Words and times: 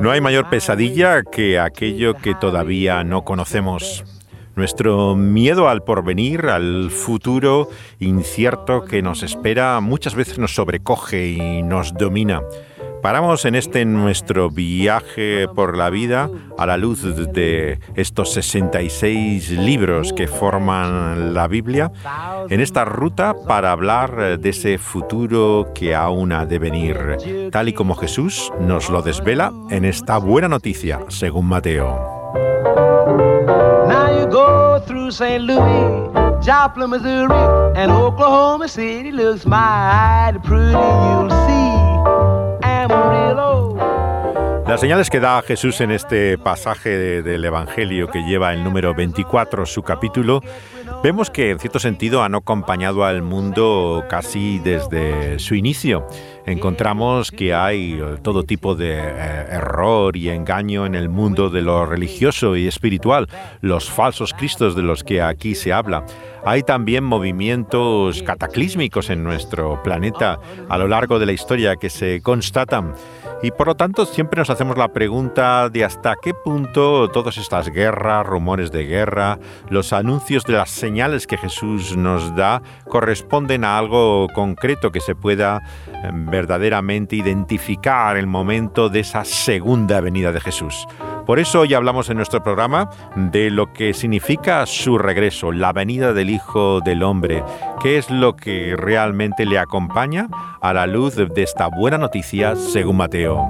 No 0.00 0.10
hay 0.10 0.20
mayor 0.20 0.50
pesadilla 0.50 1.22
que 1.22 1.58
aquello 1.58 2.14
que 2.14 2.34
todavía 2.34 3.04
no 3.04 3.24
conocemos. 3.24 4.04
Nuestro 4.56 5.16
miedo 5.16 5.68
al 5.68 5.82
porvenir, 5.82 6.46
al 6.46 6.90
futuro 6.90 7.68
incierto 7.98 8.84
que 8.84 9.02
nos 9.02 9.22
espera, 9.22 9.80
muchas 9.80 10.14
veces 10.14 10.38
nos 10.38 10.54
sobrecoge 10.54 11.28
y 11.28 11.62
nos 11.62 11.94
domina. 11.94 12.42
Paramos 13.04 13.44
en 13.44 13.54
este 13.54 13.84
nuestro 13.84 14.48
viaje 14.48 15.46
por 15.54 15.76
la 15.76 15.90
vida 15.90 16.30
a 16.56 16.64
la 16.64 16.78
luz 16.78 17.02
de 17.34 17.78
estos 17.96 18.32
66 18.32 19.50
libros 19.50 20.14
que 20.14 20.26
forman 20.26 21.34
la 21.34 21.46
Biblia, 21.46 21.92
en 22.48 22.60
esta 22.60 22.86
ruta 22.86 23.34
para 23.46 23.72
hablar 23.72 24.38
de 24.38 24.48
ese 24.48 24.78
futuro 24.78 25.70
que 25.74 25.94
aún 25.94 26.32
ha 26.32 26.46
de 26.46 26.58
venir, 26.58 27.18
tal 27.52 27.68
y 27.68 27.74
como 27.74 27.94
Jesús 27.94 28.50
nos 28.58 28.88
lo 28.88 29.02
desvela 29.02 29.52
en 29.68 29.84
esta 29.84 30.16
buena 30.16 30.48
noticia, 30.48 31.00
según 31.08 31.44
Mateo. 31.44 32.32
Through 34.86 35.12
St. 35.12 35.42
Louis, 35.42 36.10
Joplin, 36.42 36.90
Missouri, 36.90 37.34
and 37.76 37.90
Oklahoma 37.90 38.66
City 38.66 39.12
looks 39.12 39.46
mighty 39.46 40.38
pretty. 40.40 40.72
You'll 40.72 41.30
see. 41.46 41.83
Las 44.66 44.80
señales 44.80 45.10
que 45.10 45.20
da 45.20 45.42
Jesús 45.42 45.80
en 45.80 45.90
este 45.90 46.38
pasaje 46.38 46.88
de- 46.90 47.22
del 47.22 47.44
Evangelio 47.44 48.08
que 48.08 48.22
lleva 48.22 48.52
el 48.54 48.64
número 48.64 48.94
24, 48.94 49.66
su 49.66 49.82
capítulo, 49.82 50.40
vemos 51.02 51.28
que 51.30 51.50
en 51.50 51.58
cierto 51.58 51.78
sentido 51.78 52.22
han 52.22 52.34
acompañado 52.34 53.04
al 53.04 53.20
mundo 53.22 54.04
casi 54.08 54.58
desde 54.60 55.38
su 55.38 55.54
inicio. 55.54 56.06
Encontramos 56.46 57.30
que 57.30 57.54
hay 57.54 58.00
todo 58.22 58.42
tipo 58.44 58.74
de 58.74 58.98
eh, 58.98 59.46
error 59.50 60.16
y 60.16 60.30
engaño 60.30 60.86
en 60.86 60.94
el 60.94 61.08
mundo 61.10 61.50
de 61.50 61.60
lo 61.62 61.84
religioso 61.84 62.56
y 62.56 62.66
espiritual, 62.66 63.28
los 63.60 63.90
falsos 63.90 64.32
cristos 64.32 64.74
de 64.74 64.82
los 64.82 65.04
que 65.04 65.20
aquí 65.22 65.54
se 65.54 65.72
habla. 65.74 66.04
Hay 66.46 66.62
también 66.62 67.04
movimientos 67.04 68.22
cataclísmicos 68.22 69.08
en 69.08 69.24
nuestro 69.24 69.82
planeta 69.82 70.38
a 70.68 70.76
lo 70.76 70.88
largo 70.88 71.18
de 71.18 71.24
la 71.24 71.32
historia 71.32 71.76
que 71.76 71.88
se 71.88 72.20
constatan. 72.20 72.92
Y 73.42 73.50
por 73.50 73.66
lo 73.66 73.74
tanto 73.74 74.04
siempre 74.04 74.38
nos 74.38 74.50
hacemos 74.50 74.76
la 74.76 74.88
pregunta 74.88 75.70
de 75.70 75.84
hasta 75.84 76.16
qué 76.22 76.34
punto 76.34 77.08
todas 77.08 77.38
estas 77.38 77.70
guerras, 77.70 78.26
rumores 78.26 78.70
de 78.70 78.84
guerra, 78.84 79.38
los 79.70 79.94
anuncios 79.94 80.44
de 80.44 80.52
las 80.52 80.70
señales 80.70 81.26
que 81.26 81.38
Jesús 81.38 81.96
nos 81.96 82.34
da 82.36 82.62
corresponden 82.88 83.64
a 83.64 83.78
algo 83.78 84.28
concreto 84.34 84.92
que 84.92 85.00
se 85.00 85.14
pueda 85.14 85.62
eh, 85.86 86.10
verdaderamente 86.12 87.16
identificar 87.16 88.18
el 88.18 88.26
momento 88.26 88.90
de 88.90 89.00
esa 89.00 89.24
segunda 89.24 90.00
venida 90.00 90.30
de 90.30 90.40
Jesús. 90.40 90.86
Por 91.26 91.38
eso 91.38 91.60
hoy 91.60 91.72
hablamos 91.72 92.10
en 92.10 92.18
nuestro 92.18 92.42
programa 92.42 92.90
de 93.16 93.50
lo 93.50 93.72
que 93.72 93.94
significa 93.94 94.66
su 94.66 94.98
regreso, 94.98 95.52
la 95.52 95.72
venida 95.72 96.12
del 96.12 96.28
Hijo 96.28 96.80
del 96.82 97.02
Hombre, 97.02 97.42
qué 97.82 97.96
es 97.96 98.10
lo 98.10 98.36
que 98.36 98.76
realmente 98.76 99.46
le 99.46 99.58
acompaña 99.58 100.28
a 100.60 100.74
la 100.74 100.86
luz 100.86 101.16
de 101.16 101.42
esta 101.42 101.68
buena 101.68 101.96
noticia 101.96 102.56
según 102.56 102.98
Mateo. 102.98 103.48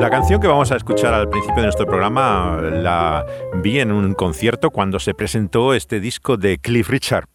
La 0.00 0.08
canción 0.10 0.40
que 0.40 0.46
vamos 0.46 0.72
a 0.72 0.76
escuchar 0.76 1.12
al 1.12 1.28
principio 1.28 1.56
de 1.56 1.64
nuestro 1.64 1.86
programa 1.86 2.58
la 2.62 3.26
vi 3.56 3.78
en 3.80 3.92
un 3.92 4.14
concierto 4.14 4.70
cuando 4.70 4.98
se 4.98 5.12
presentó 5.12 5.74
este 5.74 6.00
disco 6.00 6.38
de 6.38 6.56
Cliff 6.56 6.88
Richard. 6.88 7.26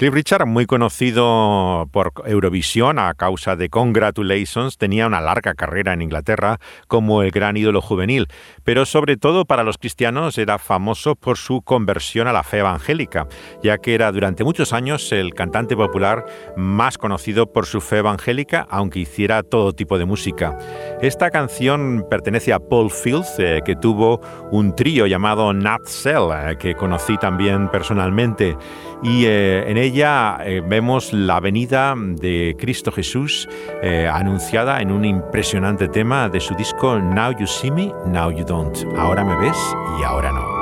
Cliff 0.00 0.14
Richard, 0.14 0.46
muy 0.46 0.64
conocido 0.64 1.86
por 1.92 2.14
Eurovisión 2.24 2.98
a 2.98 3.12
causa 3.12 3.54
de 3.54 3.68
Congratulations, 3.68 4.78
tenía 4.78 5.06
una 5.06 5.20
larga 5.20 5.52
carrera 5.52 5.92
en 5.92 6.00
Inglaterra 6.00 6.58
como 6.88 7.22
el 7.22 7.30
gran 7.30 7.58
ídolo 7.58 7.82
juvenil, 7.82 8.26
pero 8.64 8.86
sobre 8.86 9.18
todo 9.18 9.44
para 9.44 9.62
los 9.62 9.76
cristianos 9.76 10.38
era 10.38 10.58
famoso 10.58 11.16
por 11.16 11.36
su 11.36 11.60
conversión 11.60 12.28
a 12.28 12.32
la 12.32 12.44
fe 12.44 12.60
evangélica, 12.60 13.28
ya 13.62 13.76
que 13.76 13.94
era 13.94 14.10
durante 14.10 14.42
muchos 14.42 14.72
años 14.72 15.12
el 15.12 15.34
cantante 15.34 15.76
popular 15.76 16.24
más 16.56 16.96
conocido 16.96 17.52
por 17.52 17.66
su 17.66 17.82
fe 17.82 17.98
evangélica, 17.98 18.66
aunque 18.70 19.00
hiciera 19.00 19.42
todo 19.42 19.74
tipo 19.74 19.98
de 19.98 20.06
música. 20.06 20.56
Esta 21.02 21.30
canción 21.30 22.06
pertenece 22.08 22.54
a 22.54 22.58
Paul 22.58 22.90
Fields, 22.90 23.34
eh, 23.38 23.60
que 23.66 23.76
tuvo 23.76 24.22
un 24.50 24.74
trío 24.74 25.06
llamado 25.06 25.52
Nat 25.52 25.84
Cell, 25.84 26.30
eh, 26.32 26.56
que 26.58 26.74
conocí 26.74 27.18
también 27.18 27.68
personalmente, 27.68 28.56
y 29.02 29.24
eh, 29.24 29.70
en 29.70 29.76
ella 29.76 30.38
eh, 30.44 30.62
vemos 30.64 31.12
la 31.12 31.40
venida 31.40 31.94
de 31.96 32.56
Cristo 32.58 32.92
Jesús 32.92 33.48
eh, 33.82 34.08
anunciada 34.12 34.80
en 34.80 34.90
un 34.90 35.04
impresionante 35.04 35.88
tema 35.88 36.28
de 36.28 36.40
su 36.40 36.54
disco 36.54 36.98
Now 36.98 37.32
You 37.38 37.46
See 37.46 37.70
Me, 37.70 37.92
Now 38.06 38.30
You 38.30 38.44
Don't. 38.44 38.76
Ahora 38.98 39.24
me 39.24 39.36
ves 39.36 39.56
y 39.98 40.04
ahora 40.04 40.32
no. 40.32 40.60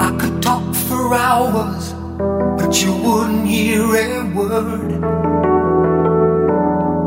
I 0.00 0.10
could 0.18 0.42
talk 0.42 0.74
for 0.74 1.14
hours, 1.14 1.94
but 2.58 2.82
you 2.82 2.92
wouldn't 2.92 3.46
hear 3.46 3.84
a 3.84 4.24
word. 4.34 4.90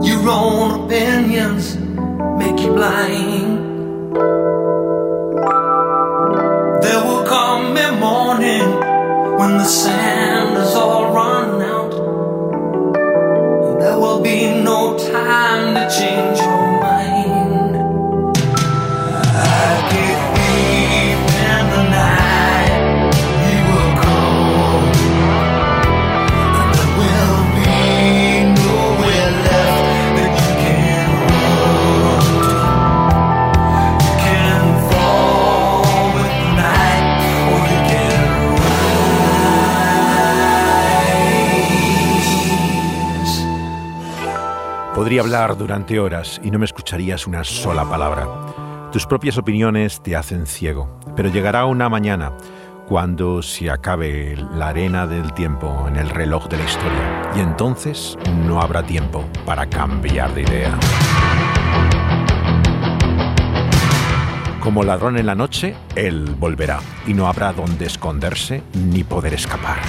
Your 0.02 0.30
own 0.30 0.86
opinions 0.86 1.78
make 2.38 2.62
you 2.62 2.74
blind. 2.74 3.58
There 6.82 7.04
will 7.04 7.26
come 7.26 7.76
a 7.76 7.92
morning 8.00 8.64
when 9.38 9.58
the 9.58 9.66
sand 9.66 9.87
hablar 45.28 45.58
durante 45.58 46.00
horas 46.00 46.40
y 46.42 46.52
no 46.52 46.58
me 46.58 46.64
escucharías 46.64 47.28
una 47.28 47.44
sola 47.44 47.84
palabra. 47.84 48.26
Tus 48.94 49.06
propias 49.06 49.38
opiniones 49.38 50.00
te 50.02 50.16
hacen 50.16 50.48
ciego, 50.48 51.02
pero 51.18 51.28
llegará 51.28 51.66
una 51.66 51.90
mañana 51.90 52.32
cuando 52.88 53.42
se 53.42 53.70
acabe 53.70 54.38
la 54.56 54.70
arena 54.70 55.06
del 55.06 55.34
tiempo 55.34 55.86
en 55.90 55.98
el 55.98 56.10
reloj 56.12 56.48
de 56.48 56.56
la 56.56 56.64
historia 56.64 57.32
y 57.36 57.42
entonces 57.42 58.18
no 58.46 58.62
habrá 58.62 58.84
tiempo 58.84 59.26
para 59.46 59.70
cambiar 59.70 60.34
de 60.34 60.44
idea. 60.44 60.80
Como 64.62 64.84
ladrón 64.84 65.18
en 65.18 65.26
la 65.26 65.36
noche, 65.36 65.76
él 65.96 66.36
volverá 66.40 66.80
y 67.06 67.14
no 67.14 67.28
habrá 67.28 67.52
donde 67.52 67.86
esconderse 67.86 68.64
ni 68.74 69.04
poder 69.04 69.34
escapar. 69.34 69.80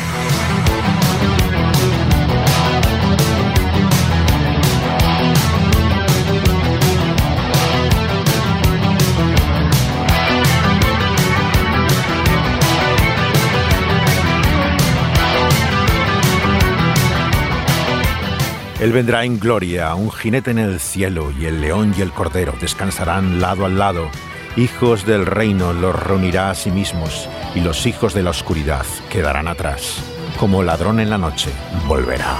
Él 18.80 18.92
vendrá 18.92 19.24
en 19.24 19.40
gloria, 19.40 19.92
un 19.96 20.12
jinete 20.12 20.52
en 20.52 20.58
el 20.58 20.78
cielo, 20.78 21.32
y 21.32 21.46
el 21.46 21.60
león 21.60 21.92
y 21.98 22.00
el 22.00 22.12
cordero 22.12 22.54
descansarán 22.60 23.40
lado 23.40 23.64
al 23.64 23.76
lado, 23.76 24.08
hijos 24.56 25.04
del 25.04 25.26
reino 25.26 25.72
los 25.72 26.00
reunirá 26.00 26.50
a 26.50 26.54
sí 26.54 26.70
mismos, 26.70 27.28
y 27.56 27.60
los 27.60 27.86
hijos 27.86 28.14
de 28.14 28.22
la 28.22 28.30
oscuridad 28.30 28.86
quedarán 29.10 29.48
atrás. 29.48 30.00
Como 30.38 30.62
ladrón 30.62 31.00
en 31.00 31.10
la 31.10 31.18
noche, 31.18 31.50
volverá. 31.88 32.36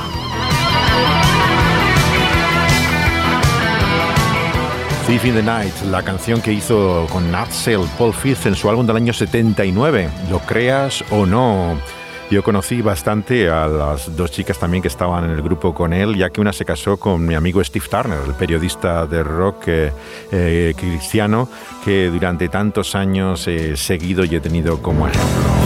Thief 5.08 5.24
in 5.24 5.34
the 5.34 5.42
Night, 5.42 5.74
la 5.90 6.04
canción 6.04 6.40
que 6.40 6.52
hizo 6.52 7.08
con 7.10 7.32
Sale 7.50 7.86
Paul 7.98 8.14
Fifth 8.14 8.46
en 8.46 8.54
su 8.54 8.70
álbum 8.70 8.86
del 8.86 8.96
año 8.96 9.12
79, 9.12 10.08
lo 10.30 10.38
creas 10.40 11.02
o 11.10 11.26
no. 11.26 11.78
Yo 12.30 12.42
conocí 12.42 12.82
bastante 12.82 13.48
a 13.48 13.66
las 13.66 14.14
dos 14.14 14.30
chicas 14.30 14.58
también 14.58 14.82
que 14.82 14.88
estaban 14.88 15.24
en 15.24 15.30
el 15.30 15.40
grupo 15.40 15.72
con 15.72 15.94
él, 15.94 16.14
ya 16.14 16.28
que 16.28 16.42
una 16.42 16.52
se 16.52 16.66
casó 16.66 16.98
con 16.98 17.24
mi 17.24 17.34
amigo 17.34 17.64
Steve 17.64 17.86
Turner, 17.90 18.18
el 18.26 18.34
periodista 18.34 19.06
de 19.06 19.22
rock 19.22 19.68
eh, 19.68 19.92
eh, 20.30 20.74
cristiano 20.76 21.48
que 21.84 22.08
durante 22.10 22.48
tantos 22.48 22.94
años 22.94 23.48
he 23.48 23.78
seguido 23.78 24.24
y 24.24 24.36
he 24.36 24.40
tenido 24.40 24.82
como 24.82 25.08
ejemplo. 25.08 25.57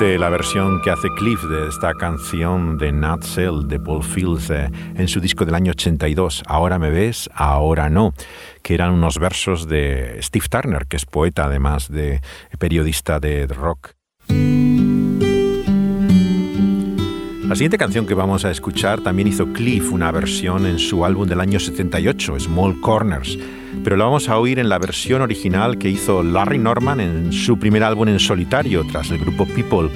La 0.00 0.28
versión 0.28 0.80
que 0.80 0.90
hace 0.90 1.08
Cliff 1.16 1.42
de 1.42 1.68
esta 1.68 1.92
canción 1.92 2.78
de 2.78 2.92
Nat 2.92 3.24
de 3.24 3.80
Paul 3.80 4.04
Fields 4.04 4.48
eh, 4.48 4.70
en 4.94 5.08
su 5.08 5.20
disco 5.20 5.44
del 5.44 5.56
año 5.56 5.72
82, 5.72 6.44
Ahora 6.46 6.78
me 6.78 6.90
ves, 6.90 7.28
ahora 7.34 7.90
no, 7.90 8.14
que 8.62 8.74
eran 8.74 8.92
unos 8.92 9.18
versos 9.18 9.66
de 9.66 10.18
Steve 10.22 10.46
Turner, 10.48 10.86
que 10.86 10.96
es 10.96 11.04
poeta 11.04 11.46
además 11.46 11.88
de 11.90 12.20
periodista 12.60 13.18
de 13.18 13.48
rock. 13.48 13.94
La 17.48 17.56
siguiente 17.56 17.78
canción 17.78 18.06
que 18.06 18.14
vamos 18.14 18.44
a 18.44 18.52
escuchar 18.52 19.00
también 19.00 19.26
hizo 19.26 19.52
Cliff 19.52 19.90
una 19.90 20.12
versión 20.12 20.66
en 20.66 20.78
su 20.78 21.04
álbum 21.04 21.26
del 21.26 21.40
año 21.40 21.58
78, 21.58 22.38
Small 22.38 22.80
Corners 22.80 23.36
pero 23.82 23.96
lo 23.96 24.04
vamos 24.04 24.28
a 24.28 24.38
oír 24.38 24.58
en 24.58 24.68
la 24.68 24.78
versión 24.78 25.22
original 25.22 25.78
que 25.78 25.88
hizo 25.88 26.22
Larry 26.22 26.58
Norman 26.58 27.00
en 27.00 27.32
su 27.32 27.58
primer 27.58 27.82
álbum 27.82 28.08
en 28.08 28.18
solitario 28.18 28.84
tras 28.90 29.10
el 29.10 29.18
grupo 29.18 29.46
People, 29.46 29.90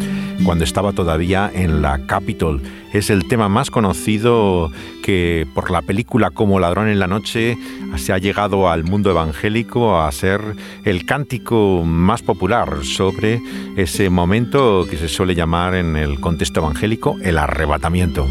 cuando 0.45 0.65
estaba 0.65 0.93
todavía 0.93 1.51
en 1.53 1.83
la 1.83 2.07
Capitol. 2.07 2.61
Es 2.93 3.11
el 3.11 3.27
tema 3.27 3.49
más 3.49 3.71
conocido 3.71 4.71
que 5.03 5.47
por 5.55 5.71
la 5.71 5.83
película 5.83 6.31
Como 6.31 6.61
ladrón 6.61 6.89
en 6.89 6.99
la 6.99 7.07
noche 7.07 7.57
se 7.97 8.13
ha 8.13 8.19
llegado 8.19 8.69
al 8.69 8.85
mundo 8.85 9.11
evangélico 9.11 10.01
a 10.01 10.13
ser 10.13 10.41
el 10.85 11.07
cántico 11.07 11.83
más 11.85 12.23
popular 12.23 12.85
sobre 12.85 13.41
ese 13.77 14.11
momento 14.11 14.87
que 14.89 14.97
se 14.97 15.09
suele 15.09 15.35
llamar 15.35 15.75
en 15.75 15.97
el 15.97 16.21
contexto 16.21 16.61
evangélico 16.61 17.17
el 17.23 17.39
arrebatamiento. 17.39 18.29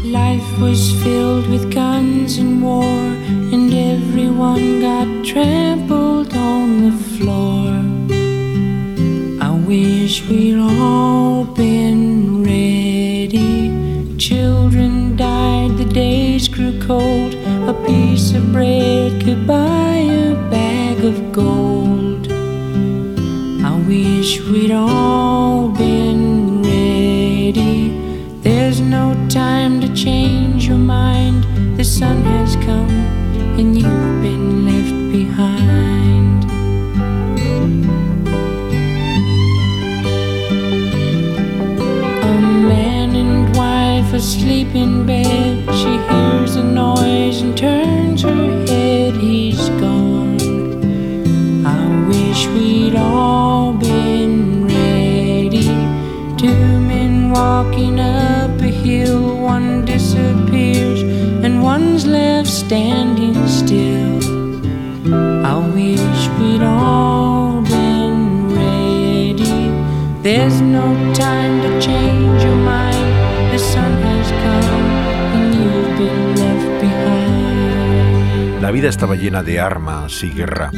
Everyone 4.42 4.80
got 4.80 5.24
trampled 5.24 6.34
on 6.34 6.82
the 6.82 6.96
floor. 7.14 7.68
I 9.40 9.50
wish 9.66 10.26
we'd 10.28 10.58
all 10.58 11.44
been 11.44 12.42
ready. 12.42 14.16
Children 14.18 15.16
died, 15.16 15.76
the 15.78 15.84
days 15.84 16.48
grew 16.48 16.80
cold. 16.80 17.34
A 17.68 17.74
piece 17.86 18.34
of 18.34 18.52
bread 18.52 19.22
could 19.22 19.46
buy 19.46 19.98
a 20.26 20.34
bag 20.50 21.04
of 21.04 21.32
gold. 21.32 22.26
I 23.64 23.78
wish 23.86 24.40
we'd 24.40 24.72
all 24.72 25.68
been 25.68 26.62
ready. 26.62 27.90
There's 28.42 28.80
no 28.80 29.14
time 29.28 29.80
to 29.82 29.94
change 29.94 30.66
your 30.66 30.78
mind. 30.78 31.44
The 31.76 31.84
sun 31.84 32.22
has 32.22 32.56
come 32.56 33.21
and 33.58 33.76
you've 33.76 34.22
been 34.22 34.64
left 34.64 35.12
behind. 35.12 36.44
A 42.24 42.40
man 42.70 43.14
and 43.14 43.56
wife 43.56 44.12
asleep 44.14 44.74
in 44.74 45.06
bed. 45.06 45.66
She 45.74 45.92
hears 46.08 46.56
a 46.56 46.64
noise 46.64 47.42
and 47.42 47.56
turns 47.56 48.22
her 48.22 48.34
head. 48.34 48.61
La 78.60 78.72
vida 78.72 78.88
estaba 78.88 79.14
llena 79.14 79.44
de 79.44 79.60
armas 79.60 80.24
y 80.24 80.30
guerra. 80.30 80.72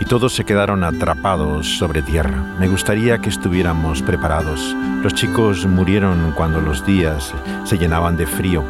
Y 0.00 0.06
todos 0.06 0.34
se 0.34 0.44
quedaron 0.44 0.84
atrapados 0.84 1.76
sobre 1.76 2.00
tierra. 2.00 2.56
Me 2.58 2.68
gustaría 2.68 3.18
que 3.18 3.28
estuviéramos 3.28 4.00
preparados. 4.00 4.74
Los 5.02 5.12
chicos 5.12 5.66
murieron 5.66 6.32
cuando 6.34 6.62
los 6.62 6.86
días 6.86 7.34
se 7.64 7.76
llenaban 7.76 8.16
de 8.16 8.26
frío 8.26 8.64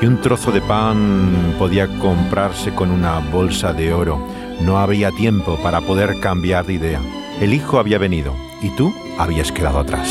y 0.00 0.06
un 0.06 0.20
trozo 0.20 0.52
de 0.52 0.60
pan 0.60 1.56
podía 1.58 1.88
comprarse 1.98 2.72
con 2.76 2.92
una 2.92 3.18
bolsa 3.18 3.72
de 3.72 3.92
oro. 3.92 4.24
No 4.60 4.78
había 4.78 5.10
tiempo 5.10 5.58
para 5.64 5.80
poder 5.80 6.20
cambiar 6.20 6.64
de 6.64 6.74
idea. 6.74 7.00
El 7.40 7.52
hijo 7.52 7.80
había 7.80 7.98
venido 7.98 8.43
y 8.64 8.70
tú 8.70 8.94
habías 9.18 9.52
quedado 9.52 9.80
atrás. 9.80 10.08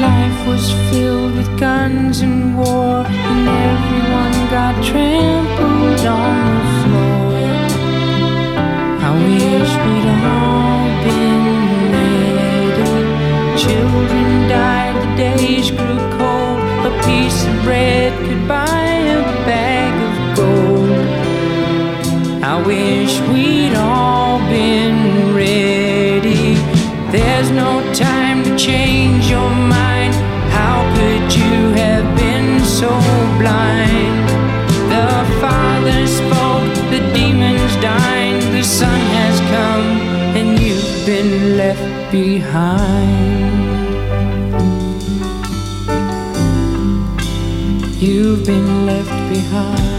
Life 0.00 0.48
was 0.48 0.72
filled 0.90 1.36
with 1.36 1.48
guns 1.60 2.22
and 2.22 2.56
war, 2.56 3.04
and 3.06 3.46
everyone 3.46 4.32
got 4.50 4.74
trampled 4.82 6.00
on 6.06 6.34
the 6.54 6.64
floor. 6.80 7.28
I 9.04 9.10
wish 9.26 9.70
we'd 9.84 10.08
all 10.24 10.88
been 11.04 11.44
ready. 11.92 12.92
Children 13.58 14.48
died, 14.48 14.96
the 15.02 15.10
days 15.16 15.70
grew 15.70 16.00
cold. 16.16 16.58
A 16.86 16.92
piece 17.04 17.44
of 17.46 17.54
bread 17.64 18.12
could 18.26 18.48
buy 18.48 18.77
I 22.58 22.66
wish 22.66 23.20
we'd 23.30 23.74
all 23.76 24.40
been 24.48 25.32
ready. 25.32 26.54
There's 27.12 27.52
no 27.52 27.80
time 27.94 28.42
to 28.42 28.58
change 28.58 29.30
your 29.30 29.48
mind. 29.48 30.12
How 30.50 30.82
could 30.96 31.32
you 31.36 31.70
have 31.82 32.04
been 32.16 32.58
so 32.64 32.88
blind? 33.38 34.28
The 34.90 35.08
Father 35.40 36.04
spoke, 36.08 36.74
the 36.90 36.98
demons 37.14 37.76
dined, 37.76 38.42
the 38.52 38.64
Son 38.64 39.00
has 39.18 39.38
come, 39.54 39.86
and 40.36 40.58
you've 40.58 41.06
been 41.06 41.56
left 41.56 42.10
behind. 42.10 43.54
You've 48.02 48.44
been 48.44 48.84
left 48.84 49.32
behind. 49.32 49.97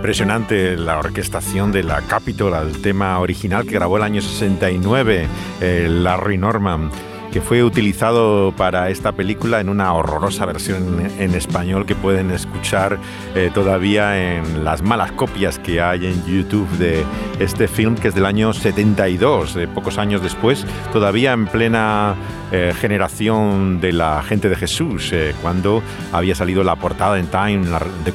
Impresionante 0.00 0.78
la 0.78 0.98
orquestación 0.98 1.72
de 1.72 1.82
la 1.82 2.00
Capitol, 2.00 2.54
el 2.54 2.80
tema 2.80 3.18
original 3.18 3.66
que 3.66 3.72
grabó 3.72 3.98
el 3.98 4.02
año 4.02 4.22
69, 4.22 5.28
eh, 5.60 5.88
Larry 5.90 6.38
Norman 6.38 6.90
que 7.32 7.40
fue 7.40 7.62
utilizado 7.62 8.52
para 8.56 8.90
esta 8.90 9.12
película 9.12 9.60
en 9.60 9.68
una 9.68 9.92
horrorosa 9.94 10.46
versión 10.46 11.00
en 11.18 11.34
español 11.34 11.86
que 11.86 11.94
pueden 11.94 12.30
escuchar 12.30 12.98
eh, 13.34 13.50
todavía 13.52 14.36
en 14.36 14.64
las 14.64 14.82
malas 14.82 15.12
copias 15.12 15.58
que 15.58 15.80
hay 15.80 16.06
en 16.06 16.24
YouTube 16.26 16.68
de 16.78 17.04
este 17.38 17.68
film 17.68 17.94
que 17.94 18.08
es 18.08 18.14
del 18.14 18.26
año 18.26 18.52
72, 18.52 19.54
de 19.54 19.68
pocos 19.68 19.98
años 19.98 20.22
después, 20.22 20.66
todavía 20.92 21.32
en 21.32 21.46
plena 21.46 22.16
eh, 22.52 22.74
generación 22.78 23.80
de 23.80 23.92
la 23.92 24.22
gente 24.22 24.48
de 24.48 24.56
Jesús, 24.56 25.10
eh, 25.12 25.34
cuando 25.40 25.82
había 26.12 26.34
salido 26.34 26.64
la 26.64 26.76
portada 26.76 27.18
en 27.18 27.26
Time 27.26 27.64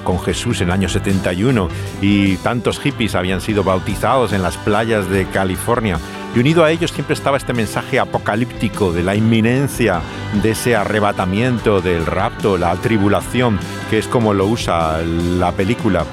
con 0.04 0.20
Jesús 0.20 0.60
en 0.60 0.68
el 0.68 0.74
año 0.74 0.90
71 0.90 1.70
y 2.02 2.36
tantos 2.38 2.80
hippies 2.80 3.16
habían 3.16 3.40
sido 3.40 3.64
bautizados 3.64 4.34
en 4.34 4.42
las 4.42 4.58
playas 4.58 5.10
de 5.10 5.26
California 5.28 6.00
y 6.36 6.40
unido 6.40 6.66
a 6.66 6.72
ellos 6.72 6.92
siempre 6.92 7.14
estaba 7.14 7.38
este 7.38 7.54
mensaje 7.54 7.98
apocalíptico 7.98 8.92
de 8.92 9.04
la 9.04 9.16
inminencia 9.16 10.02
de 10.44 10.52
ese 10.52 10.76
arrebatamiento, 10.76 11.80
del 11.80 12.06
rapto, 12.06 12.58
la 12.58 12.76
tribulación, 12.76 13.58
que 13.90 13.98
es 13.98 14.08
como 14.08 14.34
lo 14.34 14.46
usa 14.46 15.02
la 15.02 15.54
película. 15.54 16.06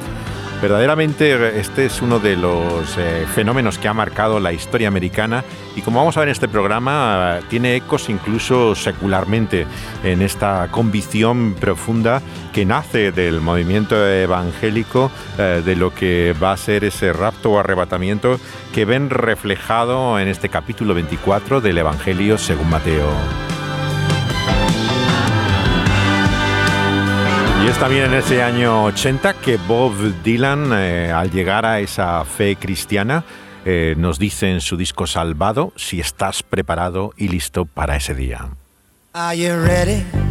Verdaderamente 0.63 1.59
este 1.59 1.87
es 1.87 2.01
uno 2.03 2.21
de 2.21 2.37
los 2.37 2.97
eh, 2.97 3.27
fenómenos 3.35 3.79
que 3.79 3.89
ha 3.89 3.95
marcado 3.95 4.39
la 4.39 4.53
historia 4.53 4.87
americana 4.87 5.43
y 5.75 5.83
como 5.83 5.99
vamos 5.99 6.17
a 6.17 6.21
ver 6.21 6.29
en 6.29 6.33
este 6.35 6.47
programa 6.47 7.41
tiene 7.51 7.75
ecos 7.75 8.09
incluso 8.09 8.77
secularmente 8.77 9.67
en 10.05 10.23
esta 10.23 10.69
convicción 10.71 11.55
profunda 11.55 12.23
que 12.53 12.65
nace 12.65 13.11
del 13.11 13.41
movimiento 13.41 14.09
evangélico 14.09 15.11
eh, 15.37 15.63
de 15.65 15.75
lo 15.75 15.93
que 15.93 16.33
va 16.41 16.53
a 16.53 16.57
ser 16.57 16.85
ese 16.85 17.13
rapto 17.13 17.51
o 17.51 17.59
arrebatamiento 17.59 18.39
que 18.73 18.85
ven 18.85 19.11
reflejado 19.11 20.21
en 20.21 20.29
este 20.29 20.49
capítulo 20.49 20.95
24 20.95 21.61
del 21.61 21.79
Evangelio 21.79 22.39
según 22.39 22.71
Mateo. 22.71 23.52
Y 27.63 27.69
es 27.69 27.79
también 27.79 28.07
en 28.07 28.15
ese 28.15 28.43
año 28.43 28.85
80 28.85 29.35
que 29.35 29.57
Bob 29.57 29.95
Dylan, 30.25 30.73
eh, 30.73 31.13
al 31.13 31.31
llegar 31.31 31.65
a 31.65 31.79
esa 31.79 32.25
fe 32.25 32.57
cristiana, 32.57 33.23
eh, 33.65 33.95
nos 33.97 34.19
dice 34.19 34.51
en 34.51 34.61
su 34.61 34.77
disco 34.77 35.07
Salvado 35.07 35.73
si 35.77 36.01
estás 36.01 36.43
preparado 36.43 37.13
y 37.17 37.29
listo 37.29 37.65
para 37.65 37.95
ese 37.95 38.17
día. 38.17 38.49
¿Estás 39.15 40.22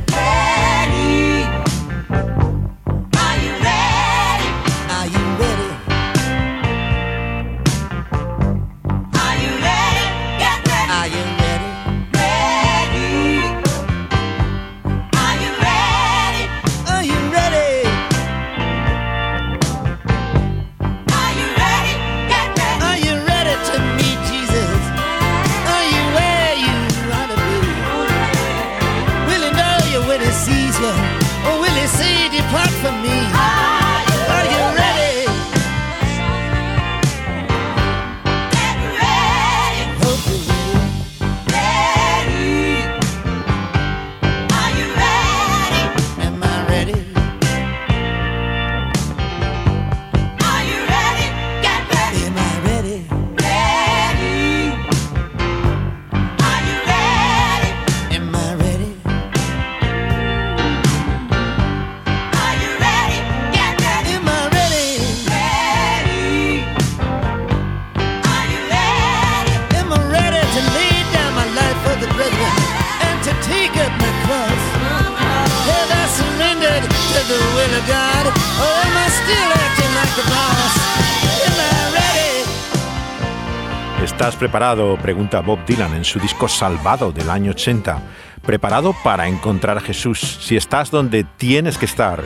preparado? 84.51 84.97
Pregunta 84.97 85.39
Bob 85.39 85.65
Dylan 85.65 85.95
en 85.95 86.03
su 86.03 86.19
disco 86.19 86.49
Salvado 86.49 87.13
del 87.13 87.29
año 87.29 87.51
80. 87.51 88.01
¿Preparado 88.45 88.93
para 89.01 89.29
encontrar 89.29 89.77
a 89.77 89.81
Jesús? 89.81 90.19
Si 90.41 90.57
estás 90.57 90.91
donde 90.91 91.23
tienes 91.23 91.77
que 91.77 91.85
estar, 91.85 92.21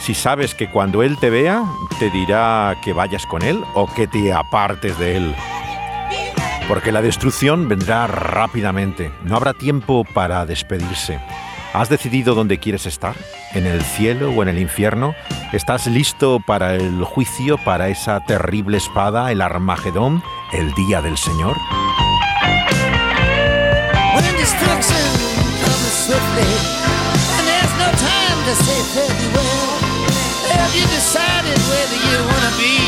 si 0.00 0.12
sabes 0.12 0.56
que 0.56 0.68
cuando 0.68 1.04
Él 1.04 1.16
te 1.20 1.30
vea, 1.30 1.62
te 2.00 2.10
dirá 2.10 2.74
que 2.82 2.92
vayas 2.92 3.24
con 3.24 3.42
Él 3.42 3.62
o 3.76 3.86
que 3.94 4.08
te 4.08 4.32
apartes 4.32 4.98
de 4.98 5.16
Él. 5.18 5.34
Porque 6.66 6.90
la 6.90 7.02
destrucción 7.02 7.68
vendrá 7.68 8.08
rápidamente. 8.08 9.12
No 9.22 9.36
habrá 9.36 9.54
tiempo 9.54 10.04
para 10.12 10.44
despedirse. 10.46 11.20
¿Has 11.72 11.88
decidido 11.88 12.34
dónde 12.34 12.58
quieres 12.58 12.86
estar? 12.86 13.14
¿En 13.54 13.64
el 13.64 13.80
cielo 13.82 14.32
o 14.32 14.42
en 14.42 14.48
el 14.48 14.58
infierno? 14.58 15.14
¿Estás 15.52 15.86
listo 15.86 16.40
para 16.44 16.74
el 16.74 17.04
juicio, 17.04 17.58
para 17.58 17.88
esa 17.88 18.18
terrible 18.20 18.76
espada, 18.76 19.30
el 19.30 19.40
Armagedón, 19.40 20.22
el 20.52 20.72
día 20.74 21.00
del 21.00 21.16
Señor? 21.16 21.56
Have 30.52 30.74
you 30.74 30.86
decided 30.86 31.58
whether 31.68 31.96
you 31.96 32.30
be 32.58 32.79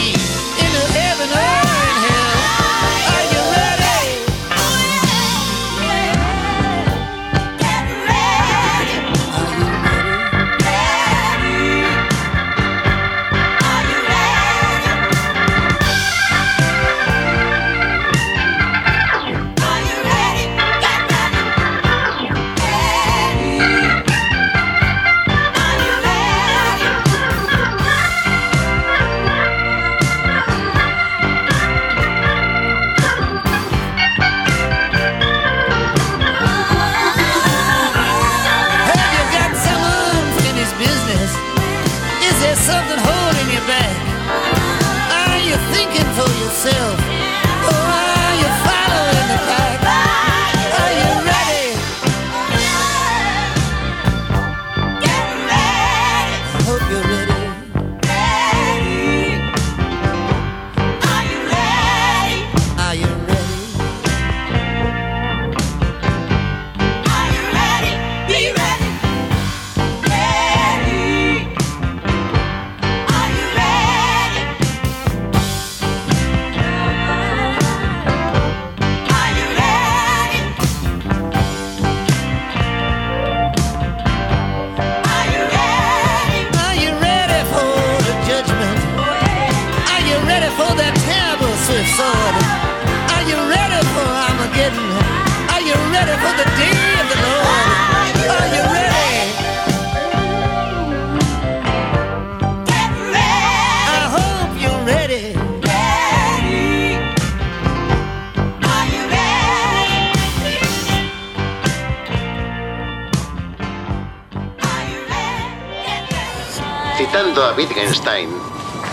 Wittgenstein, 117.93 118.31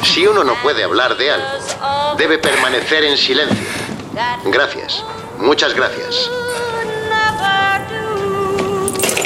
si 0.03 0.27
uno 0.27 0.43
no 0.43 0.55
puede 0.61 0.83
hablar 0.83 1.15
de 1.15 1.31
algo, 1.31 2.17
debe 2.17 2.37
permanecer 2.37 3.05
en 3.05 3.17
silencio. 3.17 3.65
Gracias. 4.45 5.05
Muchas 5.37 5.73
gracias. 5.73 6.29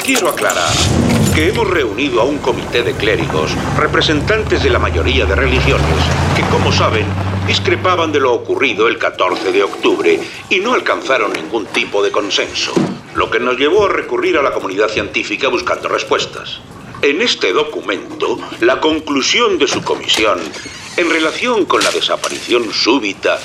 Quiero 0.04 0.28
aclarar 0.28 0.72
que 1.34 1.48
hemos 1.48 1.68
reunido 1.68 2.20
a 2.20 2.24
un 2.24 2.38
comité 2.38 2.84
de 2.84 2.92
clérigos, 2.92 3.50
representantes 3.76 4.62
de 4.62 4.70
la 4.70 4.78
mayoría 4.78 5.26
de 5.26 5.34
religiones, 5.34 6.04
que 6.36 6.42
como 6.42 6.70
saben, 6.70 7.06
discrepaban 7.48 8.12
de 8.12 8.20
lo 8.20 8.32
ocurrido 8.32 8.86
el 8.86 8.98
14 8.98 9.50
de 9.50 9.64
octubre 9.64 10.20
y 10.50 10.60
no 10.60 10.74
alcanzaron 10.74 11.32
ningún 11.32 11.66
tipo 11.66 12.00
de 12.00 12.12
consenso, 12.12 12.72
lo 13.16 13.28
que 13.28 13.40
nos 13.40 13.56
llevó 13.56 13.86
a 13.86 13.88
recurrir 13.88 14.38
a 14.38 14.42
la 14.42 14.52
comunidad 14.52 14.88
científica 14.88 15.48
buscando 15.48 15.88
respuestas. 15.88 16.60
En 17.04 17.20
este 17.20 17.52
documento, 17.52 18.38
la 18.60 18.80
conclusión 18.80 19.58
de 19.58 19.68
su 19.68 19.82
comisión 19.82 20.40
en 20.96 21.10
relación 21.10 21.66
con 21.66 21.84
la 21.84 21.90
desaparición 21.90 22.72
súbita 22.72 23.38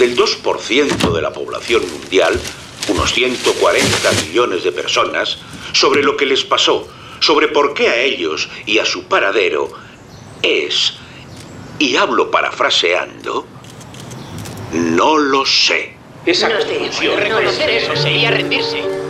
del 0.00 0.16
2% 0.16 1.12
de 1.12 1.22
la 1.22 1.32
población 1.32 1.88
mundial, 1.92 2.40
unos 2.88 3.14
140 3.14 4.12
millones 4.26 4.64
de 4.64 4.72
personas, 4.72 5.38
sobre 5.72 6.02
lo 6.02 6.16
que 6.16 6.26
les 6.26 6.42
pasó, 6.42 6.88
sobre 7.20 7.46
por 7.46 7.72
qué 7.72 7.88
a 7.88 8.02
ellos 8.02 8.48
y 8.66 8.80
a 8.80 8.84
su 8.84 9.04
paradero, 9.04 9.70
es, 10.42 10.94
y 11.78 11.94
hablo 11.94 12.32
parafraseando, 12.32 13.46
no 14.72 15.18
lo 15.18 15.46
sé. 15.46 15.94
Esa 16.26 16.50
conclusión, 16.50 17.16
reconocer 17.20 17.70
eso 17.70 17.94
sería 17.94 18.32
rendirse. 18.32 19.03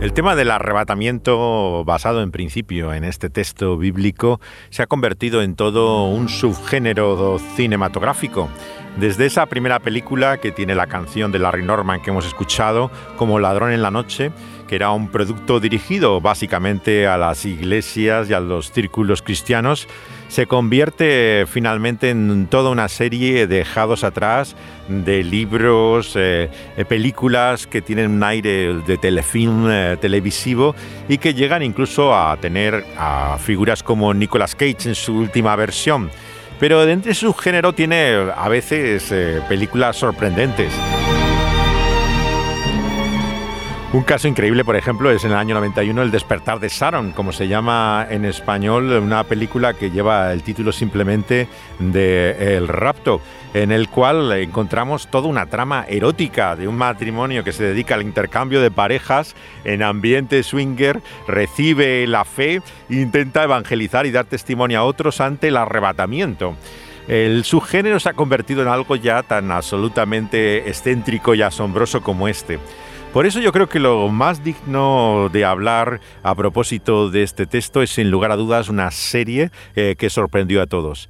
El 0.00 0.12
tema 0.12 0.36
del 0.36 0.52
arrebatamiento, 0.52 1.82
basado 1.84 2.22
en 2.22 2.30
principio 2.30 2.94
en 2.94 3.02
este 3.02 3.30
texto 3.30 3.76
bíblico, 3.76 4.40
se 4.70 4.82
ha 4.82 4.86
convertido 4.86 5.42
en 5.42 5.56
todo 5.56 6.04
un 6.08 6.28
subgénero 6.28 7.40
cinematográfico. 7.56 8.48
Desde 8.96 9.26
esa 9.26 9.46
primera 9.46 9.80
película 9.80 10.38
que 10.38 10.52
tiene 10.52 10.76
la 10.76 10.86
canción 10.86 11.32
de 11.32 11.40
Larry 11.40 11.64
Norman 11.64 12.00
que 12.00 12.10
hemos 12.10 12.26
escuchado, 12.26 12.92
como 13.16 13.40
Ladrón 13.40 13.72
en 13.72 13.82
la 13.82 13.90
Noche, 13.90 14.30
que 14.68 14.76
era 14.76 14.92
un 14.92 15.08
producto 15.08 15.58
dirigido 15.58 16.20
básicamente 16.20 17.08
a 17.08 17.18
las 17.18 17.44
iglesias 17.44 18.30
y 18.30 18.34
a 18.34 18.40
los 18.40 18.70
círculos 18.70 19.20
cristianos, 19.20 19.88
se 20.28 20.46
convierte 20.46 21.44
finalmente 21.48 22.10
en 22.10 22.46
toda 22.46 22.70
una 22.70 22.88
serie 22.88 23.46
dejados 23.46 24.04
atrás 24.04 24.54
de 24.88 25.24
libros, 25.24 26.12
eh, 26.16 26.50
eh, 26.76 26.84
películas 26.84 27.66
que 27.66 27.82
tienen 27.82 28.10
un 28.10 28.22
aire 28.22 28.74
de 28.86 28.96
telefilm 28.98 29.68
eh, 29.70 29.96
televisivo 30.00 30.74
y 31.08 31.18
que 31.18 31.34
llegan 31.34 31.62
incluso 31.62 32.14
a 32.14 32.36
tener 32.36 32.84
a 32.96 33.38
figuras 33.38 33.82
como 33.82 34.12
Nicolas 34.14 34.54
Cage 34.54 34.88
en 34.88 34.94
su 34.94 35.14
última 35.14 35.56
versión. 35.56 36.10
Pero 36.60 36.84
dentro 36.84 37.08
de 37.10 37.14
su 37.14 37.32
género 37.34 37.72
tiene 37.72 38.30
a 38.34 38.48
veces 38.48 39.14
películas 39.48 39.96
sorprendentes. 39.96 40.72
Un 43.90 44.02
caso 44.02 44.28
increíble, 44.28 44.66
por 44.66 44.76
ejemplo, 44.76 45.10
es 45.10 45.24
en 45.24 45.30
el 45.30 45.38
año 45.38 45.54
91 45.54 46.02
El 46.02 46.10
despertar 46.10 46.60
de 46.60 46.68
Sharon, 46.68 47.12
como 47.12 47.32
se 47.32 47.48
llama 47.48 48.06
en 48.10 48.26
español, 48.26 48.92
una 48.92 49.24
película 49.24 49.72
que 49.72 49.90
lleva 49.90 50.30
el 50.34 50.42
título 50.42 50.72
simplemente 50.72 51.48
de 51.78 52.54
El 52.54 52.68
rapto, 52.68 53.22
en 53.54 53.72
el 53.72 53.88
cual 53.88 54.30
encontramos 54.32 55.08
toda 55.08 55.26
una 55.26 55.46
trama 55.46 55.86
erótica 55.88 56.54
de 56.54 56.68
un 56.68 56.76
matrimonio 56.76 57.44
que 57.44 57.52
se 57.52 57.64
dedica 57.64 57.94
al 57.94 58.02
intercambio 58.02 58.60
de 58.60 58.70
parejas 58.70 59.34
en 59.64 59.82
ambiente 59.82 60.42
swinger, 60.42 61.00
recibe 61.26 62.06
la 62.06 62.26
fe, 62.26 62.60
intenta 62.90 63.44
evangelizar 63.44 64.04
y 64.04 64.10
dar 64.10 64.26
testimonio 64.26 64.80
a 64.80 64.84
otros 64.84 65.22
ante 65.22 65.48
el 65.48 65.56
arrebatamiento. 65.56 66.56
El 67.08 67.42
subgénero 67.42 67.98
se 68.00 68.10
ha 68.10 68.12
convertido 68.12 68.60
en 68.60 68.68
algo 68.68 68.96
ya 68.96 69.22
tan 69.22 69.50
absolutamente 69.50 70.68
excéntrico 70.68 71.34
y 71.34 71.40
asombroso 71.40 72.02
como 72.02 72.28
este. 72.28 72.58
Por 73.12 73.26
eso 73.26 73.40
yo 73.40 73.52
creo 73.52 73.68
que 73.68 73.80
lo 73.80 74.08
más 74.08 74.44
digno 74.44 75.28
de 75.32 75.44
hablar 75.44 76.00
a 76.22 76.34
propósito 76.34 77.10
de 77.10 77.22
este 77.22 77.46
texto 77.46 77.82
es 77.82 77.90
sin 77.90 78.10
lugar 78.10 78.30
a 78.30 78.36
dudas 78.36 78.68
una 78.68 78.90
serie 78.90 79.50
eh, 79.74 79.96
que 79.98 80.10
sorprendió 80.10 80.62
a 80.62 80.66
todos 80.66 81.08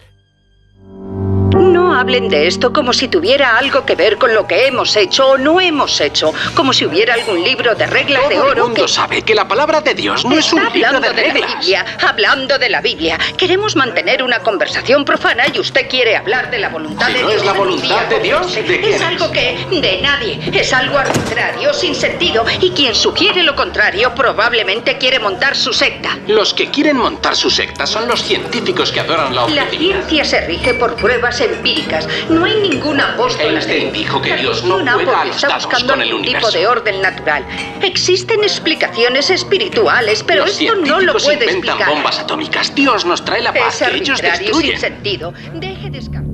hablen 1.99 2.29
de 2.29 2.47
esto 2.47 2.73
como 2.73 2.93
si 2.93 3.09
tuviera 3.09 3.59
algo 3.59 3.85
que 3.85 3.95
ver 3.95 4.19
con 4.19 4.35
lo 4.35 4.47
que 4.47 4.67
hemos 4.67 4.95
hecho 4.97 5.31
o 5.31 5.39
no 5.39 5.61
hemos 5.61 6.01
hecho, 6.01 6.33
como 6.55 6.73
si 6.73 6.85
hubiera 6.85 7.15
algún 7.15 7.43
libro 7.43 7.75
de 7.75 7.87
reglas 7.87 8.29
de 8.29 8.39
oro. 8.39 8.49
Todo 8.49 8.53
el 8.53 8.63
mundo 8.63 8.89
sabe 8.89 9.23
que 9.23 9.35
la 9.35 9.49
palabra 9.49 9.81
de 9.81 9.95
Dios 9.95 10.25
no 10.25 10.39
es 10.39 10.53
un 10.53 10.65
libro 10.73 11.01
de, 11.01 11.13
de 11.13 11.41
La 11.41 11.47
Biblia, 11.47 11.87
hablando 12.07 12.59
de 12.59 12.69
la 12.69 12.81
Biblia. 12.81 13.19
Queremos 13.37 13.75
mantener 13.75 14.23
una 14.23 14.39
conversación 14.41 15.05
profana 15.05 15.45
y 15.53 15.59
usted 15.59 15.89
quiere 15.89 16.17
hablar 16.17 16.51
de 16.51 16.59
la 16.59 16.69
voluntad 16.69 17.09
de 17.09 17.15
Dios. 17.15 17.25
no 17.25 17.31
es 17.33 17.45
la 17.45 17.53
voluntad 17.53 18.07
de 18.07 18.21
Dios, 18.21 18.55
¿de 18.55 18.91
Es 18.91 19.03
algo 19.03 19.31
que 19.33 19.59
de 19.71 20.01
nadie, 20.01 20.39
es 20.53 20.73
algo 20.73 20.99
arbitrario, 20.99 21.75
sin 21.75 21.95
sentido 21.95 22.45
y 22.61 22.71
quien 22.71 22.95
sugiere 22.95 23.43
lo 23.43 23.57
contrario 23.57 24.15
probablemente 24.15 24.99
quiere 24.99 25.19
montar 25.19 25.57
su 25.57 25.73
secta. 25.73 26.19
Los 26.27 26.55
que 26.55 26.71
quieren 26.71 26.97
montar 26.97 27.35
su 27.35 27.51
secta 27.51 27.87
son 27.87 28.07
los 28.07 28.23
científicos 28.23 28.93
que 28.93 29.01
adoran 29.01 29.35
la 29.35 29.45
objetividad. 29.45 29.99
La 29.99 30.07
ciencia 30.07 30.25
se 30.25 30.47
rige 30.47 30.75
por 30.75 30.95
pruebas 30.95 31.41
empíricas 31.41 31.88
no 32.31 32.45
hay 32.45 32.61
ninguna 32.61 33.15
apóstol. 33.15 33.47
Einstein 33.47 33.93
dijo 33.93 34.21
que 34.21 34.37
Dios 34.37 34.65
no 34.65 34.79
juega 34.79 35.23
a 35.23 35.25
los 35.27 35.37
está 35.37 35.57
buscando 35.57 35.95
con 35.95 36.03
el 36.03 36.15
universo. 36.15 36.49
tipo 36.49 36.59
de 36.59 36.67
orden 36.67 37.03
natural. 37.03 37.45
Existen 37.83 38.43
explicaciones 38.43 39.31
espirituales, 39.31 40.23
pero 40.23 40.45
los 40.45 40.61
esto 40.61 40.75
no 40.77 41.01
lo 41.01 41.13
puede 41.15 41.45
inventan 41.45 41.59
explicar. 41.59 41.89
bombas 41.89 42.19
atómicas. 42.21 42.75
Dios 42.75 43.05
nos 43.05 43.25
trae 43.25 43.43
la 43.43 43.53
paz. 43.53 43.83
Es 43.83 43.89
que 43.89 43.97
ellos 43.97 44.21
destruyen. 44.21 44.71
sin 44.73 44.81
sentido. 44.81 45.33
Deje 45.55 45.91
de 45.91 45.99
escapar. 45.99 46.29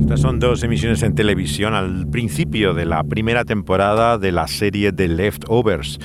Estas 0.00 0.20
son 0.20 0.38
dos 0.38 0.62
emisiones 0.62 1.02
en 1.02 1.14
televisión 1.14 1.74
al 1.74 2.06
principio 2.08 2.74
de 2.74 2.84
la 2.84 3.02
primera 3.04 3.44
temporada 3.44 4.18
de 4.18 4.32
la 4.32 4.46
serie 4.48 4.92
The 4.92 5.08
Leftovers 5.08 5.98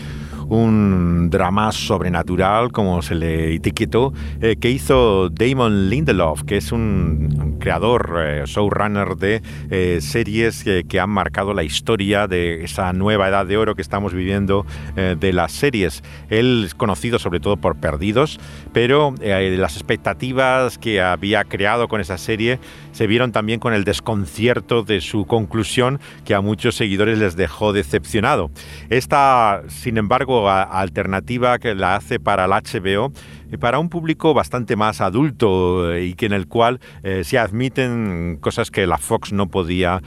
un 0.50 1.30
drama 1.30 1.72
sobrenatural, 1.72 2.72
como 2.72 3.02
se 3.02 3.16
le 3.16 3.56
etiquetó, 3.56 4.14
eh, 4.42 4.58
que 4.60 4.70
hizo 4.72 5.30
Damon 5.30 5.90
Lindelof, 5.90 6.44
que 6.44 6.58
es 6.58 6.72
un, 6.72 7.58
creador, 7.60 8.18
eh, 8.20 8.44
showrunner 8.46 9.16
de 9.16 9.42
eh, 9.70 10.00
series 10.02 10.64
que 10.64 11.00
han 11.00 11.10
marcado 11.10 11.54
la 11.54 11.64
historia 11.64 12.28
de 12.28 12.64
esa 12.64 12.92
nueva 12.94 13.30
edad 13.30 13.46
de 13.46 13.58
oro 13.58 13.76
que 13.76 13.82
estamos 13.82 14.14
viviendo 14.14 14.66
de 14.96 15.34
las 15.34 15.52
series. 15.52 16.04
Él 16.30 16.64
es 16.66 16.76
conocido 16.76 17.20
sobre 17.20 17.40
todo 17.40 17.58
por 17.58 17.76
Perdidos, 17.76 18.40
pero 18.74 19.14
las 19.22 19.76
expectativas 19.76 20.78
que 20.78 21.02
había 21.02 21.44
creado 21.44 21.88
con 21.88 22.02
esa 22.02 22.18
serie 22.18 22.60
se 22.92 23.08
vieron 23.08 23.32
también 23.32 23.60
con 23.60 23.74
el 23.74 23.84
desconcierto 23.84 24.84
de 24.84 25.02
su 25.02 25.26
conclusión 25.26 26.00
que 26.26 26.34
a 26.34 26.42
muchos 26.42 26.76
seguidores 26.76 27.18
les 27.18 27.36
dejó 27.36 27.74
decepcionado. 27.74 28.52
Esta, 28.90 29.64
sin 29.68 29.98
embargo, 29.98 30.50
alternativa 30.50 31.60
que 31.60 31.76
la 31.76 31.96
hace 31.96 32.20
para 32.20 32.46
el 32.46 32.52
HBO 32.52 33.12
eh, 33.52 33.58
para 33.58 33.80
un 33.80 33.90
público 33.90 34.34
bastante 34.34 34.76
más 34.76 35.02
adulto 35.02 35.92
eh, 35.94 36.06
y 36.06 36.14
que 36.14 36.28
en 36.28 36.34
el 36.34 36.48
cual 36.48 36.80
eh, 37.04 37.24
se 37.24 37.38
admiten 37.38 38.38
cosas 38.40 38.72
que 38.72 38.86
la 38.86 38.98
Fox 38.98 39.34
no 39.34 39.48
podía 39.48 40.02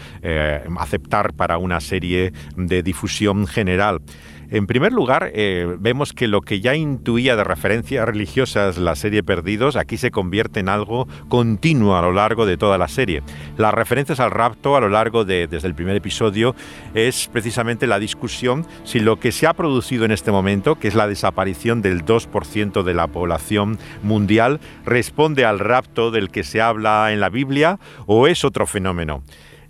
aceptar 0.78 1.32
para 1.34 1.58
una 1.58 1.80
serie 1.80 2.32
de 2.56 2.82
difusión 2.82 3.46
general. 3.46 4.00
En 4.52 4.66
primer 4.66 4.92
lugar, 4.92 5.30
eh, 5.32 5.78
vemos 5.78 6.12
que 6.12 6.28
lo 6.28 6.42
que 6.42 6.60
ya 6.60 6.74
intuía 6.74 7.36
de 7.36 7.42
referencias 7.42 8.04
religiosas 8.04 8.76
la 8.76 8.94
serie 8.96 9.22
Perdidos, 9.22 9.76
aquí 9.76 9.96
se 9.96 10.10
convierte 10.10 10.60
en 10.60 10.68
algo 10.68 11.08
continuo 11.30 11.96
a 11.96 12.02
lo 12.02 12.12
largo 12.12 12.44
de 12.44 12.58
toda 12.58 12.76
la 12.76 12.88
serie. 12.88 13.22
Las 13.56 13.72
referencias 13.72 14.20
al 14.20 14.30
rapto 14.30 14.76
a 14.76 14.80
lo 14.82 14.90
largo 14.90 15.24
de, 15.24 15.46
desde 15.46 15.68
el 15.68 15.74
primer 15.74 15.96
episodio, 15.96 16.54
es 16.92 17.30
precisamente 17.32 17.86
la 17.86 17.98
discusión 17.98 18.66
si 18.84 19.00
lo 19.00 19.18
que 19.18 19.32
se 19.32 19.46
ha 19.46 19.54
producido 19.54 20.04
en 20.04 20.10
este 20.10 20.32
momento, 20.32 20.78
que 20.78 20.88
es 20.88 20.94
la 20.94 21.08
desaparición 21.08 21.80
del 21.80 22.04
2% 22.04 22.82
de 22.82 22.92
la 22.92 23.06
población 23.06 23.78
mundial, 24.02 24.60
responde 24.84 25.46
al 25.46 25.60
rapto 25.60 26.10
del 26.10 26.28
que 26.28 26.44
se 26.44 26.60
habla 26.60 27.10
en 27.10 27.20
la 27.20 27.30
Biblia 27.30 27.78
o 28.04 28.26
es 28.26 28.44
otro 28.44 28.66
fenómeno. 28.66 29.22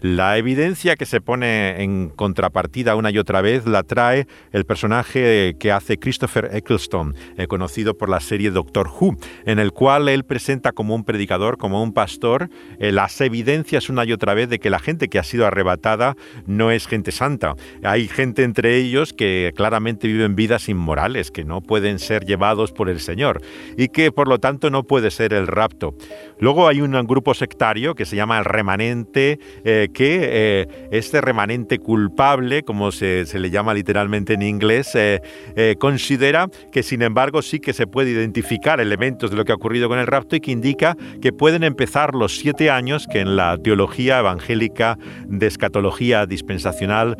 La 0.02 0.36
evidencia 0.36 0.96
que 0.96 1.06
se 1.06 1.20
pone 1.20 1.80
en 1.80 2.08
contrapartida 2.08 2.96
una 2.96 3.12
y 3.12 3.18
otra 3.18 3.40
vez 3.40 3.66
la 3.66 3.84
trae 3.84 4.26
el 4.50 4.64
personaje 4.64 5.54
que 5.60 5.70
hace 5.70 5.96
Christopher 5.96 6.50
Eccleston, 6.52 7.14
eh, 7.38 7.46
conocido 7.46 7.96
por 7.96 8.08
la 8.08 8.18
serie 8.18 8.50
Doctor 8.50 8.88
Who, 8.88 9.16
en 9.46 9.60
el 9.60 9.70
cual 9.70 10.08
él 10.08 10.24
presenta 10.24 10.72
como 10.72 10.96
un 10.96 11.04
predicador, 11.04 11.56
como 11.56 11.80
un 11.84 11.92
pastor, 11.92 12.50
eh, 12.80 12.90
las 12.90 13.20
evidencias 13.20 13.88
una 13.90 14.04
y 14.04 14.12
otra 14.12 14.34
vez 14.34 14.48
de 14.48 14.58
que 14.58 14.70
la 14.70 14.80
gente 14.80 15.06
que 15.06 15.20
ha 15.20 15.22
sido 15.22 15.46
arrebatada 15.46 16.16
no 16.46 16.72
es 16.72 16.88
gente 16.88 17.12
santa. 17.12 17.54
Hay 17.84 18.08
gente 18.08 18.42
entre 18.42 18.78
ellos 18.78 19.12
que 19.12 19.52
claramente 19.54 20.08
viven 20.08 20.34
vidas 20.34 20.68
inmorales, 20.68 21.30
que 21.30 21.44
no 21.44 21.60
pueden 21.60 22.00
ser 22.00 22.24
llevados 22.24 22.72
por 22.72 22.88
el 22.88 22.98
Señor 22.98 23.40
y 23.76 23.86
que 23.86 24.10
por 24.10 24.26
lo 24.26 24.40
tanto 24.40 24.68
no 24.68 24.82
puede 24.82 25.12
ser 25.12 25.32
el 25.32 25.46
rapto. 25.46 25.94
Luego 26.40 26.66
hay 26.66 26.80
un 26.80 26.90
grupo 27.06 27.34
sectario 27.34 27.94
que 27.94 28.04
se 28.04 28.16
llama 28.16 28.40
el 28.40 28.44
remanente, 28.44 29.38
eh, 29.64 29.90
que 29.92 30.20
eh, 30.22 30.88
este 30.90 31.20
remanente 31.20 31.78
culpable, 31.78 32.62
como 32.62 32.92
se, 32.92 33.26
se, 33.26 33.38
le 33.38 33.50
llama 33.50 33.74
literalmente 33.74 34.34
en 34.34 34.42
inglés, 34.42 34.94
eh, 34.94 35.20
eh, 35.56 35.76
considera 35.78 36.48
que 36.72 36.82
sin 36.82 37.02
embargo 37.02 37.42
sí 37.42 37.60
que 37.60 37.72
se 37.72 37.86
puede 37.86 38.10
identificar 38.10 38.80
elementos 38.80 39.30
de 39.30 39.36
lo 39.36 39.44
que 39.44 39.52
ha 39.52 39.54
ocurrido 39.54 39.88
con 39.88 39.98
el 39.98 40.06
rapto 40.06 40.36
y 40.36 40.40
que 40.40 40.50
indica 40.50 40.96
que 41.20 41.32
pueden 41.32 41.62
empezar 41.62 42.14
los 42.14 42.36
siete 42.36 42.70
años 42.70 43.06
que 43.06 43.20
en 43.20 43.36
la 43.36 43.58
teología 43.58 44.18
evangélica 44.18 44.98
de 45.26 45.46
escatología 45.46 46.26
dispensacional 46.26 47.16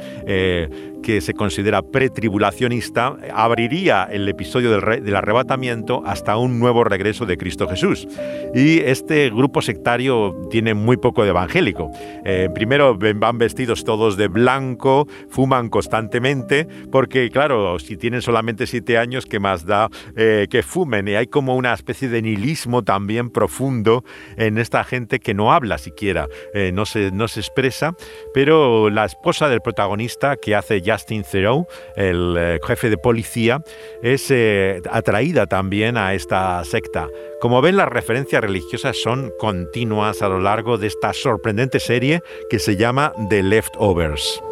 que 1.02 1.20
se 1.20 1.34
considera 1.34 1.82
pretribulacionista, 1.82 3.16
abriría 3.34 4.04
el 4.04 4.28
episodio 4.28 4.70
del, 4.70 5.16
arrebatamiento 5.16 6.02
hasta 6.06 6.36
un 6.36 6.58
nuevo 6.58 6.84
regreso 6.84 7.26
de 7.26 7.36
Cristo 7.36 7.68
Jesús. 7.68 8.06
Y 8.54 8.78
este 8.80 9.30
grupo 9.30 9.60
sectario 9.62 10.34
tiene 10.50 10.74
muy 10.74 10.96
poco 10.96 11.24
de 11.24 11.30
evangélico. 11.30 11.90
Eh, 12.24 12.48
primero 12.54 12.96
van 12.96 13.38
vestidos 13.38 13.84
todos 13.84 14.16
de 14.16 14.28
blanco, 14.28 15.06
fuman 15.28 15.68
constantemente, 15.68 16.66
porque 16.90 17.30
claro, 17.30 17.78
si 17.78 17.96
tienen 17.96 18.22
solamente 18.22 18.66
siete 18.66 18.98
años, 18.98 19.26
¿qué 19.26 19.40
más 19.40 19.66
da 19.66 19.88
eh, 20.16 20.46
que 20.48 20.62
fumen? 20.62 21.08
Y 21.08 21.14
hay 21.14 21.26
como 21.26 21.56
una 21.56 21.74
especie 21.74 22.08
de 22.08 22.22
nihilismo 22.22 22.82
también 22.82 23.30
profundo 23.30 24.04
en 24.36 24.58
esta 24.58 24.84
gente 24.84 25.18
que 25.18 25.34
no 25.34 25.52
habla 25.52 25.78
siquiera, 25.78 26.28
eh, 26.54 26.70
no, 26.72 26.86
se, 26.86 27.10
no 27.10 27.28
se 27.28 27.40
expresa, 27.40 27.94
pero 28.32 28.90
la 28.90 29.04
esposa 29.04 29.48
del 29.48 29.60
protagonista 29.60 30.36
que 30.36 30.54
hace 30.54 30.80
ya 30.80 30.91
Justin 30.92 31.24
Theroux, 31.24 31.66
el 31.96 32.36
eh, 32.38 32.60
jefe 32.66 32.90
de 32.90 32.98
policía, 32.98 33.62
es 34.02 34.30
eh, 34.30 34.80
atraída 34.90 35.46
también 35.46 35.96
a 35.96 36.14
esta 36.14 36.62
secta. 36.64 37.08
Como 37.40 37.60
ven, 37.62 37.76
las 37.76 37.88
referencias 37.88 38.42
religiosas 38.42 38.96
son 39.02 39.32
continuas 39.38 40.22
a 40.22 40.28
lo 40.28 40.40
largo 40.40 40.78
de 40.78 40.86
esta 40.86 41.12
sorprendente 41.12 41.80
serie 41.80 42.22
que 42.50 42.58
se 42.58 42.76
llama 42.76 43.12
The 43.28 43.42
Leftovers. 43.42 44.42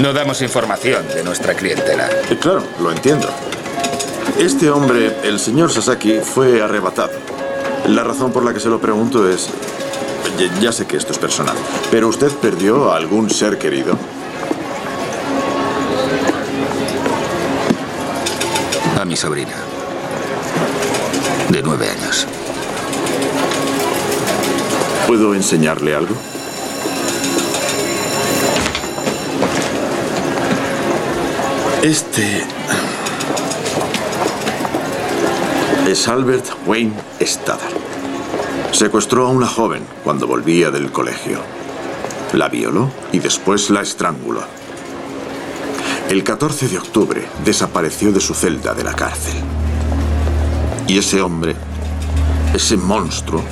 No 0.00 0.12
damos 0.12 0.42
información 0.42 1.06
de 1.14 1.22
nuestra 1.22 1.54
clientela. 1.54 2.08
Eh, 2.30 2.36
claro, 2.40 2.62
lo 2.82 2.90
entiendo. 2.90 3.28
Este 4.38 4.68
hombre, 4.68 5.12
el 5.22 5.38
señor 5.38 5.70
Sasaki, 5.70 6.18
fue 6.18 6.60
arrebatado. 6.60 7.12
La 7.86 8.02
razón 8.02 8.32
por 8.32 8.44
la 8.44 8.52
que 8.52 8.60
se 8.60 8.68
lo 8.68 8.80
pregunto 8.80 9.28
es... 9.28 9.50
Ya 10.60 10.72
sé 10.72 10.86
que 10.86 10.96
esto 10.96 11.12
es 11.12 11.18
personal, 11.18 11.56
pero 11.92 12.08
¿usted 12.08 12.28
perdió 12.28 12.90
a 12.90 12.96
algún 12.96 13.30
ser 13.30 13.56
querido? 13.56 13.96
A 19.00 19.04
mi 19.04 19.16
sobrina. 19.16 19.52
De 21.50 21.62
nueve 21.62 21.88
años. 21.90 22.26
¿Puedo 25.06 25.34
enseñarle 25.34 25.94
algo? 25.94 26.14
Este... 31.82 32.44
Es 35.88 36.08
Albert 36.08 36.46
Wayne 36.66 36.94
Stadler. 37.20 37.74
Secuestró 38.72 39.26
a 39.26 39.30
una 39.30 39.46
joven 39.46 39.82
cuando 40.02 40.26
volvía 40.26 40.70
del 40.70 40.90
colegio. 40.90 41.40
La 42.32 42.48
violó 42.48 42.90
y 43.12 43.18
después 43.18 43.70
la 43.70 43.82
estranguló. 43.82 44.63
El 46.08 46.22
14 46.22 46.68
de 46.68 46.76
octubre 46.78 47.26
desapareció 47.46 48.12
de 48.12 48.20
su 48.20 48.34
celda 48.34 48.74
de 48.74 48.84
la 48.84 48.92
cárcel. 48.92 49.34
Y 50.86 50.98
ese 50.98 51.22
hombre, 51.22 51.56
ese 52.52 52.76
monstruo, 52.76 53.42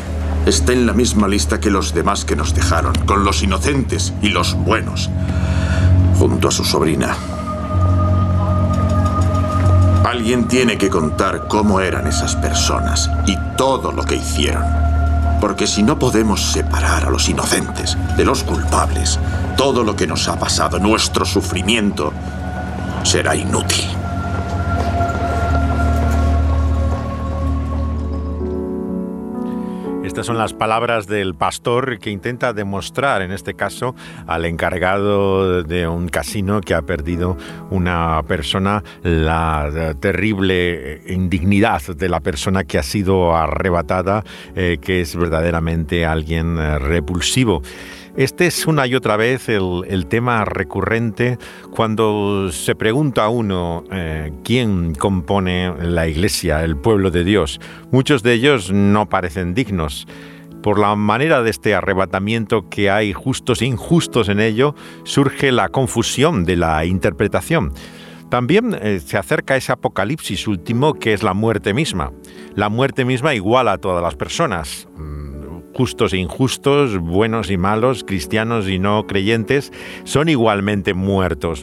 está 0.45 0.73
en 0.73 0.87
la 0.87 0.93
misma 0.93 1.29
lista 1.29 1.59
que 1.59 1.71
los 1.71 1.95
demás 1.95 2.27
que 2.27 2.37
nos 2.37 2.55
dejaron, 2.55 2.93
con 3.07 3.25
los 3.25 3.43
inocentes 3.43 4.13
y 4.21 4.29
los 4.29 4.55
buenos, 4.55 5.09
junto 6.19 6.49
a 6.49 6.51
su 6.51 6.63
sobrina. 6.63 7.17
Alguien 10.05 10.47
tiene 10.47 10.77
que 10.77 10.91
contar 10.91 11.49
cómo 11.49 11.81
eran 11.81 12.07
esas 12.07 12.37
personas 12.37 13.11
y 13.27 13.35
todo 13.57 13.93
lo 13.93 14.05
que 14.05 14.17
hicieron. 14.17 14.65
Porque 15.41 15.67
si 15.67 15.83
no 15.83 15.99
podemos 15.99 16.53
separar 16.53 17.07
a 17.07 17.11
los 17.11 17.31
inocentes 17.31 17.97
de 18.17 18.25
los 18.27 18.45
culpables, 18.45 19.19
todo 19.57 19.85
lo 19.85 19.97
que 19.97 20.07
nos 20.07 20.29
ha 20.29 20.39
pasado, 20.39 20.79
nuestro 20.79 21.25
sufrimiento, 21.25 22.13
será 23.03 23.35
inútil. 23.35 23.93
Estas 30.05 30.27
son 30.27 30.37
las 30.37 30.53
palabras 30.53 31.07
del 31.07 31.35
pastor 31.35 31.99
que 31.99 32.11
intenta 32.11 32.53
demostrar, 32.53 33.23
en 33.23 33.33
este 33.33 33.55
caso, 33.55 33.95
al 34.27 34.45
encargado 34.45 35.63
de 35.63 35.89
un 35.89 36.11
casino 36.11 36.61
que 36.61 36.75
ha 36.75 36.83
perdido 36.83 37.39
una 37.71 38.23
persona, 38.29 38.85
la 39.03 39.95
terrible 40.01 41.01
indignidad 41.07 41.81
de 41.97 42.11
la 42.11 42.21
persona 42.21 42.65
que 42.65 42.79
ha 42.79 42.83
sido 42.83 43.35
arrebatada, 43.35 44.23
eh, 44.55 44.77
que 44.83 45.01
es 45.01 45.17
verdaderamente 45.17 46.05
alguien 46.05 46.59
eh, 46.59 46.79
repulsivo. 46.79 47.63
Este 48.17 48.47
es 48.47 48.67
una 48.67 48.87
y 48.87 48.95
otra 48.95 49.17
vez 49.17 49.49
el, 49.49 50.07
tema 50.07 50.45
recurrente 50.45 51.39
cuando 51.71 52.53
se 52.53 52.75
pregunta 52.75 53.25
a 53.25 53.31
uno 53.31 53.85
eh, 53.91 54.31
quién 54.45 54.95
compone 54.95 55.73
la 55.81 56.07
iglesia, 56.07 56.63
el 56.63 56.77
pueblo 56.77 57.11
de 57.11 57.25
Dios. 57.25 57.59
Muchos 57.91 58.23
de 58.23 58.35
ellos 58.35 58.71
no 58.71 59.09
parecen 59.09 59.55
dignos. 59.55 60.07
Por 60.63 60.79
la 60.79 60.95
manera 60.95 61.43
de 61.43 61.49
este 61.49 61.75
arrebatamiento 61.75 62.69
que 62.69 62.91
hay 62.91 63.15
justos 63.15 63.63
e 63.63 63.67
injustos 63.67 64.29
en 64.29 64.41
ello, 64.41 64.75
surge 65.05 65.51
la 65.51 65.71
confusión 65.71 66.45
de 66.45 66.57
la 66.57 66.85
interpretación. 66.85 67.73
También 68.29 68.77
eh, 68.79 69.01
se 69.01 69.17
acerca 69.17 69.57
ese 69.57 69.73
apocalipsis 69.73 70.47
último 70.47 70.95
que 70.95 71.15
es 71.15 71.23
la 71.23 71.33
muerte 71.33 71.73
misma. 71.73 72.13
La 72.57 72.69
muerte 72.69 73.07
misma 73.07 73.35
iguala 73.35 73.73
a 73.73 73.79
todas 73.79 74.03
las 74.03 74.17
personas 74.17 74.87
justos 75.75 76.13
e 76.13 76.19
injustos, 76.19 76.99
buenos 76.99 77.51
y 77.51 77.57
malos, 77.57 78.05
cristianos 78.05 78.69
y 78.69 78.79
no 78.79 79.07
creyentes, 79.07 79.73
son 80.05 80.29
igualmente 80.29 80.95
muertos. 80.95 81.63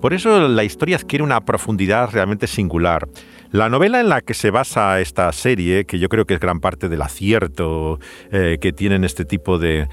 Por 0.00 0.12
eso 0.12 0.48
la 0.48 0.64
historia 0.64 0.96
adquiere 0.96 1.24
una 1.24 1.44
profundidad 1.44 2.10
realmente 2.12 2.46
singular. 2.46 3.08
La 3.56 3.70
novela 3.70 4.00
en 4.00 4.10
la 4.10 4.20
que 4.20 4.34
se 4.34 4.50
basa 4.50 5.00
esta 5.00 5.32
serie, 5.32 5.86
que 5.86 5.98
yo 5.98 6.10
creo 6.10 6.26
que 6.26 6.34
es 6.34 6.40
gran 6.40 6.60
parte 6.60 6.90
del 6.90 7.00
acierto 7.00 7.98
eh, 8.30 8.58
que 8.60 8.70
tienen 8.74 9.02
este 9.02 9.24
tipo 9.24 9.58
de, 9.58 9.88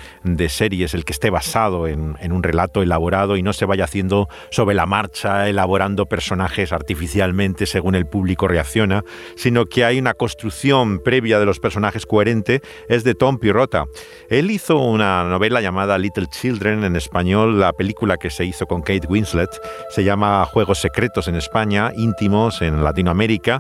series, 0.50 0.94
el 0.94 1.06
que 1.06 1.14
esté 1.14 1.30
basado 1.30 1.88
en, 1.88 2.18
un 2.30 2.44
relato 2.44 2.82
elaborado 2.82 3.38
y 3.38 3.42
no 3.42 3.54
se 3.54 3.64
vaya 3.64 3.86
haciendo 3.86 4.28
sobre 4.52 4.76
la 4.76 4.86
marcha, 4.86 5.48
elaborando 5.48 6.08
personajes 6.08 6.74
artificialmente 6.74 7.66
según 7.66 7.96
el 7.96 8.06
público 8.06 8.50
reacciona, 8.50 9.06
sino 9.38 9.64
que 9.64 9.86
hay 9.86 9.98
una 9.98 10.14
construcción 10.14 11.00
previa 11.00 11.40
de 11.40 11.46
los 11.46 11.62
personajes 11.62 12.06
coherente, 12.06 12.60
es 12.90 13.06
de 13.06 13.16
Tom 13.16 13.38
Pirrota. 13.38 13.86
Él 14.30 14.52
hizo 14.52 14.78
una 14.78 15.24
novela 15.24 15.62
llamada 15.62 15.98
Little 15.98 16.28
Children 16.28 16.84
en 16.84 16.98
español, 16.98 17.62
la 17.62 17.72
película 17.72 18.18
que 18.18 18.30
se 18.30 18.44
hizo 18.44 18.66
con 18.66 18.82
Kate 18.82 19.08
Winslet, 19.08 19.52
se 19.90 20.04
llama 20.04 20.44
Juegos 20.52 20.80
Secretos 20.80 21.30
en 21.30 21.36
España, 21.36 21.94
íntimos 21.96 22.62
en 22.62 22.84
Latinoamérica 22.84 23.53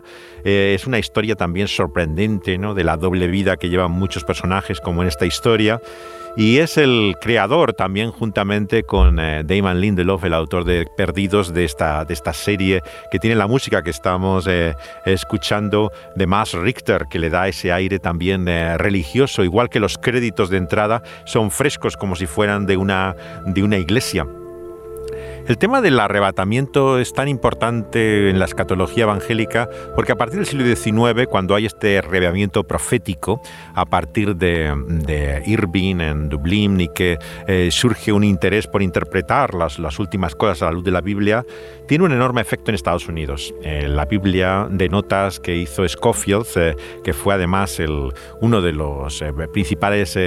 eh, 0.43 0.73
es 0.75 0.87
una 0.87 0.97
historia 0.97 1.35
también 1.35 1.67
sorprendente, 1.67 2.57
¿no? 2.57 2.73
De 2.73 2.83
la 2.83 2.97
doble 2.97 3.27
vida 3.27 3.57
que 3.57 3.69
llevan 3.69 3.91
muchos 3.91 4.23
personajes, 4.23 4.79
como 4.79 5.01
en 5.01 5.09
esta 5.09 5.25
historia. 5.25 5.81
Y 6.35 6.57
es 6.57 6.77
el 6.77 7.13
creador 7.21 7.73
también, 7.73 8.09
juntamente 8.09 8.81
con 8.81 9.19
eh, 9.19 9.43
Damon 9.45 9.79
Lindelof, 9.79 10.23
el 10.23 10.33
autor 10.33 10.63
de 10.63 10.87
Perdidos, 10.97 11.53
de 11.53 11.63
esta, 11.63 12.05
de 12.05 12.13
esta 12.15 12.33
serie 12.33 12.81
que 13.11 13.19
tiene 13.19 13.35
la 13.35 13.45
música 13.45 13.83
que 13.83 13.91
estamos 13.91 14.47
eh, 14.47 14.73
escuchando 15.05 15.91
de 16.15 16.25
Max 16.25 16.53
Richter, 16.53 17.05
que 17.11 17.19
le 17.19 17.29
da 17.29 17.47
ese 17.47 17.71
aire 17.71 17.99
también 17.99 18.47
religioso, 18.77 19.43
igual 19.43 19.69
que 19.69 19.79
los 19.79 19.99
créditos 19.99 20.49
de 20.49 20.57
entrada 20.57 21.03
son 21.25 21.51
frescos 21.51 21.97
como 21.97 22.15
si 22.15 22.25
fueran 22.25 22.65
de 22.65 22.77
una, 22.77 23.15
de 23.45 23.61
una 23.61 23.77
iglesia. 23.77 24.25
El 25.45 25.57
tema 25.57 25.81
del 25.81 25.99
arrebatamiento 25.99 26.99
es 26.99 27.11
tan 27.11 27.27
importante 27.27 28.29
en 28.29 28.39
la 28.39 28.45
escatología 28.45 29.03
evangélica 29.03 29.69
porque 29.93 30.13
a 30.13 30.15
partir 30.15 30.37
del 30.37 30.45
siglo 30.45 30.63
XIX, 30.65 31.27
cuando 31.27 31.53
hay 31.53 31.65
este 31.65 31.97
arrebatamiento 31.97 32.63
profético, 32.63 33.41
a 33.75 33.85
partir 33.85 34.37
de, 34.37 35.43
Irving 35.45 35.99
en 35.99 36.29
Dublín 36.29 36.79
y 36.79 36.87
que 36.87 37.19
eh, 37.45 37.67
surge 37.71 38.13
un 38.13 38.23
interés 38.23 38.67
por 38.67 38.81
interpretar 38.81 39.53
las, 39.53 39.79
las, 39.79 39.99
últimas 39.99 40.33
cosas 40.33 40.61
a 40.61 40.65
la 40.67 40.71
luz 40.71 40.85
de 40.85 40.91
la 40.91 41.01
Biblia, 41.01 41.45
tiene 41.89 42.05
un 42.05 42.13
enorme 42.13 42.39
efecto 42.39 42.71
en 42.71 42.75
Estados 42.75 43.09
Unidos. 43.09 43.53
Eh, 43.63 43.89
la 43.89 44.05
Biblia 44.05 44.69
de 44.71 44.87
notas 44.87 45.41
que 45.41 45.57
hizo 45.57 45.85
Scofield, 45.85 46.45
eh, 46.55 46.75
que 47.03 47.11
fue 47.11 47.33
además 47.33 47.81
el, 47.81 48.13
uno 48.39 48.61
de 48.61 48.71
los 48.71 49.21
principales 49.51 50.17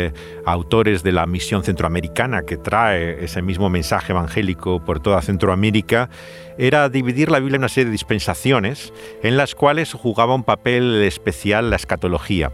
autores 0.44 1.02
de 1.02 1.12
la 1.12 1.24
misión 1.24 1.64
centroamericana 1.64 2.42
que 2.42 2.58
trae 2.58 3.24
ese 3.24 3.40
mismo 3.40 3.70
mensaje 3.70 4.12
evangélico 4.12 4.84
por 4.84 5.00
toda 5.06 5.22
Centroamérica, 5.22 6.10
era 6.58 6.88
dividir 6.88 7.30
la 7.30 7.38
Biblia 7.38 7.54
en 7.54 7.60
una 7.60 7.68
serie 7.68 7.84
de 7.84 7.92
dispensaciones 7.92 8.92
en 9.22 9.36
las 9.36 9.54
cuales 9.54 9.92
jugaba 9.92 10.34
un 10.34 10.42
papel 10.42 11.00
especial 11.02 11.70
la 11.70 11.76
escatología. 11.76 12.50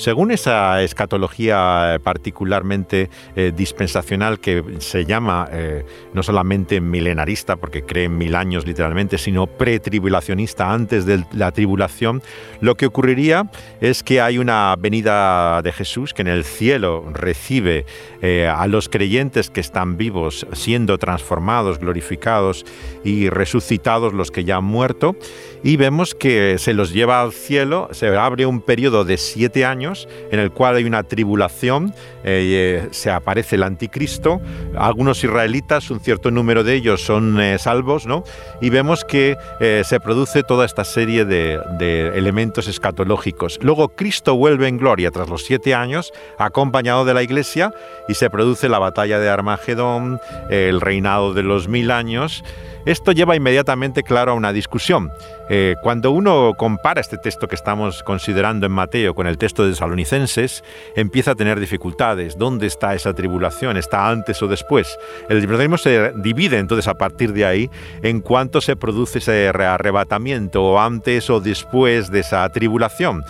Según 0.00 0.30
esa 0.30 0.82
escatología 0.82 2.00
particularmente 2.02 3.10
eh, 3.36 3.52
dispensacional 3.54 4.40
que 4.40 4.64
se 4.78 5.04
llama 5.04 5.46
eh, 5.52 5.84
no 6.14 6.22
solamente 6.22 6.80
milenarista, 6.80 7.56
porque 7.56 7.82
cree 7.82 8.04
en 8.04 8.16
mil 8.16 8.34
años 8.34 8.66
literalmente, 8.66 9.18
sino 9.18 9.46
pretribulacionista 9.46 10.72
antes 10.72 11.04
de 11.04 11.22
la 11.32 11.52
tribulación, 11.52 12.22
lo 12.62 12.76
que 12.76 12.86
ocurriría 12.86 13.50
es 13.82 14.02
que 14.02 14.22
hay 14.22 14.38
una 14.38 14.74
venida 14.78 15.60
de 15.60 15.70
Jesús 15.70 16.14
que 16.14 16.22
en 16.22 16.28
el 16.28 16.44
cielo 16.44 17.04
recibe 17.12 17.84
eh, 18.22 18.48
a 18.48 18.66
los 18.68 18.88
creyentes 18.88 19.50
que 19.50 19.60
están 19.60 19.98
vivos, 19.98 20.46
siendo 20.54 20.96
transformados, 20.96 21.78
glorificados 21.78 22.64
y 23.04 23.28
resucitados 23.28 24.14
los 24.14 24.30
que 24.30 24.44
ya 24.44 24.56
han 24.56 24.64
muerto, 24.64 25.14
y 25.62 25.76
vemos 25.76 26.14
que 26.14 26.56
se 26.56 26.72
los 26.72 26.94
lleva 26.94 27.20
al 27.20 27.32
cielo, 27.34 27.90
se 27.92 28.08
abre 28.16 28.46
un 28.46 28.62
periodo 28.62 29.04
de 29.04 29.18
siete 29.18 29.66
años 29.66 29.89
en 30.30 30.38
el 30.38 30.50
cual 30.50 30.76
hay 30.76 30.84
una 30.84 31.02
tribulación, 31.02 31.94
eh, 32.24 32.88
se 32.90 33.10
aparece 33.10 33.56
el 33.56 33.62
anticristo, 33.62 34.40
algunos 34.76 35.22
israelitas, 35.24 35.90
un 35.90 36.00
cierto 36.00 36.30
número 36.30 36.64
de 36.64 36.74
ellos 36.74 37.02
son 37.02 37.40
eh, 37.40 37.58
salvos, 37.58 38.06
¿no? 38.06 38.24
Y 38.60 38.70
vemos 38.70 39.04
que 39.04 39.36
eh, 39.60 39.82
se 39.84 40.00
produce 40.00 40.42
toda 40.42 40.64
esta 40.64 40.84
serie 40.84 41.24
de, 41.24 41.60
de 41.78 42.08
elementos 42.16 42.68
escatológicos. 42.68 43.58
Luego 43.62 43.88
Cristo 43.88 44.36
vuelve 44.36 44.68
en 44.68 44.78
gloria 44.78 45.10
tras 45.10 45.28
los 45.28 45.44
siete 45.44 45.74
años, 45.74 46.12
acompañado 46.38 47.04
de 47.04 47.14
la 47.14 47.22
iglesia, 47.22 47.72
y 48.08 48.14
se 48.14 48.30
produce 48.30 48.68
la 48.68 48.78
batalla 48.78 49.18
de 49.18 49.28
Armagedón, 49.28 50.20
el 50.50 50.80
reinado 50.80 51.34
de 51.34 51.42
los 51.42 51.68
mil 51.68 51.90
años, 51.90 52.44
esto 52.86 53.12
lleva 53.12 53.36
inmediatamente, 53.36 54.02
claro, 54.02 54.32
a 54.32 54.34
una 54.34 54.52
discusión. 54.52 55.10
Eh, 55.48 55.74
cuando 55.82 56.12
uno 56.12 56.54
compara 56.56 57.00
este 57.00 57.18
texto 57.18 57.48
que 57.48 57.54
estamos 57.54 58.02
considerando 58.02 58.66
en 58.66 58.72
Mateo 58.72 59.14
con 59.14 59.26
el 59.26 59.38
texto 59.38 59.66
de 59.66 59.74
Salonicenses, 59.74 60.64
empieza 60.96 61.32
a 61.32 61.34
tener 61.34 61.60
dificultades. 61.60 62.38
¿Dónde 62.38 62.66
está 62.66 62.94
esa 62.94 63.14
tribulación? 63.14 63.76
¿Está 63.76 64.08
antes 64.08 64.42
o 64.42 64.48
después? 64.48 64.98
El 65.28 65.40
liberalismo 65.40 65.76
se 65.76 66.12
divide 66.16 66.58
entonces 66.58 66.88
a 66.88 66.94
partir 66.94 67.32
de 67.32 67.44
ahí 67.44 67.70
en 68.02 68.20
cuanto 68.20 68.60
se 68.60 68.76
produce 68.76 69.18
ese 69.18 69.48
arrebatamiento, 69.48 70.62
o 70.62 70.80
antes 70.80 71.28
o 71.30 71.40
después 71.40 72.10
de 72.10 72.20
esa 72.20 72.48
tribulación. 72.50 73.24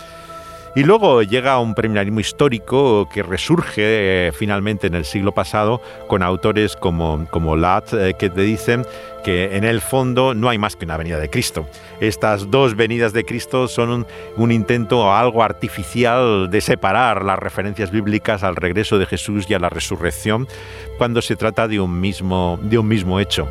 Y 0.73 0.83
luego 0.83 1.21
llega 1.21 1.59
un 1.59 1.75
premiarismo 1.75 2.21
histórico 2.21 3.09
que 3.13 3.23
resurge 3.23 4.27
eh, 4.27 4.31
finalmente 4.31 4.87
en 4.87 4.95
el 4.95 5.03
siglo 5.03 5.33
pasado 5.33 5.81
con 6.07 6.23
autores 6.23 6.77
como, 6.77 7.27
como 7.29 7.57
Lat, 7.57 7.93
eh, 7.93 8.13
que 8.17 8.29
te 8.29 8.41
dicen 8.41 8.85
que 9.25 9.57
en 9.57 9.65
el 9.65 9.81
fondo 9.81 10.33
no 10.33 10.47
hay 10.47 10.57
más 10.57 10.77
que 10.77 10.85
una 10.85 10.95
venida 10.95 11.19
de 11.19 11.29
Cristo. 11.29 11.67
Estas 11.99 12.49
dos 12.49 12.77
venidas 12.77 13.11
de 13.11 13.25
Cristo 13.25 13.67
son 13.67 13.89
un, 13.89 14.07
un 14.37 14.51
intento 14.53 15.13
algo 15.13 15.43
artificial 15.43 16.49
de 16.49 16.61
separar 16.61 17.25
las 17.25 17.37
referencias 17.37 17.91
bíblicas 17.91 18.41
al 18.43 18.55
regreso 18.55 18.97
de 18.97 19.07
Jesús 19.07 19.47
y 19.49 19.53
a 19.53 19.59
la 19.59 19.67
resurrección 19.67 20.47
cuando 20.97 21.21
se 21.21 21.35
trata 21.35 21.67
de 21.67 21.81
un 21.81 21.99
mismo, 21.99 22.57
de 22.61 22.77
un 22.77 22.87
mismo 22.87 23.19
hecho. 23.19 23.49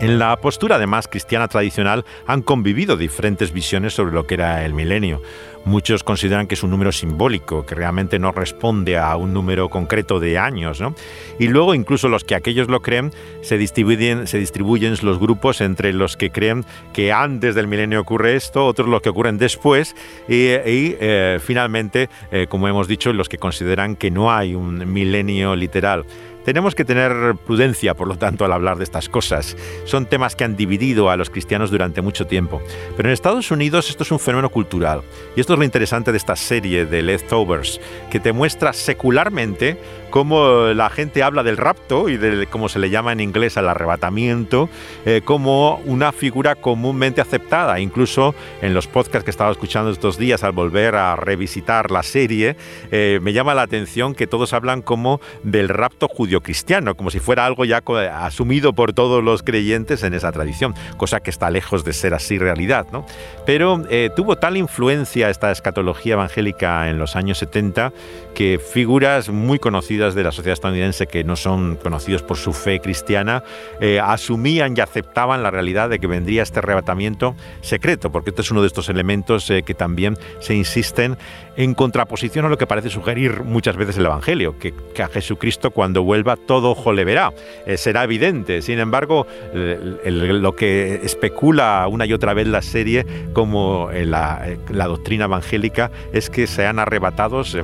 En 0.00 0.20
la 0.20 0.36
postura 0.36 0.76
además 0.76 1.08
cristiana 1.08 1.48
tradicional 1.48 2.04
han 2.26 2.42
convivido 2.42 2.96
diferentes 2.96 3.52
visiones 3.52 3.94
sobre 3.94 4.12
lo 4.12 4.28
que 4.28 4.34
era 4.34 4.64
el 4.64 4.72
milenio. 4.72 5.20
Muchos 5.68 6.02
consideran 6.02 6.46
que 6.46 6.54
es 6.54 6.62
un 6.62 6.70
número 6.70 6.92
simbólico, 6.92 7.66
que 7.66 7.74
realmente 7.74 8.18
no 8.18 8.32
responde 8.32 8.96
a 8.96 9.14
un 9.16 9.34
número 9.34 9.68
concreto 9.68 10.18
de 10.18 10.38
años. 10.38 10.80
¿no? 10.80 10.94
Y 11.38 11.48
luego 11.48 11.74
incluso 11.74 12.08
los 12.08 12.24
que 12.24 12.34
aquellos 12.34 12.68
lo 12.68 12.80
creen, 12.80 13.12
se 13.42 13.58
distribuyen, 13.58 14.26
se 14.26 14.38
distribuyen 14.38 14.96
los 15.02 15.18
grupos 15.18 15.60
entre 15.60 15.92
los 15.92 16.16
que 16.16 16.30
creen 16.30 16.64
que 16.94 17.12
antes 17.12 17.54
del 17.54 17.68
milenio 17.68 18.00
ocurre 18.00 18.34
esto, 18.34 18.64
otros 18.64 18.88
los 18.88 19.02
que 19.02 19.10
ocurren 19.10 19.36
después 19.36 19.94
y, 20.26 20.46
eh, 20.48 21.38
finalmente, 21.38 22.08
eh, 22.32 22.46
como 22.48 22.66
hemos 22.66 22.88
dicho, 22.88 23.12
los 23.12 23.28
que 23.28 23.36
consideran 23.36 23.94
que 23.94 24.10
no 24.10 24.32
hay 24.32 24.54
un 24.54 24.90
milenio 24.90 25.54
literal. 25.54 26.06
Tenemos 26.48 26.74
que 26.74 26.86
tener 26.86 27.36
prudencia, 27.44 27.92
por 27.92 28.08
lo 28.08 28.16
tanto, 28.16 28.42
al 28.46 28.52
hablar 28.52 28.78
de 28.78 28.84
estas 28.84 29.10
cosas. 29.10 29.54
Son 29.84 30.06
temas 30.06 30.34
que 30.34 30.44
han 30.44 30.56
dividido 30.56 31.10
a 31.10 31.16
los 31.18 31.28
cristianos 31.28 31.70
durante 31.70 32.00
mucho 32.00 32.26
tiempo. 32.26 32.62
Pero 32.96 33.10
en 33.10 33.12
Estados 33.12 33.50
Unidos 33.50 33.90
esto 33.90 34.02
es 34.02 34.10
un 34.12 34.18
fenómeno 34.18 34.48
cultural. 34.48 35.02
Y 35.36 35.40
esto 35.40 35.52
es 35.52 35.58
lo 35.58 35.64
interesante 35.66 36.10
de 36.10 36.16
esta 36.16 36.36
serie 36.36 36.86
de 36.86 37.02
Leftovers, 37.02 37.82
que 38.10 38.18
te 38.18 38.32
muestra 38.32 38.72
secularmente 38.72 39.76
cómo 40.10 40.66
la 40.74 40.90
gente 40.90 41.22
habla 41.22 41.42
del 41.42 41.56
rapto 41.56 42.08
y 42.08 42.16
de 42.16 42.46
cómo 42.46 42.68
se 42.68 42.78
le 42.78 42.90
llama 42.90 43.12
en 43.12 43.20
inglés 43.20 43.56
al 43.56 43.68
arrebatamiento, 43.68 44.68
eh, 45.04 45.20
como 45.24 45.76
una 45.84 46.12
figura 46.12 46.54
comúnmente 46.54 47.20
aceptada. 47.20 47.80
Incluso 47.80 48.34
en 48.62 48.74
los 48.74 48.86
podcasts 48.86 49.24
que 49.24 49.30
estaba 49.30 49.50
escuchando 49.50 49.90
estos 49.90 50.18
días 50.18 50.44
al 50.44 50.52
volver 50.52 50.94
a 50.94 51.16
revisitar 51.16 51.90
la 51.90 52.02
serie, 52.02 52.56
eh, 52.90 53.20
me 53.22 53.32
llama 53.32 53.54
la 53.54 53.62
atención 53.62 54.14
que 54.14 54.26
todos 54.26 54.52
hablan 54.52 54.82
como 54.82 55.20
del 55.42 55.68
rapto 55.68 56.08
judío-cristiano, 56.08 56.96
como 56.96 57.10
si 57.10 57.20
fuera 57.20 57.46
algo 57.46 57.64
ya 57.64 57.82
asumido 58.12 58.72
por 58.72 58.92
todos 58.92 59.22
los 59.22 59.42
creyentes 59.42 60.02
en 60.02 60.14
esa 60.14 60.32
tradición, 60.32 60.74
cosa 60.96 61.20
que 61.20 61.30
está 61.30 61.50
lejos 61.50 61.84
de 61.84 61.92
ser 61.92 62.14
así 62.14 62.38
realidad. 62.38 62.86
¿no? 62.92 63.04
Pero 63.46 63.82
eh, 63.90 64.10
tuvo 64.14 64.36
tal 64.36 64.56
influencia 64.56 65.30
esta 65.30 65.50
escatología 65.50 66.14
evangélica 66.14 66.88
en 66.88 66.98
los 66.98 67.16
años 67.16 67.38
70 67.38 67.92
que 68.34 68.58
figuras 68.58 69.28
muy 69.30 69.58
conocidas 69.58 69.97
de 69.98 70.22
la 70.22 70.32
sociedad 70.32 70.54
estadounidense 70.54 71.06
que 71.06 71.24
no 71.24 71.34
son 71.34 71.76
conocidos 71.76 72.22
por 72.22 72.36
su 72.36 72.52
fe 72.52 72.80
cristiana, 72.80 73.42
eh, 73.80 74.00
asumían 74.00 74.74
y 74.76 74.80
aceptaban 74.80 75.42
la 75.42 75.50
realidad 75.50 75.90
de 75.90 75.98
que 75.98 76.06
vendría 76.06 76.42
este 76.42 76.60
arrebatamiento 76.60 77.34
secreto, 77.60 78.12
porque 78.12 78.30
este 78.30 78.42
es 78.42 78.50
uno 78.50 78.60
de 78.60 78.68
estos 78.68 78.88
elementos 78.88 79.50
eh, 79.50 79.62
que 79.62 79.74
también 79.74 80.16
se 80.40 80.54
insisten 80.54 81.16
en 81.56 81.74
contraposición 81.74 82.44
a 82.44 82.48
lo 82.48 82.56
que 82.56 82.68
parece 82.68 82.88
sugerir 82.88 83.42
muchas 83.42 83.76
veces 83.76 83.98
el 83.98 84.06
Evangelio, 84.06 84.58
que, 84.58 84.72
que 84.94 85.02
a 85.02 85.08
Jesucristo 85.08 85.72
cuando 85.72 86.04
vuelva 86.04 86.36
todo 86.36 86.70
ojo 86.70 86.92
le 86.92 87.04
verá, 87.04 87.32
eh, 87.66 87.76
será 87.76 88.04
evidente. 88.04 88.62
Sin 88.62 88.78
embargo, 88.78 89.26
lo 89.52 90.54
que 90.54 91.00
especula 91.02 91.86
una 91.90 92.06
y 92.06 92.12
otra 92.12 92.34
vez 92.34 92.46
la 92.46 92.62
serie 92.62 93.04
como 93.32 93.90
la, 93.92 94.46
doctrina 94.68 95.24
evangélica 95.24 95.90
es 96.12 96.30
que 96.30 96.46
sean 96.46 96.78
arrebatados 96.78 97.56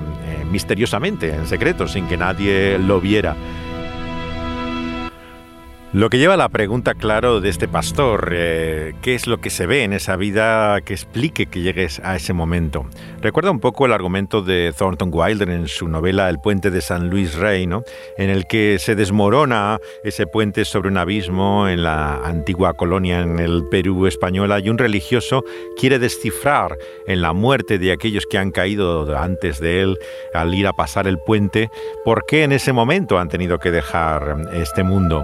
misteriosamente, 0.51 1.35
en 1.35 1.47
secreto, 1.47 1.89
sin 1.89 2.07
que 2.07 2.17
nadie 2.25 2.79
lo 2.79 3.01
viera. 3.01 3.37
Lo 5.95 6.11
que 6.11 6.19
lleva 6.19 6.35
a 6.35 6.37
la 6.37 6.49
pregunta, 6.49 6.95
claro, 6.95 7.41
de 7.41 7.49
este 7.49 7.69
pastor, 7.69 8.33
eh, 8.33 8.95
¿qué 9.01 9.15
es 9.15 9.29
lo 9.29 9.39
que 9.39 9.49
se 9.49 9.65
ve 9.65 9.85
en 9.85 9.93
esa 9.93 10.17
vida 10.17 10.81
que 10.81 10.93
explique 10.93 11.47
que 11.47 11.61
llegues 11.61 12.01
a 12.01 12.17
ese 12.17 12.33
momento? 12.33 12.87
Recuerda 13.23 13.53
un 13.53 13.61
poco 13.61 13.87
el 13.87 13.93
argumento 13.93 14.43
de 14.43 14.75
Thornton 14.77 15.11
Wilder 15.13 15.51
en 15.51 15.69
su 15.69 15.87
novela 15.87 16.29
El 16.29 16.41
puente 16.41 16.73
de 16.73 16.81
San 16.81 17.11
Luis 17.11 17.37
Rey, 17.37 17.69
¿no? 17.69 17.85
en 18.19 18.29
el 18.29 18.49
que 18.49 18.81
se 18.81 18.97
desmorona 18.97 19.79
ese 20.03 20.27
puente 20.27 20.65
sobre 20.65 20.89
un 20.89 20.99
abismo 20.99 21.69
en 21.69 21.85
la 21.85 22.17
antigua 22.25 22.75
colonia 22.75 23.21
en 23.21 23.39
el 23.39 23.63
Perú 23.71 24.09
española 24.09 24.59
y 24.59 24.71
un 24.71 24.79
religioso 24.79 25.45
quiere 25.79 26.01
descifrar 26.01 26.77
en 27.07 27.23
la 27.23 27.33
muerte 27.33 27.79
de 27.79 27.93
aquellos 27.93 28.27
que 28.29 28.39
han 28.39 28.51
caído 28.51 29.17
antes 29.17 29.61
de 29.61 29.83
él 29.83 29.99
al 30.35 30.53
ir 30.57 30.67
a 30.67 30.73
pasar 30.73 31.07
el 31.07 31.19
puente, 31.19 31.69
por 32.05 32.27
qué 32.27 32.43
en 32.43 32.51
ese 32.51 32.73
momento 32.73 33.17
han 33.17 33.29
tenido 33.29 33.61
que 33.61 33.71
dejar 33.71 34.49
este 34.55 34.83
mundo. 34.83 35.23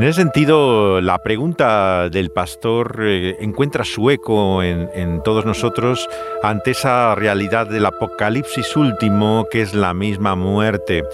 En 0.00 0.06
ese 0.06 0.22
sentido, 0.22 1.02
la 1.02 1.18
pregunta 1.18 2.08
del 2.08 2.30
pastor 2.30 3.00
eh, 3.02 3.36
encuentra 3.40 3.84
su 3.84 4.08
eco 4.08 4.62
en, 4.62 4.88
en, 4.94 5.22
todos 5.22 5.44
nosotros 5.44 6.08
ante 6.42 6.70
esa 6.70 7.14
realidad 7.14 7.66
del 7.66 7.84
apocalipsis 7.84 8.78
último 8.78 9.46
que 9.50 9.60
es 9.60 9.74
la 9.74 9.92
misma 9.92 10.36
muerte. 10.36 11.04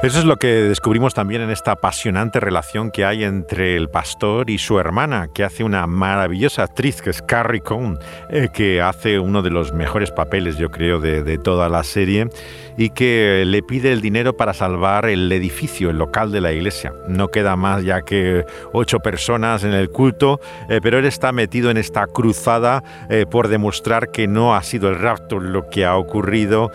Eso 0.00 0.20
es 0.20 0.24
lo 0.24 0.36
que 0.36 0.46
descubrimos 0.46 1.12
también 1.12 1.42
en 1.42 1.50
esta 1.50 1.72
apasionante 1.72 2.38
relación 2.38 2.92
que 2.92 3.04
hay 3.04 3.24
entre 3.24 3.74
el 3.74 3.88
pastor 3.88 4.48
y 4.48 4.58
su 4.58 4.78
hermana, 4.78 5.26
que 5.34 5.42
hace 5.42 5.64
una 5.64 5.88
maravillosa 5.88 6.62
actriz, 6.62 7.02
que 7.02 7.10
es 7.10 7.20
Carrie 7.20 7.62
Cohn, 7.62 7.98
eh, 8.30 8.48
que 8.54 8.80
hace 8.80 9.18
uno 9.18 9.42
de 9.42 9.50
los 9.50 9.72
mejores 9.72 10.12
papeles, 10.12 10.56
yo 10.56 10.70
creo, 10.70 11.00
de, 11.00 11.38
toda 11.38 11.68
la 11.68 11.82
serie, 11.82 12.28
y 12.76 12.90
que 12.90 13.42
le 13.44 13.60
pide 13.64 13.90
el 13.90 14.00
dinero 14.00 14.36
para 14.36 14.54
salvar 14.54 15.06
el 15.06 15.32
edificio, 15.32 15.90
el 15.90 15.98
local 15.98 16.30
de 16.30 16.42
la 16.42 16.52
iglesia. 16.52 16.92
No 17.08 17.26
queda 17.26 17.56
más 17.56 17.82
ya 17.82 18.02
que 18.02 18.44
ocho 18.72 19.00
personas 19.00 19.64
en 19.64 19.72
el 19.72 19.90
culto, 19.90 20.40
eh, 20.68 20.78
pero 20.80 21.00
él 21.00 21.06
está 21.06 21.32
metido 21.32 21.72
en 21.72 21.76
esta 21.76 22.06
cruzada 22.06 22.84
eh, 23.10 23.26
por 23.28 23.48
demostrar 23.48 24.12
que 24.12 24.28
no 24.28 24.54
ha 24.54 24.62
sido 24.62 24.90
el 24.90 25.00
rapto 25.00 25.40
lo 25.40 25.68
que 25.68 25.84
ha 25.84 25.96
ocurrido, 25.96 26.70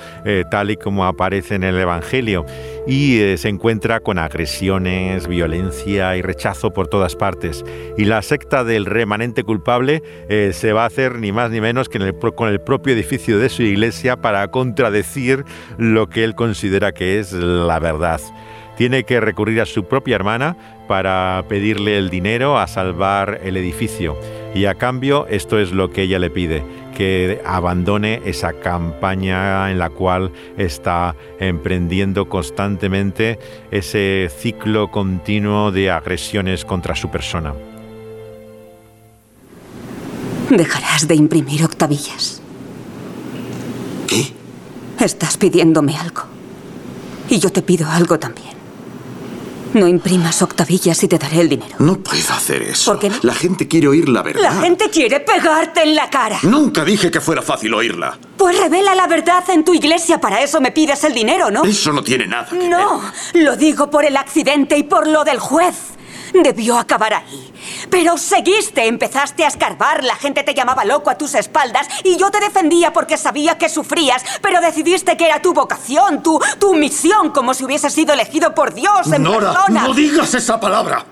tal 0.51 0.71
y 0.71 0.75
como 0.77 1.05
aparece 1.05 1.55
en 1.55 1.63
el 1.63 1.79
Evangelio. 1.79 2.45
Y 2.85 3.19
eh, 3.21 3.37
se 3.37 3.49
encuentra 3.49 4.01
con 4.01 4.19
agresiones, 4.19 5.27
violencia 5.27 6.15
y 6.17 6.21
rechazo 6.21 6.71
por 6.71 6.87
todas 6.87 7.15
partes. 7.15 7.63
Y 7.97 8.05
la 8.05 8.21
secta 8.21 8.63
del 8.63 8.85
remanente 8.85 9.43
culpable 9.43 10.03
eh, 10.29 10.51
se 10.53 10.73
va 10.73 10.83
a 10.83 10.87
hacer 10.87 11.19
ni 11.19 11.31
más 11.31 11.51
ni 11.51 11.61
menos 11.61 11.89
que 11.89 12.13
con 12.35 12.49
el 12.49 12.59
propio 12.59 12.93
edificio 12.93 13.39
de 13.39 13.49
su 13.49 13.63
iglesia 13.63 14.17
para 14.17 14.47
contradecir 14.49 15.45
lo 15.77 16.09
que 16.09 16.23
él 16.23 16.35
considera 16.35 16.91
que 16.91 17.19
es 17.19 17.31
la 17.33 17.79
verdad 17.79 18.19
tiene 18.77 19.03
que 19.03 19.19
recurrir 19.19 19.61
a 19.61 19.65
su 19.65 19.85
propia 19.85 20.15
hermana 20.15 20.57
para 20.87 21.43
pedirle 21.47 21.97
el 21.97 22.09
dinero 22.09 22.57
a 22.57 22.67
salvar 22.67 23.39
el 23.43 23.57
edificio. 23.57 24.17
Y 24.53 24.65
a 24.65 24.75
cambio 24.75 25.25
esto 25.27 25.59
es 25.59 25.71
lo 25.71 25.89
que 25.89 26.03
ella 26.03 26.19
le 26.19 26.29
pide, 26.29 26.63
que 26.95 27.41
abandone 27.45 28.21
esa 28.25 28.53
campaña 28.53 29.71
en 29.71 29.79
la 29.79 29.89
cual 29.89 30.31
está 30.57 31.15
emprendiendo 31.39 32.29
constantemente 32.29 33.39
ese 33.71 34.29
ciclo 34.35 34.91
continuo 34.91 35.71
de 35.71 35.91
agresiones 35.91 36.65
contra 36.65 36.95
su 36.95 37.09
persona. 37.09 37.53
Dejarás 40.49 41.07
de 41.07 41.15
imprimir 41.15 41.63
octavillas. 41.63 42.41
¿Qué? 44.07 44.33
Estás 45.03 45.37
pidiéndome 45.37 45.97
algo. 45.97 46.23
Y 47.29 47.39
yo 47.39 47.49
te 47.49 47.61
pido 47.61 47.89
algo 47.89 48.19
también. 48.19 48.52
No 49.73 49.87
imprimas 49.87 50.41
octavillas 50.41 51.01
y 51.03 51.07
te 51.07 51.17
daré 51.17 51.41
el 51.41 51.49
dinero. 51.49 51.75
No 51.79 51.97
puedo 51.97 52.33
hacer 52.33 52.61
eso. 52.61 52.91
¿Por 52.91 52.99
qué 52.99 53.09
no? 53.09 53.15
La 53.23 53.33
gente 53.33 53.67
quiere 53.67 53.87
oír 53.87 54.07
la 54.09 54.21
verdad. 54.21 54.41
La 54.41 54.51
gente 54.61 54.89
quiere 54.89 55.19
pegarte 55.19 55.81
en 55.83 55.95
la 55.95 56.09
cara. 56.09 56.39
Nunca 56.43 56.85
dije 56.85 57.09
que 57.09 57.19
fuera 57.21 57.41
fácil 57.41 57.73
oírla. 57.73 58.17
Pues 58.37 58.59
revela 58.59 58.93
la 58.95 59.07
verdad 59.07 59.43
en 59.49 59.63
tu 59.63 59.73
iglesia. 59.73 60.19
Para 60.19 60.41
eso 60.41 60.61
me 60.61 60.71
pides 60.71 61.03
el 61.03 61.13
dinero, 61.13 61.49
¿no? 61.49 61.63
Eso 61.63 61.91
no 61.91 62.03
tiene 62.03 62.27
nada. 62.27 62.47
que 62.49 62.67
No, 62.69 63.01
lo 63.33 63.55
digo 63.55 63.89
por 63.89 64.05
el 64.05 64.17
accidente 64.17 64.77
y 64.77 64.83
por 64.83 65.07
lo 65.07 65.23
del 65.23 65.39
juez. 65.39 65.75
Debió 66.33 66.77
acabar 66.77 67.13
ahí. 67.13 67.53
Pero 67.89 68.17
seguiste, 68.17 68.87
empezaste 68.87 69.45
a 69.45 69.47
escarbar, 69.47 70.03
la 70.03 70.15
gente 70.15 70.43
te 70.43 70.53
llamaba 70.53 70.83
loco 70.83 71.09
a 71.09 71.17
tus 71.17 71.35
espaldas 71.35 71.87
y 72.03 72.17
yo 72.17 72.31
te 72.31 72.39
defendía 72.39 72.91
porque 72.91 73.17
sabía 73.17 73.57
que 73.57 73.69
sufrías, 73.69 74.23
pero 74.41 74.59
decidiste 74.59 75.15
que 75.15 75.27
era 75.27 75.41
tu 75.41 75.53
vocación, 75.53 76.23
tu, 76.23 76.39
tu 76.59 76.73
misión, 76.73 77.29
como 77.29 77.53
si 77.53 77.63
hubieses 77.63 77.93
sido 77.93 78.13
elegido 78.13 78.55
por 78.55 78.73
Dios 78.73 79.11
en 79.11 79.23
Nora, 79.23 79.53
persona. 79.53 79.87
no 79.87 79.93
digas 79.93 80.33
esa 80.33 80.59
palabra. 80.59 81.05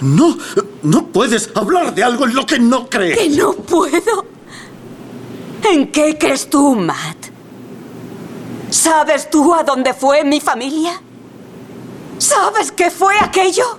No, 0.00 0.36
no 0.82 1.06
puedes 1.06 1.50
hablar 1.54 1.94
de 1.94 2.02
algo 2.02 2.24
en 2.24 2.34
lo 2.34 2.44
que 2.44 2.58
no 2.58 2.88
crees. 2.88 3.16
¿Que 3.18 3.28
no 3.28 3.52
puedo? 3.52 4.26
¿En 5.70 5.92
qué 5.92 6.18
crees 6.18 6.50
tú, 6.50 6.74
Matt? 6.74 7.26
¿Sabes 8.70 9.30
tú 9.30 9.54
a 9.54 9.62
dónde 9.62 9.94
fue 9.94 10.24
mi 10.24 10.40
familia? 10.40 11.00
¿Sabes 12.18 12.72
qué 12.72 12.90
fue 12.90 13.14
aquello? 13.20 13.78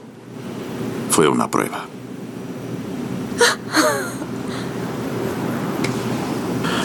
Fue 1.14 1.28
una 1.28 1.48
prueba. 1.48 1.86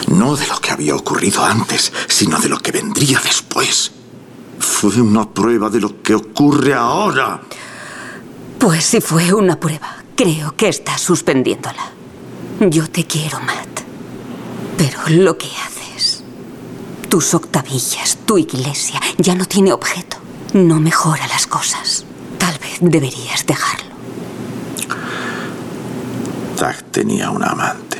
No 0.09 0.35
de 0.35 0.45
lo 0.45 0.61
que 0.61 0.69
había 0.69 0.95
ocurrido 0.95 1.43
antes, 1.43 1.91
sino 2.07 2.37
de 2.37 2.47
lo 2.47 2.59
que 2.59 2.71
vendría 2.71 3.19
después. 3.23 3.91
Fue 4.59 5.01
una 5.01 5.27
prueba 5.27 5.71
de 5.71 5.81
lo 5.81 6.03
que 6.03 6.13
ocurre 6.13 6.75
ahora. 6.75 7.41
Pues 8.59 8.85
si 8.85 9.01
fue 9.01 9.33
una 9.33 9.59
prueba, 9.59 9.95
creo 10.15 10.55
que 10.55 10.69
estás 10.69 11.01
suspendiéndola. 11.01 11.89
Yo 12.59 12.87
te 12.87 13.07
quiero, 13.07 13.39
Matt. 13.39 13.81
Pero 14.77 14.99
lo 15.23 15.39
que 15.39 15.47
haces, 15.47 16.23
tus 17.09 17.33
octavillas, 17.33 18.19
tu 18.27 18.37
iglesia, 18.37 19.01
ya 19.17 19.33
no 19.33 19.45
tiene 19.45 19.73
objeto. 19.73 20.17
No 20.53 20.79
mejora 20.79 21.25
las 21.25 21.47
cosas. 21.47 22.05
Tal 22.37 22.59
vez 22.59 22.77
deberías 22.79 23.43
dejarlo. 23.47 23.88
Tag 26.59 26.83
tenía 26.91 27.31
una 27.31 27.51
amante. 27.51 27.97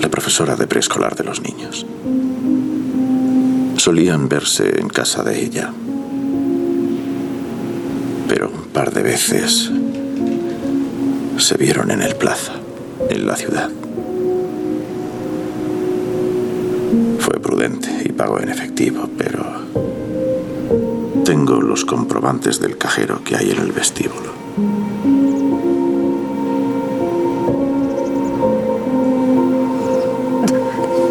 La 0.00 0.08
profesora 0.08 0.56
de 0.56 0.66
preescolar 0.66 1.14
de 1.14 1.24
los 1.24 1.42
niños. 1.42 1.84
Solían 3.76 4.30
verse 4.30 4.80
en 4.80 4.88
casa 4.88 5.22
de 5.22 5.44
ella. 5.44 5.74
Pero 8.28 8.48
un 8.48 8.72
par 8.72 8.94
de 8.94 9.02
veces 9.02 9.70
se 11.36 11.56
vieron 11.58 11.90
en 11.90 12.00
el 12.00 12.16
plaza, 12.16 12.54
en 13.10 13.26
la 13.26 13.36
ciudad. 13.36 13.68
Fue 17.18 17.38
prudente 17.40 17.90
y 18.06 18.12
pagó 18.12 18.40
en 18.40 18.48
efectivo, 18.48 19.06
pero 19.18 19.49
tengo 21.30 21.60
los 21.60 21.84
comprobantes 21.84 22.58
del 22.58 22.76
cajero 22.76 23.22
que 23.22 23.36
hay 23.36 23.52
en 23.52 23.60
el 23.60 23.70
vestíbulo. 23.70 24.32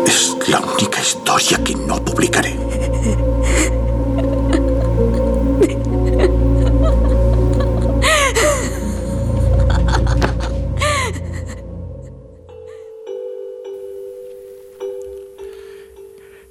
Es 0.06 0.36
la 0.50 0.60
única 0.60 1.00
historia 1.00 1.64
que 1.64 1.74
no 1.74 2.04
publicaré. 2.04 2.54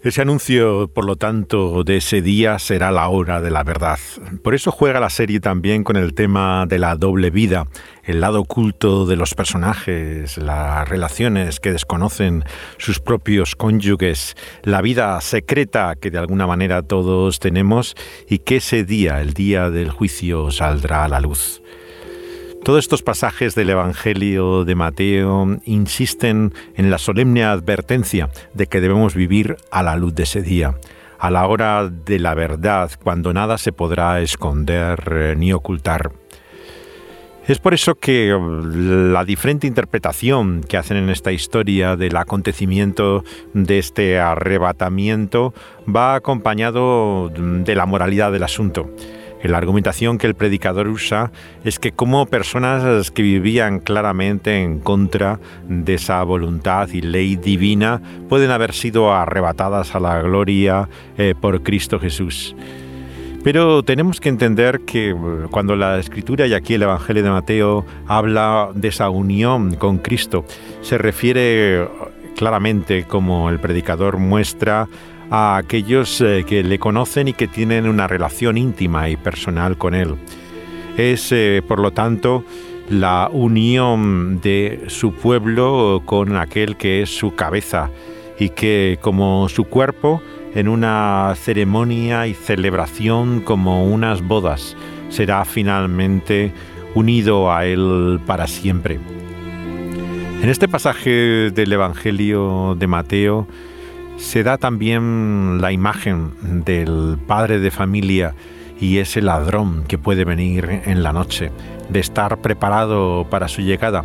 Ese 0.08 0.22
anuncio, 0.22 0.88
por 0.88 1.04
lo 1.04 1.16
tanto, 1.16 1.84
de 1.84 1.98
ese 1.98 2.22
día 2.22 2.58
será 2.58 2.90
la 2.90 3.10
hora 3.10 3.42
de 3.42 3.50
la 3.50 3.62
verdad. 3.62 3.98
Por 4.42 4.54
eso 4.54 4.70
juega 4.70 5.00
la 5.00 5.10
serie 5.10 5.38
también 5.38 5.84
con 5.84 5.96
el 5.96 6.14
tema 6.14 6.64
de 6.66 6.78
la 6.78 6.96
doble 6.96 7.28
vida, 7.28 7.66
el 8.04 8.22
lado 8.22 8.40
oculto 8.40 9.04
de 9.04 9.16
los 9.16 9.34
personajes, 9.34 10.38
las 10.38 10.88
relaciones 10.88 11.60
que 11.60 11.72
desconocen 11.72 12.42
sus 12.78 13.00
propios 13.00 13.54
cónyuges, 13.54 14.34
la 14.62 14.80
vida 14.80 15.20
secreta 15.20 15.94
que 15.94 16.10
de 16.10 16.16
alguna 16.16 16.46
manera 16.46 16.80
todos 16.80 17.38
tenemos 17.38 17.94
y 18.30 18.38
que 18.38 18.56
ese 18.56 18.84
día, 18.84 19.20
el 19.20 19.34
día 19.34 19.68
del 19.68 19.90
juicio, 19.90 20.50
saldrá 20.50 21.04
a 21.04 21.08
la 21.08 21.20
luz. 21.20 21.60
Todos 22.68 22.84
estos 22.84 23.02
pasajes 23.02 23.54
del 23.54 23.70
Evangelio 23.70 24.66
de 24.66 24.74
Mateo 24.74 25.56
insisten 25.64 26.52
en 26.76 26.90
la 26.90 26.98
solemne 26.98 27.42
advertencia 27.42 28.28
de 28.52 28.66
que 28.66 28.82
debemos 28.82 29.14
vivir 29.14 29.56
a 29.70 29.82
la 29.82 29.96
luz 29.96 30.14
de 30.14 30.24
ese 30.24 30.42
día, 30.42 30.74
a 31.18 31.30
la 31.30 31.46
hora 31.46 31.88
de 31.88 32.18
la 32.18 32.34
verdad, 32.34 32.90
cuando 33.02 33.32
nada 33.32 33.56
se 33.56 33.72
podrá 33.72 34.20
esconder 34.20 34.98
eh, 35.10 35.34
ni 35.34 35.50
ocultar. 35.50 36.12
Es 37.46 37.58
por 37.58 37.72
eso 37.72 37.94
que 37.94 38.38
la 38.38 39.24
diferente 39.24 39.66
interpretación 39.66 40.60
que 40.60 40.76
hacen 40.76 40.98
en 40.98 41.08
esta 41.08 41.32
historia 41.32 41.96
del 41.96 42.18
acontecimiento 42.18 43.24
de 43.54 43.78
este 43.78 44.20
arrebatamiento 44.20 45.54
va 45.88 46.16
acompañado 46.16 47.30
de 47.30 47.74
la 47.74 47.86
moralidad 47.86 48.30
del 48.30 48.42
asunto. 48.42 48.90
La 49.42 49.58
argumentación 49.58 50.18
que 50.18 50.26
el 50.26 50.34
predicador 50.34 50.88
usa 50.88 51.30
es 51.64 51.78
que 51.78 51.92
como 51.92 52.26
personas 52.26 53.10
que 53.10 53.22
vivían 53.22 53.78
claramente 53.78 54.62
en 54.62 54.80
contra 54.80 55.38
de 55.68 55.94
esa 55.94 56.22
voluntad 56.24 56.88
y 56.88 57.00
ley 57.00 57.36
divina 57.36 58.02
pueden 58.28 58.50
haber 58.50 58.72
sido 58.72 59.12
arrebatadas 59.12 59.94
a 59.94 60.00
la 60.00 60.20
gloria 60.22 60.88
eh, 61.16 61.34
por 61.40 61.62
Cristo 61.62 62.00
Jesús. 62.00 62.56
Pero 63.44 63.84
tenemos 63.84 64.20
que 64.20 64.28
entender 64.28 64.80
que 64.80 65.14
cuando 65.50 65.76
la 65.76 65.98
Escritura 65.98 66.46
y 66.46 66.54
aquí 66.54 66.74
el 66.74 66.82
Evangelio 66.82 67.22
de 67.22 67.30
Mateo 67.30 67.86
habla 68.06 68.70
de 68.74 68.88
esa 68.88 69.08
unión 69.08 69.76
con 69.76 69.98
Cristo, 69.98 70.44
se 70.82 70.98
refiere 70.98 71.86
claramente, 72.36 73.04
como 73.04 73.48
el 73.48 73.58
predicador 73.58 74.18
muestra, 74.18 74.88
a 75.30 75.56
aquellos 75.56 76.20
eh, 76.20 76.44
que 76.46 76.62
le 76.62 76.78
conocen 76.78 77.28
y 77.28 77.32
que 77.32 77.48
tienen 77.48 77.88
una 77.88 78.06
relación 78.06 78.56
íntima 78.56 79.08
y 79.08 79.16
personal 79.16 79.76
con 79.76 79.94
Él. 79.94 80.16
Es, 80.96 81.30
eh, 81.32 81.62
por 81.66 81.80
lo 81.80 81.90
tanto, 81.90 82.44
la 82.90 83.28
unión 83.32 84.40
de 84.40 84.84
su 84.88 85.12
pueblo 85.12 86.02
con 86.04 86.36
aquel 86.36 86.76
que 86.76 87.02
es 87.02 87.10
su 87.10 87.34
cabeza 87.34 87.90
y 88.38 88.50
que 88.50 88.98
como 89.00 89.48
su 89.48 89.64
cuerpo, 89.64 90.22
en 90.54 90.68
una 90.68 91.34
ceremonia 91.36 92.26
y 92.26 92.34
celebración 92.34 93.40
como 93.40 93.84
unas 93.84 94.22
bodas, 94.22 94.76
será 95.10 95.44
finalmente 95.44 96.52
unido 96.94 97.52
a 97.52 97.66
Él 97.66 98.20
para 98.26 98.46
siempre. 98.46 98.98
En 100.42 100.48
este 100.48 100.68
pasaje 100.68 101.50
del 101.50 101.72
Evangelio 101.72 102.76
de 102.78 102.86
Mateo, 102.86 103.46
se 104.18 104.42
da 104.42 104.58
también 104.58 105.60
la 105.60 105.72
imagen 105.72 106.32
del 106.64 107.18
padre 107.26 107.60
de 107.60 107.70
familia 107.70 108.34
y 108.80 108.98
ese 108.98 109.22
ladrón 109.22 109.84
que 109.86 109.96
puede 109.96 110.24
venir 110.24 110.82
en 110.84 111.02
la 111.02 111.12
noche, 111.12 111.50
de 111.88 112.00
estar 112.00 112.38
preparado 112.38 113.26
para 113.30 113.48
su 113.48 113.62
llegada, 113.62 114.04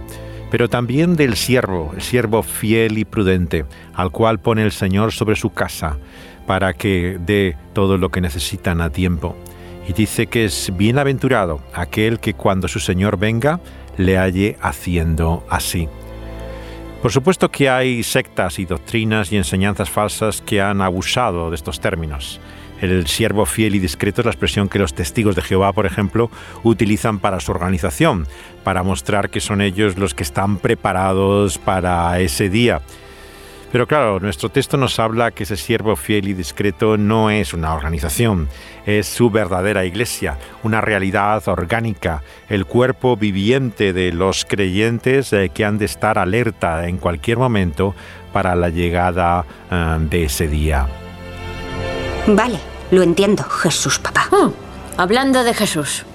pero 0.51 0.69
también 0.69 1.15
del 1.15 1.35
siervo, 1.35 1.91
el 1.95 2.01
siervo 2.01 2.43
fiel 2.43 2.97
y 2.97 3.05
prudente, 3.05 3.65
al 3.93 4.11
cual 4.11 4.39
pone 4.39 4.63
el 4.63 4.71
Señor 4.71 5.11
sobre 5.11 5.35
su 5.35 5.49
casa 5.49 5.97
para 6.45 6.73
que 6.73 7.17
dé 7.25 7.57
todo 7.73 7.97
lo 7.97 8.09
que 8.09 8.21
necesitan 8.21 8.81
a 8.81 8.89
tiempo. 8.91 9.35
Y 9.87 9.93
dice 9.93 10.27
que 10.27 10.45
es 10.45 10.71
bienaventurado 10.77 11.59
aquel 11.73 12.19
que 12.19 12.33
cuando 12.33 12.67
su 12.67 12.79
Señor 12.79 13.17
venga 13.17 13.59
le 13.97 14.17
halle 14.17 14.57
haciendo 14.61 15.45
así. 15.49 15.89
Por 17.03 17.11
supuesto 17.11 17.51
que 17.51 17.69
hay 17.69 18.01
sectas 18.01 18.59
y 18.59 18.65
doctrinas 18.65 19.29
y 19.33 19.35
enseñanzas 19.35 19.89
falsas 19.89 20.39
que 20.39 20.61
han 20.61 20.79
abusado 20.79 21.49
de 21.49 21.57
estos 21.57 21.81
términos. 21.81 22.39
El 22.79 23.07
siervo 23.07 23.45
fiel 23.45 23.75
y 23.75 23.79
discreto 23.79 24.21
es 24.21 24.25
la 24.25 24.31
expresión 24.31 24.69
que 24.69 24.79
los 24.79 24.93
testigos 24.93 25.35
de 25.35 25.41
Jehová, 25.41 25.73
por 25.73 25.85
ejemplo, 25.85 26.31
utilizan 26.63 27.19
para 27.19 27.41
su 27.41 27.51
organización, 27.51 28.25
para 28.63 28.83
mostrar 28.83 29.29
que 29.29 29.41
son 29.41 29.59
ellos 29.59 29.97
los 29.97 30.13
que 30.13 30.23
están 30.23 30.59
preparados 30.59 31.57
para 31.57 32.17
ese 32.21 32.49
día. 32.49 32.81
Pero 33.73 33.87
claro, 33.87 34.19
nuestro 34.19 34.49
texto 34.49 34.77
nos 34.77 34.99
habla 34.99 35.31
que 35.31 35.45
ese 35.45 35.57
siervo 35.57 35.95
fiel 35.95 36.27
y 36.27 36.35
discreto 36.35 36.95
no 36.95 37.31
es 37.31 37.55
una 37.55 37.73
organización, 37.73 38.47
es 38.85 39.07
su 39.07 39.31
verdadera 39.31 39.83
iglesia, 39.83 40.37
una 40.61 40.79
realidad 40.79 41.41
orgánica, 41.47 42.21
el 42.49 42.67
cuerpo 42.67 43.17
viviente 43.17 43.91
de 43.91 44.13
los 44.13 44.45
creyentes 44.45 45.33
eh, 45.33 45.49
que 45.51 45.65
han 45.65 45.79
de 45.79 45.85
estar 45.85 46.19
alerta 46.19 46.87
en 46.87 46.99
cualquier 46.99 47.39
momento 47.39 47.95
para 48.31 48.53
la 48.53 48.69
llegada 48.69 49.43
eh, 49.71 49.97
de 50.01 50.25
ese 50.25 50.47
día. 50.47 50.87
Vale, 52.27 52.59
lo 52.91 53.01
entiendo, 53.01 53.41
Jesús, 53.41 53.97
papá. 53.97 54.27
Mm, 54.29 54.51
hablando 54.97 55.43
de 55.43 55.55
Jesús. 55.55 56.05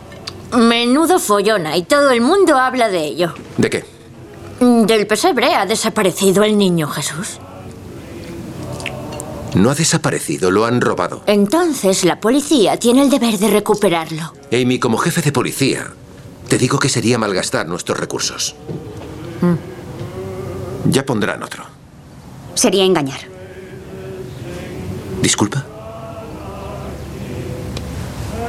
Menudo 0.56 1.18
follona 1.18 1.76
y 1.76 1.82
todo 1.82 2.12
el 2.12 2.20
mundo 2.20 2.56
habla 2.56 2.88
de 2.88 3.00
ello. 3.00 3.34
¿De 3.56 3.68
qué? 3.68 3.84
Del 4.60 5.08
pesebre 5.08 5.56
ha 5.56 5.66
desaparecido 5.66 6.44
el 6.44 6.56
niño 6.56 6.86
Jesús. 6.86 7.40
No 9.54 9.70
ha 9.70 9.74
desaparecido, 9.74 10.50
lo 10.50 10.66
han 10.66 10.80
robado. 10.80 11.22
Entonces 11.26 12.04
la 12.04 12.20
policía 12.20 12.76
tiene 12.76 13.02
el 13.02 13.10
deber 13.10 13.38
de 13.38 13.48
recuperarlo. 13.48 14.32
Amy, 14.52 14.78
como 14.78 14.98
jefe 14.98 15.22
de 15.22 15.32
policía, 15.32 15.86
te 16.48 16.58
digo 16.58 16.78
que 16.78 16.88
sería 16.88 17.18
malgastar 17.18 17.66
nuestros 17.66 17.98
recursos. 17.98 18.54
Mm. 19.40 20.90
Ya 20.90 21.04
pondrán 21.04 21.42
otro. 21.42 21.64
Sería 22.54 22.84
engañar. 22.84 23.20
¿Disculpa? 25.22 25.64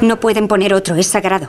No 0.00 0.18
pueden 0.18 0.48
poner 0.48 0.72
otro, 0.72 0.94
es 0.96 1.06
sagrado. 1.06 1.48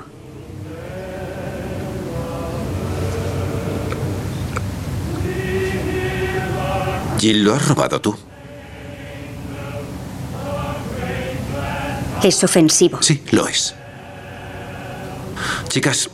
Jill, 7.20 7.44
lo 7.44 7.54
has 7.54 7.68
robado 7.68 8.02
tú. 8.02 8.16
Es 12.24 12.44
ofensivo. 12.44 13.02
Sí, 13.02 13.24
lo 13.32 13.48
es. 13.48 13.74
Chicas, 15.68 16.10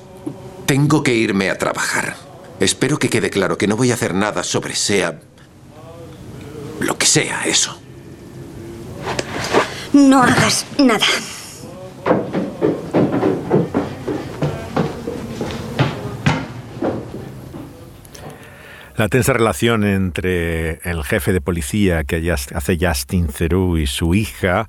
tengo 0.66 1.04
que 1.04 1.14
irme 1.14 1.50
a 1.50 1.58
trabajar. 1.58 2.16
Espero 2.60 2.98
que 2.98 3.10
quede 3.10 3.30
claro 3.30 3.58
que 3.58 3.68
no 3.68 3.76
voy 3.76 3.92
a 3.92 3.96
hacer 3.96 4.14
nada 4.14 4.44
sobre 4.44 4.76
sea... 4.76 5.20
lo 6.80 6.98
que 6.98 7.06
sea 7.06 7.44
eso. 7.46 7.80
No 9.94 10.24
hagas 10.24 10.66
nada. 10.78 11.06
La 18.98 19.10
tensa 19.10 19.32
relación 19.32 19.84
entre 19.84 20.80
el 20.84 21.04
jefe 21.04 21.32
de 21.32 21.40
policía 21.40 22.04
que 22.04 22.32
hace 22.32 22.78
Justin 22.82 23.28
Theroux 23.28 23.78
y 23.78 23.86
su 23.86 24.16
hija 24.16 24.68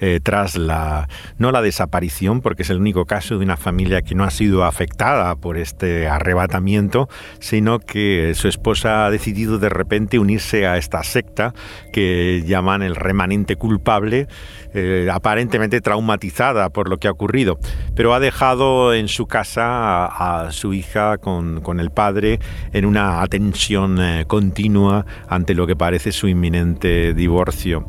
eh, 0.00 0.20
tras 0.22 0.58
la 0.58 1.08
no 1.38 1.50
la 1.50 1.62
desaparición, 1.62 2.42
porque 2.42 2.64
es 2.64 2.68
el 2.68 2.76
único 2.76 3.06
caso 3.06 3.38
de 3.38 3.44
una 3.46 3.56
familia 3.56 4.02
que 4.02 4.14
no 4.14 4.24
ha 4.24 4.30
sido 4.30 4.64
afectada 4.64 5.34
por 5.36 5.56
este 5.56 6.08
arrebatamiento, 6.08 7.08
sino 7.38 7.78
que 7.78 8.34
su 8.34 8.48
esposa 8.48 9.06
ha 9.06 9.10
decidido 9.10 9.58
de 9.58 9.70
repente 9.70 10.18
unirse 10.18 10.66
a 10.66 10.76
esta 10.76 11.02
secta 11.02 11.54
que 11.90 12.44
llaman 12.46 12.82
el 12.82 12.96
remanente 12.96 13.56
culpable, 13.56 14.28
eh, 14.74 15.08
aparentemente 15.10 15.80
traumatizada 15.80 16.68
por 16.68 16.90
lo 16.90 16.98
que 16.98 17.08
ha 17.08 17.12
ocurrido, 17.12 17.58
pero 17.96 18.12
ha 18.12 18.20
dejado 18.20 18.92
en 18.92 19.08
su 19.08 19.26
casa 19.26 20.04
a, 20.04 20.42
a 20.48 20.52
su 20.52 20.74
hija 20.74 21.16
con, 21.16 21.62
con 21.62 21.80
el 21.80 21.90
padre 21.90 22.40
en 22.74 22.84
una 22.84 23.22
atención 23.22 23.69
eh, 23.70 24.24
continua 24.26 25.06
ante 25.28 25.54
lo 25.54 25.66
que 25.66 25.76
parece 25.76 26.10
su 26.10 26.26
inminente 26.26 27.14
divorcio. 27.14 27.84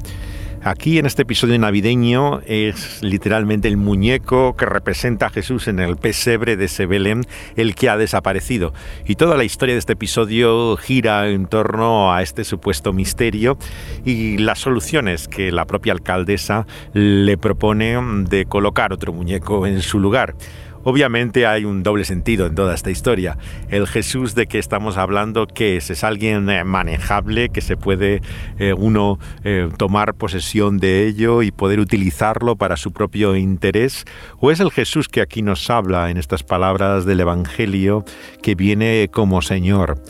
Aquí 0.63 0.99
en 0.99 1.07
este 1.07 1.23
episodio 1.23 1.57
navideño 1.57 2.41
es 2.45 3.01
literalmente 3.01 3.67
el 3.67 3.77
muñeco 3.77 4.55
que 4.55 4.67
representa 4.67 5.25
a 5.25 5.29
Jesús 5.31 5.67
en 5.67 5.79
el 5.79 5.97
pesebre 5.97 6.55
de 6.55 6.67
Sebelén 6.67 7.23
el 7.55 7.73
que 7.73 7.89
ha 7.89 7.97
desaparecido. 7.97 8.71
Y 9.07 9.15
toda 9.15 9.37
la 9.37 9.43
historia 9.43 9.73
de 9.73 9.79
este 9.79 9.93
episodio 9.93 10.77
gira 10.77 11.27
en 11.29 11.47
torno 11.47 12.13
a 12.13 12.21
este 12.21 12.43
supuesto 12.43 12.93
misterio 12.93 13.57
y 14.05 14.37
las 14.37 14.59
soluciones 14.59 15.27
que 15.27 15.51
la 15.51 15.65
propia 15.65 15.93
alcaldesa 15.93 16.67
le 16.93 17.39
propone 17.39 17.97
de 18.29 18.45
colocar 18.45 18.93
otro 18.93 19.13
muñeco 19.13 19.65
en 19.65 19.81
su 19.81 19.99
lugar. 19.99 20.35
Obviamente 20.83 21.45
hay 21.45 21.65
un 21.65 21.83
doble 21.83 22.05
sentido 22.05 22.47
en 22.47 22.55
toda 22.55 22.73
esta 22.73 22.89
historia. 22.89 23.37
El 23.69 23.87
Jesús 23.87 24.33
de 24.33 24.47
que 24.47 24.57
estamos 24.57 24.97
hablando, 24.97 25.45
que 25.45 25.77
es? 25.77 25.89
¿Es 25.89 26.03
alguien 26.03 26.49
eh, 26.49 26.63
manejable 26.63 27.49
que 27.49 27.61
se 27.61 27.77
puede 27.77 28.21
eh, 28.57 28.73
uno 28.73 29.19
eh, 29.43 29.69
tomar 29.77 30.15
posesión 30.15 30.79
de 30.79 31.07
ello 31.07 31.43
y 31.43 31.51
poder 31.51 31.79
utilizarlo 31.79 32.55
para 32.55 32.77
su 32.77 32.91
propio 32.91 33.35
interés? 33.35 34.05
¿O 34.39 34.51
es 34.51 34.59
el 34.59 34.71
Jesús 34.71 35.07
que 35.07 35.21
aquí 35.21 35.41
nos 35.41 35.69
habla 35.69 36.09
en 36.09 36.17
estas 36.17 36.43
palabras 36.43 37.05
del 37.05 37.19
Evangelio 37.19 38.03
que 38.41 38.55
viene 38.55 39.09
como 39.11 39.41
Señor? 39.41 40.01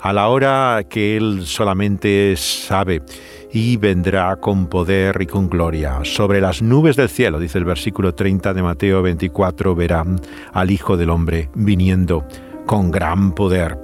A 0.00 0.12
la 0.12 0.28
hora 0.28 0.84
que 0.88 1.16
Él 1.16 1.42
solamente 1.44 2.34
sabe 2.36 3.02
y 3.52 3.76
vendrá 3.76 4.36
con 4.36 4.66
poder 4.66 5.16
y 5.20 5.26
con 5.26 5.48
gloria. 5.48 6.00
Sobre 6.02 6.40
las 6.40 6.62
nubes 6.62 6.96
del 6.96 7.08
cielo, 7.08 7.38
dice 7.38 7.58
el 7.58 7.64
versículo 7.64 8.14
30 8.14 8.54
de 8.54 8.62
Mateo 8.62 9.02
24, 9.02 9.74
verán 9.74 10.20
al 10.52 10.70
Hijo 10.70 10.96
del 10.96 11.10
Hombre 11.10 11.48
viniendo 11.54 12.24
con 12.66 12.90
gran 12.90 13.32
poder. 13.32 13.78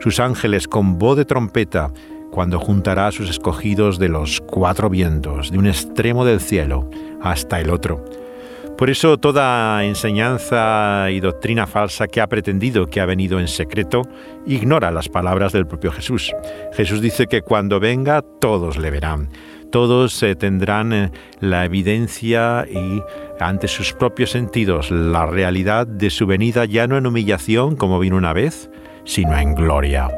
Sus 0.00 0.20
ángeles 0.20 0.68
con 0.68 0.98
voz 0.98 1.16
de 1.16 1.24
trompeta, 1.24 1.92
cuando 2.30 2.58
juntará 2.58 3.06
a 3.06 3.12
sus 3.12 3.30
escogidos 3.30 3.98
de 3.98 4.08
los 4.08 4.40
cuatro 4.40 4.90
vientos, 4.90 5.50
de 5.50 5.58
un 5.58 5.66
extremo 5.66 6.24
del 6.24 6.40
cielo 6.40 6.90
hasta 7.22 7.60
el 7.60 7.70
otro. 7.70 8.04
Por 8.76 8.90
eso 8.90 9.16
toda 9.16 9.82
enseñanza 9.84 11.10
y 11.10 11.20
doctrina 11.20 11.66
falsa 11.66 12.08
que 12.08 12.20
ha 12.20 12.26
pretendido 12.26 12.86
que 12.86 13.00
ha 13.00 13.06
venido 13.06 13.40
en 13.40 13.48
secreto 13.48 14.02
ignora 14.46 14.90
las 14.90 15.08
palabras 15.08 15.54
del 15.54 15.66
propio 15.66 15.90
Jesús. 15.90 16.30
Jesús 16.74 17.00
dice 17.00 17.26
que 17.26 17.40
cuando 17.40 17.80
venga 17.80 18.20
todos 18.20 18.76
le 18.76 18.90
verán, 18.90 19.30
todos 19.72 20.22
eh, 20.22 20.34
tendrán 20.36 20.92
eh, 20.92 21.10
la 21.40 21.64
evidencia 21.64 22.66
y 22.70 23.02
ante 23.40 23.66
sus 23.66 23.94
propios 23.94 24.32
sentidos 24.32 24.90
la 24.90 25.24
realidad 25.24 25.86
de 25.86 26.10
su 26.10 26.26
venida 26.26 26.66
ya 26.66 26.86
no 26.86 26.98
en 26.98 27.06
humillación 27.06 27.76
como 27.76 27.98
vino 27.98 28.16
una 28.16 28.34
vez, 28.34 28.70
sino 29.04 29.38
en 29.38 29.54
gloria. 29.54 30.10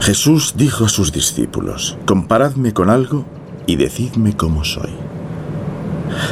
Jesús 0.00 0.54
dijo 0.56 0.86
a 0.86 0.88
sus 0.88 1.12
discípulos, 1.12 1.96
comparadme 2.04 2.72
con 2.72 2.90
algo 2.90 3.24
y 3.66 3.76
decidme 3.76 4.36
cómo 4.36 4.64
soy. 4.64 4.90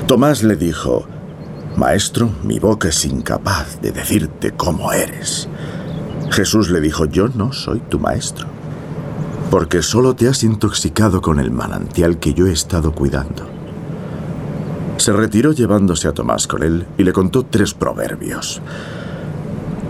Tomás 0.07 0.43
le 0.43 0.57
dijo, 0.57 1.07
Maestro, 1.77 2.31
mi 2.43 2.59
boca 2.59 2.89
es 2.89 3.05
incapaz 3.05 3.81
de 3.81 3.93
decirte 3.93 4.53
cómo 4.53 4.93
eres. 4.93 5.49
Jesús 6.31 6.71
le 6.71 6.81
dijo, 6.81 7.07
yo 7.07 7.29
no 7.29 7.53
soy 7.53 7.81
tu 7.81 7.99
maestro, 7.99 8.47
porque 9.51 9.83
solo 9.83 10.15
te 10.15 10.29
has 10.29 10.43
intoxicado 10.45 11.21
con 11.23 11.41
el 11.41 11.51
manantial 11.51 12.19
que 12.19 12.35
yo 12.35 12.47
he 12.47 12.53
estado 12.53 12.93
cuidando. 12.93 13.47
Se 14.97 15.13
retiró 15.13 15.53
llevándose 15.53 16.09
a 16.09 16.13
Tomás 16.13 16.47
con 16.47 16.63
él 16.63 16.87
y 16.99 17.05
le 17.05 17.13
contó 17.13 17.45
tres 17.45 17.73
proverbios. 17.73 18.61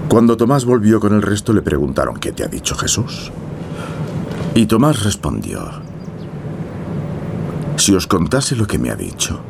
Cuando 0.08 0.36
Tomás 0.36 0.64
volvió 0.64 1.00
con 1.00 1.14
el 1.14 1.22
resto 1.22 1.52
le 1.52 1.62
preguntaron, 1.62 2.16
¿qué 2.16 2.32
te 2.32 2.44
ha 2.44 2.48
dicho 2.48 2.74
Jesús? 2.76 3.32
Y 4.54 4.66
Tomás 4.66 5.02
respondió, 5.02 5.60
si 7.76 7.94
os 7.94 8.06
contase 8.06 8.56
lo 8.56 8.66
que 8.66 8.78
me 8.78 8.90
ha 8.90 8.96
dicho, 8.96 9.40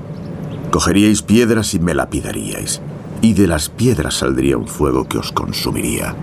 Cogeríais 0.71 1.23
piedras 1.23 1.75
y 1.75 1.81
me 1.81 1.95
lapidaríais, 1.95 2.81
y 3.23 3.35
de 3.35 3.49
las 3.49 3.68
piedras 3.68 4.14
saldría 4.14 4.57
un 4.57 4.68
fuego 4.68 5.09
que 5.09 5.18
os 5.18 5.33
consumiría. 5.33 6.14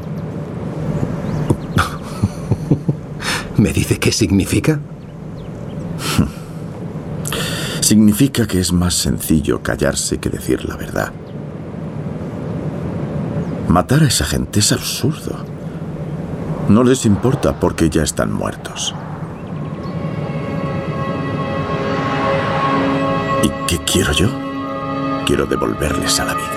¿Me 3.58 3.74
dice 3.74 4.00
qué 4.00 4.12
significa? 4.12 4.80
Significa 7.82 8.48
que 8.48 8.60
es 8.60 8.72
más 8.74 8.93
sencillo 8.93 9.64
callarse 9.64 10.18
que 10.18 10.30
decir 10.30 10.66
la 10.66 10.76
verdad. 10.76 11.12
Matar 13.68 14.04
a 14.04 14.08
esa 14.08 14.26
gente 14.26 14.60
es 14.60 14.72
absurdo. 14.72 15.36
No 16.70 16.84
les 16.84 17.06
importa 17.06 17.60
porque 17.60 17.89
ya 17.89 18.04
están 18.04 18.32
muertos. 18.32 18.93
Qué 23.68 23.78
quiero 23.80 24.13
yo? 24.13 24.30
Quiero 25.26 25.45
devolverles 25.45 26.20
a 26.22 26.26
la 26.26 26.34
vida. 26.34 26.57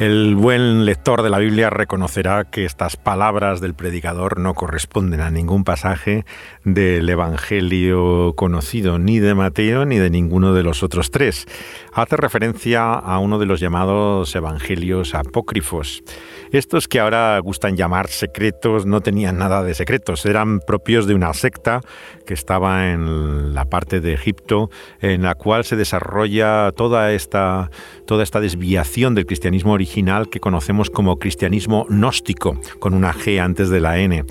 El 0.00 0.34
buen 0.34 0.86
lector 0.86 1.20
de 1.20 1.28
la 1.28 1.36
Biblia 1.36 1.68
reconocerá 1.68 2.44
que 2.44 2.64
estas 2.64 2.96
palabras 2.96 3.60
del 3.60 3.74
predicador 3.74 4.38
no 4.38 4.54
corresponden 4.54 5.20
a 5.20 5.30
ningún 5.30 5.62
pasaje 5.62 6.24
del 6.64 7.06
Evangelio 7.06 8.32
conocido, 8.34 8.98
ni 8.98 9.18
de 9.18 9.34
Mateo 9.34 9.84
ni 9.84 9.98
de 9.98 10.08
ninguno 10.08 10.54
de 10.54 10.62
los 10.62 10.82
otros 10.82 11.10
tres. 11.10 11.46
Hace 11.92 12.16
referencia 12.16 12.94
a 12.94 13.18
uno 13.18 13.38
de 13.38 13.44
los 13.44 13.60
llamados 13.60 14.34
Evangelios 14.34 15.14
apócrifos. 15.14 16.02
Estos 16.50 16.88
que 16.88 16.98
ahora 16.98 17.38
gustan 17.38 17.76
llamar 17.76 18.08
secretos 18.08 18.86
no 18.86 19.02
tenían 19.02 19.36
nada 19.36 19.62
de 19.62 19.74
secretos, 19.74 20.24
eran 20.24 20.60
propios 20.60 21.06
de 21.06 21.14
una 21.14 21.34
secta 21.34 21.82
que 22.26 22.32
estaba 22.32 22.90
en 22.90 23.52
la 23.54 23.66
parte 23.66 24.00
de 24.00 24.14
Egipto 24.14 24.70
en 25.00 25.22
la 25.22 25.34
cual 25.34 25.64
se 25.64 25.76
desarrolla 25.76 26.72
toda 26.72 27.12
esta, 27.12 27.70
toda 28.10 28.24
esta 28.24 28.40
desviación 28.40 29.14
del 29.14 29.24
cristianismo 29.24 29.72
original 29.72 30.28
que 30.28 30.40
conocemos 30.40 30.90
como 30.90 31.20
cristianismo 31.20 31.86
gnóstico, 31.88 32.60
con 32.80 32.92
una 32.92 33.14
G 33.14 33.40
antes 33.40 33.70
de 33.70 33.78
la 33.78 34.00
N. 34.00 34.24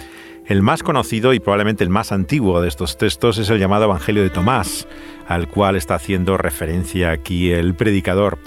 El 0.48 0.62
más 0.62 0.84
conocido 0.84 1.34
y 1.34 1.40
probablemente 1.40 1.86
el 1.86 1.90
más 1.90 2.12
antiguo 2.12 2.60
de 2.60 2.68
estos 2.68 2.98
textos 2.98 3.38
es 3.38 3.50
el 3.50 3.58
llamado 3.58 3.86
Evangelio 3.86 4.22
de 4.22 4.32
Tomás, 4.32 4.86
al 5.30 5.48
cual 5.48 5.78
está 5.78 5.96
haciendo 5.96 6.36
referencia 6.36 7.12
aquí 7.12 7.52
el 7.52 7.74
predicador. 7.74 8.38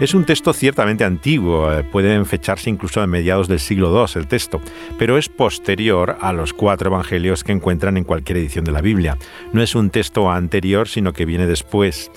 Es 0.00 0.12
un 0.12 0.24
texto 0.24 0.52
ciertamente 0.52 1.04
antiguo, 1.04 1.72
eh, 1.72 1.84
puede 1.84 2.24
fecharse 2.24 2.68
incluso 2.68 3.00
a 3.00 3.06
mediados 3.06 3.46
del 3.46 3.60
siglo 3.60 3.94
II 3.94 4.20
el 4.20 4.26
texto, 4.26 4.60
pero 4.98 5.18
es 5.18 5.28
posterior 5.28 6.16
a 6.20 6.32
los 6.32 6.52
cuatro 6.52 6.90
evangelios 6.90 7.44
que 7.44 7.52
encuentran 7.52 7.96
en 7.96 8.02
cualquier 8.02 8.38
edición 8.38 8.64
de 8.64 8.72
la 8.72 8.80
Biblia. 8.80 9.16
No 9.52 9.62
es 9.62 9.76
un 9.76 9.90
texto 9.90 10.32
anterior, 10.32 10.88
sino 10.88 11.12
que 11.12 11.26
viene 11.26 11.46
después. 11.46 12.10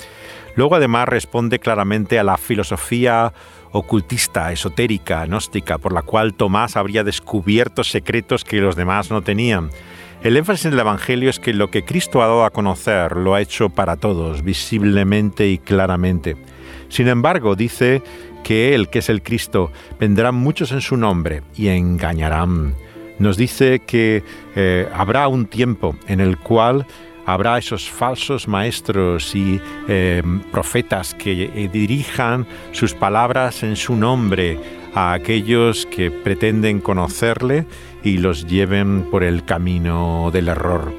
Luego 0.56 0.76
además 0.76 1.08
responde 1.08 1.60
claramente 1.60 2.20
a 2.20 2.24
la 2.24 2.38
filosofía 2.38 3.34
ocultista, 3.72 4.52
esotérica, 4.52 5.26
gnóstica, 5.26 5.78
por 5.80 5.94
la 5.94 6.04
cual 6.04 6.36
Tomás 6.36 6.78
habría 6.78 7.04
descubierto 7.04 7.84
secretos 7.84 8.44
que 8.44 8.62
los 8.62 8.76
demás 8.76 9.10
no 9.10 9.22
tenían. 9.24 9.70
El 10.22 10.38
énfasis 10.38 10.68
en 10.68 10.74
el 10.74 10.80
Evangelio 10.80 11.30
es 11.30 11.40
que 11.40 11.54
lo 11.54 11.70
que 11.70 11.84
Cristo 11.84 12.22
ha 12.22 12.28
dado 12.28 12.46
a 12.46 12.52
conocer 12.52 13.18
lo 13.18 13.34
ha 13.34 13.42
hecho 13.42 13.70
para 13.70 13.98
todos, 13.98 14.44
visiblemente 14.44 15.50
y 15.50 15.58
claramente. 15.58 16.38
Sin 16.88 17.08
embargo, 17.08 17.56
dice 17.56 18.02
que 18.44 18.76
Él, 18.76 18.90
que 18.90 19.00
es 19.00 19.10
el 19.10 19.24
Cristo, 19.24 19.72
vendrán 20.00 20.36
muchos 20.36 20.72
en 20.72 20.82
su 20.82 20.96
nombre 20.96 21.42
y 21.56 21.70
engañarán. 21.70 22.76
Nos 23.20 23.38
dice 23.38 23.80
que 23.80 24.24
eh, 24.56 24.88
habrá 24.94 25.28
un 25.28 25.46
tiempo 25.46 25.96
en 26.08 26.20
el 26.20 26.38
cual 26.38 26.86
habrá 27.26 27.58
esos 27.58 27.90
falsos 27.90 28.48
maestros 28.48 29.36
y 29.36 29.62
eh, 29.88 30.22
profetas 30.52 31.14
que 31.14 31.44
eh, 31.44 31.70
dirijan 31.72 32.46
sus 32.72 32.94
palabras 32.94 33.64
en 33.64 33.76
su 33.76 33.96
nombre 33.96 34.60
a 34.94 35.14
aquellos 35.14 35.86
que 35.86 36.12
pretenden 36.12 36.80
conocerle 36.80 37.66
y 38.04 38.18
los 38.18 38.46
lleven 38.46 39.08
por 39.10 39.24
el 39.24 39.44
camino 39.44 40.30
del 40.32 40.50
error 40.50 40.94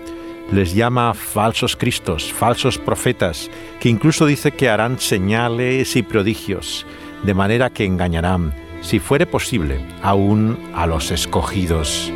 les 0.53 0.75
llama 0.75 1.15
falsos 1.15 1.77
cristos, 1.77 2.33
falsos 2.33 2.79
profetas, 2.79 3.51
que 3.81 3.89
incluso 3.89 4.27
dice 4.27 4.53
que 4.53 4.69
harán 4.69 4.99
señales 4.99 5.97
y 5.97 6.03
prodigios, 6.03 6.87
de 7.23 7.35
manera 7.35 7.71
que 7.71 7.85
engañarán, 7.85 8.55
si 8.81 8.99
fuere 8.99 9.27
posible, 9.27 9.81
aún 10.03 10.59
a 10.75 10.87
los 10.87 11.11
escogidos. 11.11 12.13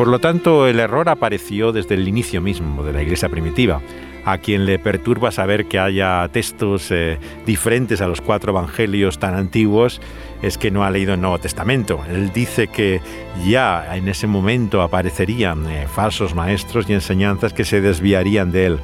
Por 0.00 0.08
lo 0.08 0.18
tanto, 0.18 0.66
el 0.66 0.80
error 0.80 1.10
apareció 1.10 1.72
desde 1.72 1.94
el 1.94 2.08
inicio 2.08 2.40
mismo 2.40 2.82
de 2.82 2.94
la 2.94 3.02
iglesia 3.02 3.28
primitiva 3.28 3.82
a 4.24 4.38
quien 4.38 4.64
le 4.64 4.78
perturba 4.78 5.30
saber 5.30 5.66
que 5.66 5.78
haya 5.78 6.26
textos 6.32 6.90
eh, 6.90 7.18
diferentes 7.44 8.00
a 8.00 8.08
los 8.08 8.22
cuatro 8.22 8.52
evangelios 8.52 9.18
tan 9.18 9.34
antiguos 9.34 10.00
es 10.40 10.56
que 10.56 10.70
no 10.70 10.84
ha 10.84 10.90
leído 10.90 11.12
el 11.12 11.20
Nuevo 11.20 11.38
Testamento. 11.38 12.00
Él 12.08 12.32
dice 12.32 12.68
que 12.68 13.02
ya 13.46 13.94
en 13.94 14.08
ese 14.08 14.26
momento 14.26 14.80
aparecerían 14.80 15.68
eh, 15.68 15.86
falsos 15.86 16.34
maestros 16.34 16.88
y 16.88 16.94
enseñanzas 16.94 17.52
que 17.52 17.66
se 17.66 17.82
desviarían 17.82 18.52
de 18.52 18.64
él. 18.64 18.78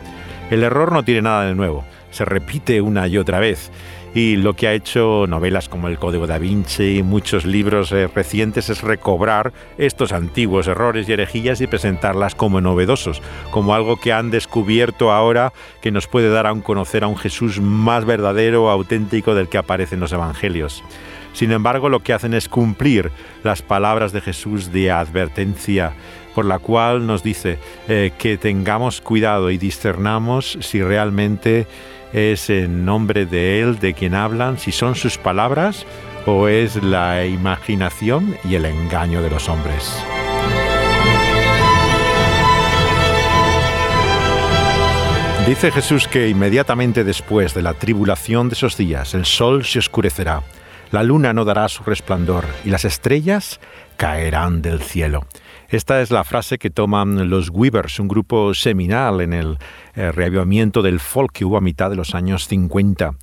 El 0.51 0.63
error 0.65 0.93
no 0.93 1.03
tiene 1.03 1.23
nada 1.23 1.47
de 1.47 1.55
nuevo, 1.55 1.83
se 2.11 2.27
repite 2.27 2.83
una 2.83 3.09
y 3.09 3.17
otra 3.17 3.41
vez 3.41 3.71
y 4.17 4.37
lo 4.37 4.55
que 4.55 4.67
ha 4.67 4.73
hecho 4.73 5.27
novelas 5.29 5.69
como 5.69 5.89
El 5.89 5.99
Código 5.99 6.27
da 6.27 6.39
Vinci 6.39 7.01
y 7.01 7.03
muchos 7.03 7.45
libros 7.45 7.93
eh, 7.93 8.09
recientes 8.09 8.71
es 8.71 8.81
recobrar 8.81 9.53
estos 9.77 10.11
antiguos 10.13 10.69
errores 10.69 11.07
y 11.07 11.13
herejías 11.13 11.61
y 11.61 11.67
presentarlas 11.67 12.35
como 12.35 12.63
novedosos, 12.63 13.21
como 13.51 13.75
algo 13.75 14.01
que 14.01 14.15
han 14.15 14.31
descubierto 14.31 15.13
ahora 15.13 15.53
que 15.83 15.91
nos 15.91 16.07
puede 16.07 16.31
dar 16.31 16.47
a 16.47 16.55
un 16.55 16.63
conocer 16.63 17.05
a 17.05 17.09
un 17.09 17.19
Jesús 17.19 17.61
más 17.61 18.07
verdadero, 18.07 18.71
auténtico 18.71 19.35
del 19.35 19.51
que 19.51 19.59
aparece 19.59 19.97
en 19.97 20.01
los 20.01 20.15
evangelios. 20.15 20.83
Sin 21.35 21.53
embargo, 21.53 21.91
lo 21.91 22.01
que 22.01 22.15
hacen 22.15 22.33
es 22.33 22.49
cumplir 22.49 23.11
las 23.45 23.61
palabras 23.61 24.13
de 24.13 24.23
Jesús 24.23 24.73
de 24.73 24.93
advertencia 24.93 25.93
por 26.35 26.47
la 26.47 26.59
cual 26.59 27.07
nos 27.07 27.23
dice 27.23 27.59
eh, 27.87 28.13
que 28.19 28.39
tengamos 28.39 29.03
cuidado 29.03 29.51
y 29.51 29.59
discernamos 29.59 30.57
si 30.61 30.83
realmente 30.83 31.67
es 32.13 32.51
en 32.51 32.85
nombre 32.85 33.27
de 33.27 33.61
Él 33.61 33.79
de 33.79 33.95
quien 33.95 34.15
hablan, 34.15 34.59
si 34.59 34.73
son 34.73 34.95
sus 34.95 35.19
palabras 35.19 35.87
o 36.27 36.49
es 36.49 36.83
la 36.83 37.25
imaginación 37.25 38.37
y 38.45 38.57
el 38.57 38.65
engaño 38.65 39.23
de 39.23 39.31
los 39.31 39.49
hombres. 39.49 39.97
Dice 45.47 45.71
Jesús 45.71 46.09
que 46.09 46.29
inmediatamente 46.29 47.05
después 47.05 47.55
de 47.55 47.63
la 47.63 47.75
tribulación 47.75 48.49
de 48.49 48.55
esos 48.55 48.77
días 48.77 49.15
el 49.15 49.25
sol 49.25 49.65
se 49.65 49.79
oscurecerá, 49.79 50.43
la 50.91 51.05
luna 51.05 51.33
no 51.33 51.45
dará 51.45 51.69
su 51.69 51.85
resplandor 51.85 52.45
y 52.65 52.71
las 52.71 52.85
estrellas 52.85 53.61
caerán 53.97 54.61
del 54.61 54.83
cielo. 54.83 55.27
Esta 55.69 56.01
es 56.01 56.11
la 56.11 56.23
frase 56.23 56.59
que 56.59 56.71
toman 56.71 57.29
los 57.29 57.51
Weavers, 57.51 57.99
un 57.99 58.07
grupo 58.07 58.55
seminal 58.55 59.21
en 59.21 59.33
el 59.33 59.59
eh, 59.95 60.13
reavivamiento 60.13 60.81
del 60.81 61.01
folk 61.01 61.33
que 61.33 61.45
hubo 61.45 61.57
a 61.57 61.61
mitad 61.61 61.91
de 61.91 61.97
los 61.97 62.15
años 62.15 62.47
50 62.47 63.15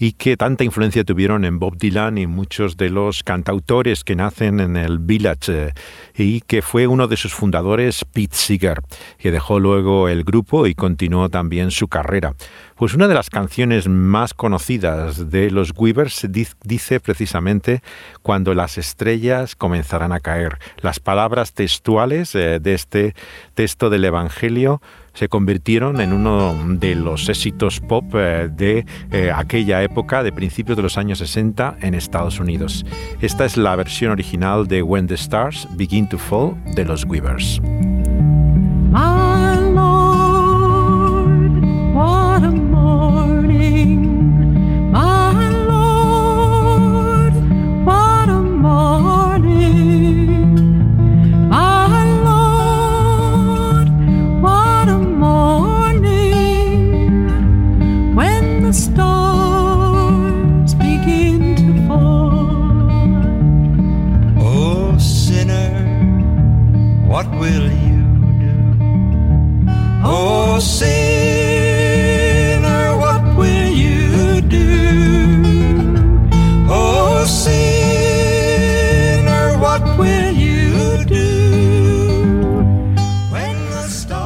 y 0.00 0.12
que 0.12 0.38
tanta 0.38 0.64
influencia 0.64 1.04
tuvieron 1.04 1.44
en 1.44 1.58
Bob 1.58 1.76
Dylan 1.76 2.16
y 2.16 2.26
muchos 2.26 2.78
de 2.78 2.88
los 2.88 3.22
cantautores 3.22 4.02
que 4.02 4.16
nacen 4.16 4.58
en 4.58 4.78
el 4.78 4.98
Village 4.98 5.66
eh, 5.66 5.74
y 6.16 6.40
que 6.40 6.62
fue 6.62 6.86
uno 6.86 7.06
de 7.06 7.18
sus 7.18 7.34
fundadores 7.34 8.06
Pete 8.06 8.34
Seeger, 8.34 8.80
que 9.18 9.30
dejó 9.30 9.60
luego 9.60 10.08
el 10.08 10.24
grupo 10.24 10.66
y 10.66 10.74
continuó 10.74 11.28
también 11.28 11.70
su 11.70 11.86
carrera. 11.86 12.34
Pues 12.76 12.94
una 12.94 13.08
de 13.08 13.14
las 13.14 13.28
canciones 13.28 13.88
más 13.88 14.32
conocidas 14.32 15.28
de 15.30 15.50
los 15.50 15.74
Weavers 15.76 16.26
dice 16.64 16.98
precisamente 16.98 17.82
cuando 18.22 18.54
las 18.54 18.78
estrellas 18.78 19.54
comenzarán 19.54 20.12
a 20.12 20.20
caer. 20.20 20.58
Las 20.80 20.98
palabras 20.98 21.52
textuales 21.52 22.34
eh, 22.34 22.58
de 22.58 22.72
este 22.72 23.14
texto 23.52 23.90
del 23.90 24.06
Evangelio 24.06 24.80
se 25.14 25.28
convirtieron 25.28 26.00
en 26.00 26.12
uno 26.12 26.54
de 26.66 26.94
los 26.94 27.28
éxitos 27.28 27.80
pop 27.80 28.04
eh, 28.14 28.48
de 28.50 28.86
eh, 29.10 29.30
aquella 29.34 29.82
época, 29.82 30.22
de 30.22 30.32
principios 30.32 30.76
de 30.76 30.82
los 30.82 30.98
años 30.98 31.18
60 31.18 31.76
en 31.80 31.94
Estados 31.94 32.40
Unidos. 32.40 32.84
Esta 33.20 33.44
es 33.44 33.56
la 33.56 33.76
versión 33.76 34.12
original 34.12 34.66
de 34.66 34.82
When 34.82 35.06
the 35.06 35.14
Stars 35.14 35.68
Begin 35.76 36.08
to 36.08 36.18
Fall 36.18 36.56
de 36.74 36.84
los 36.84 37.04
Weavers. 37.04 37.60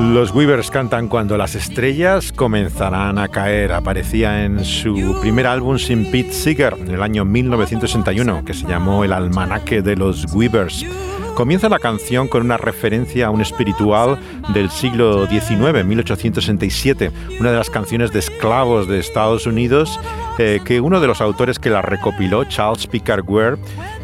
Los 0.01 0.33
Weavers 0.33 0.71
cantan 0.71 1.09
cuando 1.09 1.37
las 1.37 1.57
estrellas 1.57 2.33
comenzarán 2.33 3.19
a 3.19 3.27
caer. 3.27 3.73
Aparecía 3.73 4.45
en 4.45 4.65
su 4.65 5.19
primer 5.21 5.49
álbum 5.49 5.79
sin 5.79 6.09
Pete 6.13 6.33
Seeger 6.33 6.75
en 6.79 6.93
el 6.93 7.03
año 7.03 7.25
1961, 7.25 8.45
que 8.45 8.55
se 8.55 8.69
llamó 8.69 9.03
El 9.03 9.13
Almanaque 9.13 9.83
de 9.83 9.97
los 9.97 10.33
Weavers. 10.33 10.87
Comienza 11.35 11.69
la 11.69 11.81
canción 11.81 12.29
con 12.29 12.45
una 12.45 12.57
referencia 12.57 13.27
a 13.27 13.31
un 13.31 13.41
espiritual 13.41 14.19
del 14.53 14.71
siglo 14.71 15.27
XIX, 15.27 15.85
1867, 15.85 17.11
una 17.41 17.51
de 17.51 17.57
las 17.57 17.71
canciones 17.71 18.13
de 18.13 18.21
esclavos 18.21 18.87
de 18.87 19.01
Estados 19.01 19.45
Unidos, 19.45 19.99
eh, 20.39 20.61
que 20.65 20.81
uno 20.81 21.01
de 21.01 21.09
los 21.09 21.21
autores 21.21 21.59
que 21.59 21.71
la 21.71 21.83
recopiló, 21.83 22.45
Charles 22.45 22.87
Picard 22.87 23.29
Ware, 23.29 23.57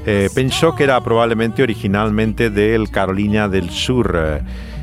eh, 0.07 0.29
pensó 0.35 0.75
que 0.75 0.83
era 0.83 1.01
probablemente 1.03 1.63
originalmente 1.63 2.51
del 2.51 2.91
Carolina 2.91 3.49
del 3.49 3.71
Sur. 3.71 4.43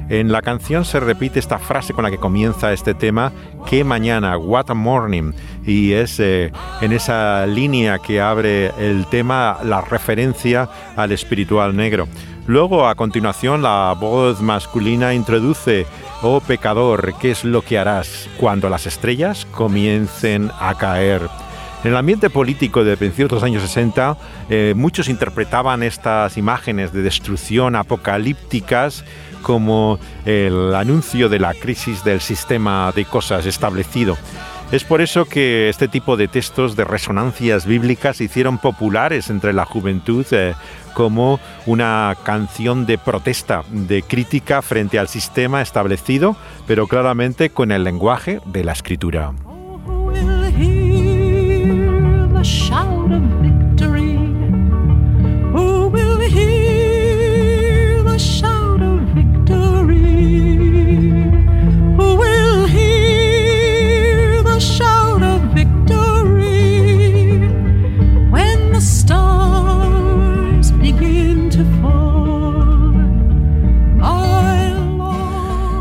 En 0.10 0.32
la 0.32 0.42
canción 0.42 0.86
se 0.86 1.02
repite 1.02 1.38
esta 1.38 1.60
frase 1.60 1.94
con 1.94 2.06
la 2.06 2.12
que 2.12 2.18
comienza 2.18 2.72
este 2.72 2.94
tema, 2.94 3.34
que 3.70 3.84
mañana, 3.84 4.38
what 4.38 4.70
a 4.70 4.74
morning, 4.74 5.34
y 5.66 5.92
es 5.92 6.18
eh, 6.22 6.50
en 6.80 6.94
esa 6.94 7.46
línea 7.46 8.00
que 8.00 8.22
abre 8.22 8.72
el 8.80 9.06
tema 9.08 9.58
la 9.66 9.82
referencia 9.82 10.70
al 10.96 11.12
espiritual 11.12 11.76
negro. 11.76 12.08
Luego, 12.48 12.88
a 12.88 12.96
continuación, 12.96 13.62
la 13.62 13.94
voz 14.00 14.40
masculina 14.40 15.14
introduce, 15.14 15.86
oh 16.22 16.40
pecador, 16.40 17.14
¿qué 17.20 17.32
es 17.32 17.44
lo 17.44 17.62
que 17.62 17.78
harás 17.78 18.30
cuando 18.38 18.70
las 18.70 18.88
estrellas 18.88 19.46
comiencen 19.52 20.50
a 20.58 20.74
caer? 20.76 21.24
En 21.84 21.92
el 21.92 21.98
ambiente 21.98 22.30
político 22.30 22.86
de 22.86 22.96
principios 22.96 23.30
de 23.30 23.36
los 23.36 23.44
años 23.44 23.64
60, 23.64 24.18
eh, 24.50 24.74
muchos 24.78 25.10
interpretaban 25.10 25.84
estas 25.84 26.38
imágenes 26.38 26.94
de 26.94 27.02
destrucción 27.02 27.76
apocalípticas 27.76 29.04
como 29.42 30.00
el 30.26 30.74
anuncio 30.74 31.28
de 31.28 31.40
la 31.40 31.54
crisis 31.54 32.06
del 32.06 32.22
sistema 32.22 32.94
de 32.96 33.04
cosas 33.04 33.46
establecido. 33.46 34.18
Es 34.72 34.84
por 34.84 35.00
eso 35.00 35.24
que 35.24 35.70
este 35.70 35.88
tipo 35.88 36.18
de 36.18 36.28
textos 36.28 36.76
de 36.76 36.84
resonancias 36.84 37.66
bíblicas 37.66 38.18
se 38.18 38.26
hicieron 38.26 38.58
populares 38.58 39.30
entre 39.30 39.54
la 39.54 39.64
juventud 39.64 40.26
eh, 40.32 40.56
como 40.94 41.40
una 41.66 42.18
canción 42.24 42.86
de 42.86 42.98
protesta, 42.98 43.64
de 43.70 44.02
crítica 44.02 44.62
frente 44.62 45.00
al 45.00 45.08
sistema 45.08 45.62
establecido, 45.62 46.36
pero 46.66 46.88
claramente 46.88 47.50
con 47.50 47.72
el 47.72 47.86
lenguaje 47.86 48.42
de 48.46 48.66
la 48.66 48.74
escritura. 48.74 49.32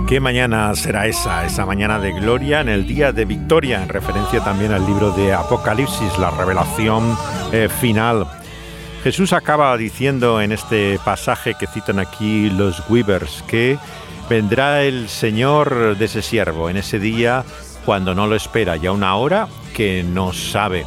¿Qué 0.06 0.20
mañana 0.20 0.72
será 0.76 1.08
esa? 1.08 1.44
Esa 1.44 1.66
mañana 1.66 1.98
de 1.98 2.12
gloria 2.12 2.60
en 2.60 2.68
el 2.68 2.86
día 2.86 3.10
de 3.10 3.24
victoria, 3.24 3.82
en 3.82 3.88
referencia 3.88 4.38
también 4.38 4.70
al 4.70 4.86
libro 4.86 5.10
de 5.10 5.32
Apocalipsis, 5.32 6.16
la 6.20 6.30
revelación 6.30 7.18
eh, 7.52 7.68
final. 7.68 8.24
Jesús 9.02 9.32
acaba 9.32 9.76
diciendo 9.76 10.40
en 10.40 10.52
este 10.52 11.00
pasaje 11.04 11.54
que 11.58 11.66
citan 11.66 11.98
aquí 11.98 12.50
los 12.50 12.88
Weavers 12.88 13.42
que 13.48 13.78
vendrá 14.30 14.84
el 14.84 15.08
Señor 15.08 15.96
de 15.96 16.04
ese 16.04 16.22
siervo 16.22 16.70
en 16.70 16.76
ese 16.76 17.00
día 17.00 17.44
cuando 17.84 18.14
no 18.14 18.28
lo 18.28 18.36
espera, 18.36 18.76
ya 18.76 18.92
una 18.92 19.16
hora 19.16 19.48
que 19.74 20.04
no 20.04 20.32
sabe. 20.32 20.86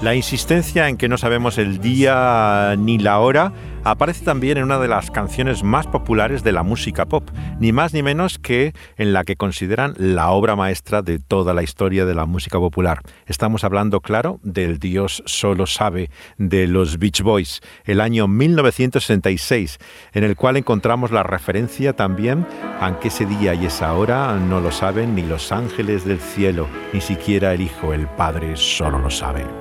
La 0.00 0.14
insistencia 0.14 0.88
en 0.88 0.96
que 0.96 1.08
no 1.08 1.18
sabemos 1.18 1.58
el 1.58 1.80
día 1.80 2.76
ni 2.78 2.98
la 2.98 3.18
hora 3.18 3.52
aparece 3.82 4.24
también 4.24 4.56
en 4.56 4.62
una 4.62 4.78
de 4.78 4.86
las 4.86 5.10
canciones 5.10 5.64
más 5.64 5.88
populares 5.88 6.44
de 6.44 6.52
la 6.52 6.62
música 6.62 7.06
pop, 7.06 7.28
ni 7.58 7.72
más 7.72 7.94
ni 7.94 8.04
menos 8.04 8.38
que 8.38 8.74
en 8.96 9.12
la 9.12 9.24
que 9.24 9.34
consideran 9.34 9.94
la 9.96 10.30
obra 10.30 10.54
maestra 10.54 11.02
de 11.02 11.18
toda 11.18 11.52
la 11.52 11.64
historia 11.64 12.06
de 12.06 12.14
la 12.14 12.26
música 12.26 12.60
popular. 12.60 13.00
Estamos 13.26 13.64
hablando, 13.64 14.00
claro, 14.00 14.38
del 14.44 14.78
Dios 14.78 15.20
solo 15.26 15.66
sabe 15.66 16.10
de 16.36 16.68
los 16.68 17.00
Beach 17.00 17.22
Boys, 17.22 17.60
el 17.84 18.00
año 18.00 18.28
1966, 18.28 19.78
en 20.12 20.22
el 20.22 20.36
cual 20.36 20.58
encontramos 20.58 21.10
la 21.10 21.24
referencia 21.24 21.94
también, 21.94 22.46
aunque 22.80 23.08
ese 23.08 23.26
día 23.26 23.52
y 23.54 23.66
esa 23.66 23.92
hora 23.94 24.32
no 24.36 24.60
lo 24.60 24.70
saben 24.70 25.16
ni 25.16 25.22
los 25.22 25.50
ángeles 25.50 26.04
del 26.04 26.20
cielo, 26.20 26.68
ni 26.92 27.00
siquiera 27.00 27.52
el 27.52 27.62
Hijo, 27.62 27.92
el 27.92 28.06
Padre, 28.06 28.54
solo 28.54 29.00
lo 29.00 29.10
sabe. 29.10 29.57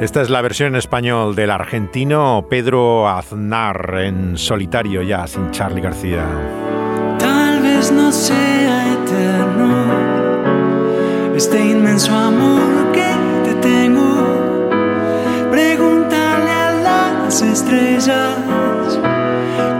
Esta 0.00 0.22
es 0.22 0.30
la 0.30 0.40
versión 0.42 0.68
en 0.68 0.76
español 0.76 1.34
del 1.34 1.50
argentino 1.50 2.46
Pedro 2.48 3.08
Aznar 3.08 3.96
en 3.98 4.38
solitario 4.38 5.02
ya, 5.02 5.26
sin 5.26 5.50
Charlie 5.50 5.80
García. 5.80 6.24
Tal 7.18 7.60
vez 7.60 7.90
no 7.90 8.12
sea 8.12 8.92
eterno 8.92 10.18
este 11.34 11.60
inmenso 11.60 12.14
amor 12.14 12.92
que 12.92 13.10
te 13.44 13.54
tengo. 13.56 14.70
Pregúntale 15.50 16.50
a 16.50 16.72
las 16.82 17.42
estrellas 17.42 19.00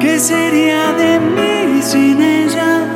qué 0.00 0.18
sería 0.18 0.92
de 0.94 1.20
mí 1.20 1.80
sin 1.80 2.20
ellas. 2.20 2.88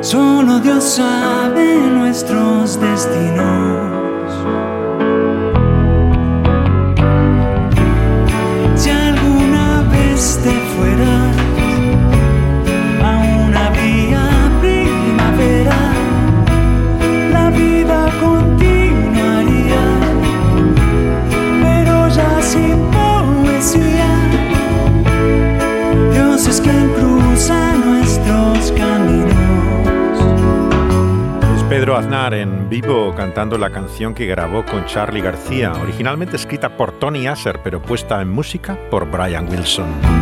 Solo 0.00 0.58
Dios 0.58 0.82
sabe 0.82 1.76
nuestros 1.76 2.80
destinos. 2.80 3.59
Aznar 32.00 32.32
en 32.32 32.70
vivo 32.70 33.14
cantando 33.14 33.58
la 33.58 33.68
canción 33.68 34.14
que 34.14 34.24
grabó 34.24 34.64
con 34.64 34.86
Charlie 34.86 35.20
García, 35.20 35.72
originalmente 35.72 36.36
escrita 36.36 36.74
por 36.74 36.98
Tony 36.98 37.26
Asser, 37.26 37.60
pero 37.62 37.82
puesta 37.82 38.22
en 38.22 38.30
música 38.30 38.78
por 38.90 39.10
Brian 39.10 39.46
Wilson. 39.50 40.19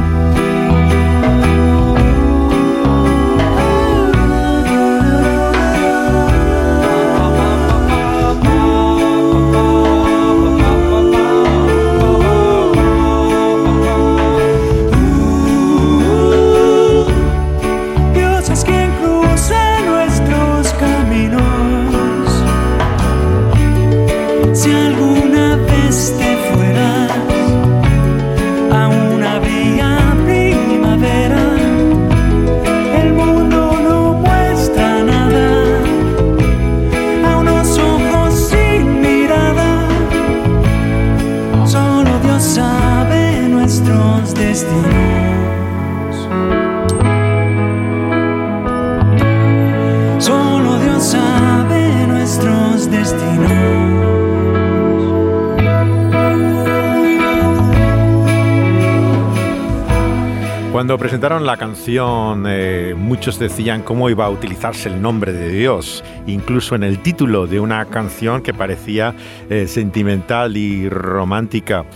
Eh, 61.91 62.95
muchos 62.95 63.39
decían 63.39 63.82
cómo 63.82 64.11
iba 64.11 64.26
a 64.26 64.28
utilizarse 64.28 64.91
el 64.91 65.01
nombre 65.01 65.32
de 65.32 65.49
Dios, 65.49 66.05
incluso 66.26 66.74
en 66.74 66.82
el 66.82 66.99
título 66.99 67.47
de 67.47 67.61
una 67.61 67.86
canción 67.86 68.43
que 68.43 68.53
parecía 68.53 69.14
eh, 69.49 69.66
sentimental 69.66 70.59
y 70.59 70.91
romántica. 70.91 71.86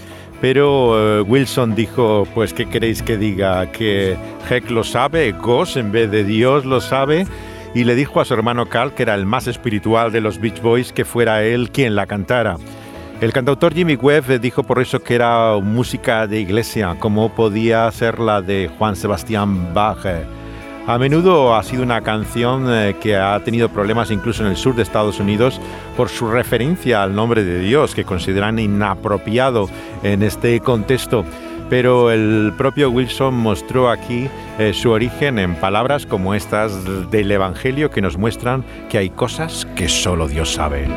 Pero 0.41 1.19
eh, 1.19 1.21
Wilson 1.21 1.75
dijo, 1.75 2.27
pues, 2.35 2.55
¿qué 2.55 2.67
queréis 2.71 3.03
que 3.03 3.19
diga? 3.19 3.71
¿Que 3.71 4.17
Heck 4.49 4.71
lo 4.71 4.83
sabe? 4.83 5.33
¿Gos 5.33 5.77
en 5.77 5.93
vez 5.93 6.11
de 6.11 6.25
Dios 6.25 6.65
lo 6.65 6.81
sabe? 6.81 7.27
Y 7.75 7.85
le 7.85 7.95
dijo 7.95 8.21
a 8.23 8.25
su 8.25 8.33
hermano 8.33 8.71
Carl, 8.71 8.95
que 8.95 9.03
era 9.03 9.15
el 9.15 9.27
más 9.27 9.47
espiritual 9.47 10.11
de 10.11 10.23
los 10.23 10.41
Beach 10.41 10.63
Boys, 10.63 10.93
que 10.93 11.05
fuera 11.05 11.45
él 11.45 11.71
quien 11.71 11.95
la 11.95 12.07
cantara. 12.07 12.57
El 13.23 13.33
cantautor 13.33 13.73
Jimmy 13.73 13.95
Webb 13.95 14.41
dijo 14.41 14.65
por 14.65 14.83
eso 14.83 14.99
que 14.99 15.15
era 15.15 15.57
música 15.63 16.27
de 16.27 16.41
iglesia, 16.41 16.97
como 16.99 17.33
podía 17.33 17.89
ser 17.93 18.19
la 18.19 18.43
de 18.43 18.69
Juan 18.77 18.97
Sebastián 18.97 19.73
Bach. 19.73 20.05
A 20.89 20.99
menudo 20.99 21.55
ha 21.55 21.63
sido 21.63 21.85
una 21.85 22.01
canción 22.01 22.67
eh, 22.69 22.97
que 23.01 23.15
ha 23.17 23.39
tenido 23.45 23.69
problemas 23.69 24.11
incluso 24.11 24.43
en 24.43 24.51
el 24.51 24.57
sur 24.57 24.75
de 24.75 24.83
Estados 24.83 25.21
Unidos 25.21 25.61
por 25.97 26.09
su 26.09 26.33
referencia 26.33 27.05
al 27.05 27.15
nombre 27.15 27.45
de 27.45 27.61
Dios, 27.61 27.95
que 27.95 28.03
consideran 28.03 28.59
inapropiado 28.59 29.69
en 30.03 30.25
este 30.25 30.59
contexto. 30.59 31.25
Pero 31.71 32.11
el 32.11 32.53
propio 32.59 32.91
Wilson 32.91 33.35
mostró 33.35 33.89
aquí 33.89 34.29
eh, 34.59 34.73
su 34.75 34.91
origen 34.91 35.39
en 35.39 35.55
palabras 35.55 36.07
como 36.07 36.35
estas 36.35 36.73
del 37.13 37.31
Evangelio 37.31 37.89
que 37.89 38.03
nos 38.03 38.17
muestran 38.17 38.65
que 38.91 38.99
hay 38.99 39.11
cosas 39.11 39.65
que 39.77 39.89
solo 39.89 40.27
Dios 40.27 40.53
sabe. 40.53 40.89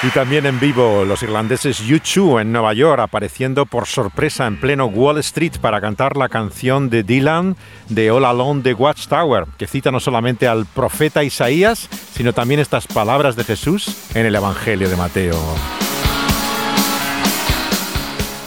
Y 0.00 0.10
también 0.10 0.46
en 0.46 0.60
vivo 0.60 1.04
los 1.04 1.24
irlandeses 1.24 1.82
U2 1.82 2.42
en 2.42 2.52
Nueva 2.52 2.72
York, 2.72 3.00
apareciendo 3.00 3.66
por 3.66 3.86
sorpresa 3.86 4.46
en 4.46 4.60
pleno 4.60 4.86
Wall 4.86 5.18
Street 5.18 5.54
para 5.60 5.80
cantar 5.80 6.16
la 6.16 6.28
canción 6.28 6.88
de 6.88 7.02
Dylan 7.02 7.56
de 7.88 8.12
All 8.12 8.24
Alone 8.24 8.62
the 8.62 8.74
Watchtower, 8.74 9.46
que 9.58 9.66
cita 9.66 9.90
no 9.90 9.98
solamente 9.98 10.46
al 10.46 10.66
profeta 10.66 11.24
Isaías, 11.24 11.88
sino 12.12 12.32
también 12.32 12.60
estas 12.60 12.86
palabras 12.86 13.34
de 13.34 13.42
Jesús 13.42 14.12
en 14.14 14.24
el 14.24 14.36
Evangelio 14.36 14.88
de 14.88 14.96
Mateo. 14.96 15.87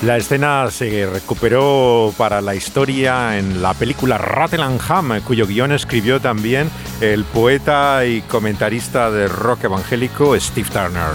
La 0.04 0.18
escena 0.18 0.68
se 0.72 1.06
recuperó 1.06 2.12
para 2.18 2.42
la 2.42 2.56
historia 2.56 3.38
en 3.38 3.62
la 3.62 3.76
película 3.76 4.18
Ham, 4.18 5.22
cuyo 5.22 5.46
guion 5.46 5.72
escribió 5.74 6.20
también 6.20 6.72
el 7.02 7.24
poeta 7.24 8.04
y 8.04 8.22
comentarista 8.22 9.12
de 9.12 9.28
rock 9.28 9.66
evangélico 9.66 10.40
Steve 10.40 10.70
Turner. 10.70 11.12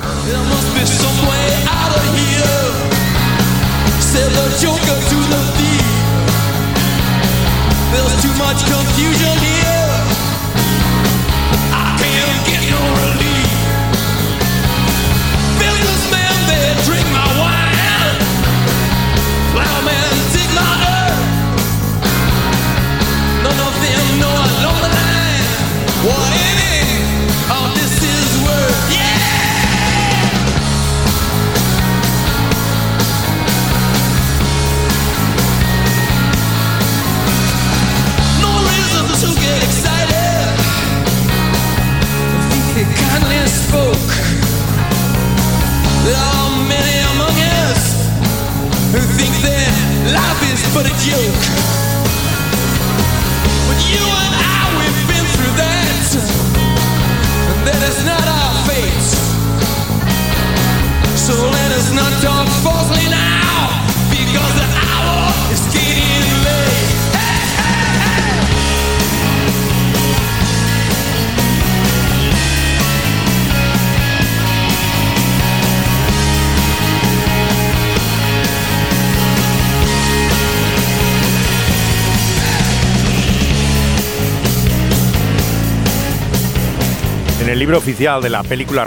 El 87.56 87.60
libro 87.60 87.78
oficial 87.78 88.20
de 88.20 88.28
la 88.28 88.42
película 88.42 88.84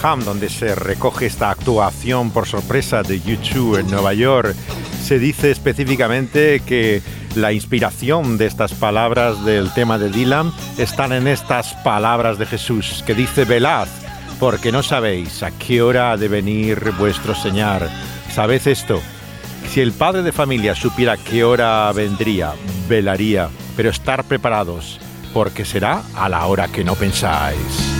Ham, 0.00 0.20
donde 0.20 0.48
se 0.48 0.76
recoge 0.76 1.26
esta 1.26 1.50
actuación 1.50 2.30
por 2.30 2.46
sorpresa 2.46 3.02
de 3.02 3.18
YouTube 3.18 3.80
en 3.80 3.90
Nueva 3.90 4.14
York, 4.14 4.54
se 5.02 5.18
dice 5.18 5.50
específicamente 5.50 6.60
que 6.64 7.02
la 7.34 7.52
inspiración 7.52 8.38
de 8.38 8.46
estas 8.46 8.72
palabras 8.72 9.44
del 9.44 9.74
tema 9.74 9.98
de 9.98 10.10
Dylan 10.10 10.52
están 10.78 11.10
en 11.10 11.26
estas 11.26 11.74
palabras 11.82 12.38
de 12.38 12.46
Jesús, 12.46 13.02
que 13.04 13.16
dice, 13.16 13.46
velad, 13.46 13.88
porque 14.38 14.70
no 14.70 14.84
sabéis 14.84 15.42
a 15.42 15.50
qué 15.50 15.82
hora 15.82 16.12
ha 16.12 16.16
de 16.16 16.28
venir 16.28 16.92
vuestro 16.96 17.34
Señor. 17.34 17.88
¿Sabed 18.30 18.64
esto? 18.68 19.02
Si 19.70 19.80
el 19.80 19.90
padre 19.90 20.22
de 20.22 20.30
familia 20.30 20.76
supiera 20.76 21.16
qué 21.16 21.42
hora 21.42 21.90
vendría, 21.90 22.52
velaría, 22.88 23.48
pero 23.76 23.90
estar 23.90 24.22
preparados, 24.22 25.00
porque 25.32 25.64
será 25.64 26.02
a 26.14 26.28
la 26.28 26.46
hora 26.46 26.68
que 26.68 26.84
no 26.84 26.94
pensáis. 26.94 27.93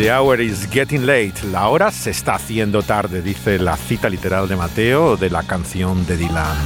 The 0.00 0.10
hour 0.10 0.40
is 0.40 0.66
getting 0.70 1.04
late. 1.04 1.46
La 1.52 1.68
hora 1.68 1.90
se 1.90 2.08
está 2.08 2.36
haciendo 2.36 2.82
tarde, 2.82 3.20
dice 3.20 3.58
la 3.58 3.76
cita 3.76 4.08
literal 4.08 4.48
de 4.48 4.56
Mateo 4.56 5.18
de 5.18 5.28
la 5.28 5.42
canción 5.42 6.06
de 6.06 6.16
Dylan. 6.16 6.56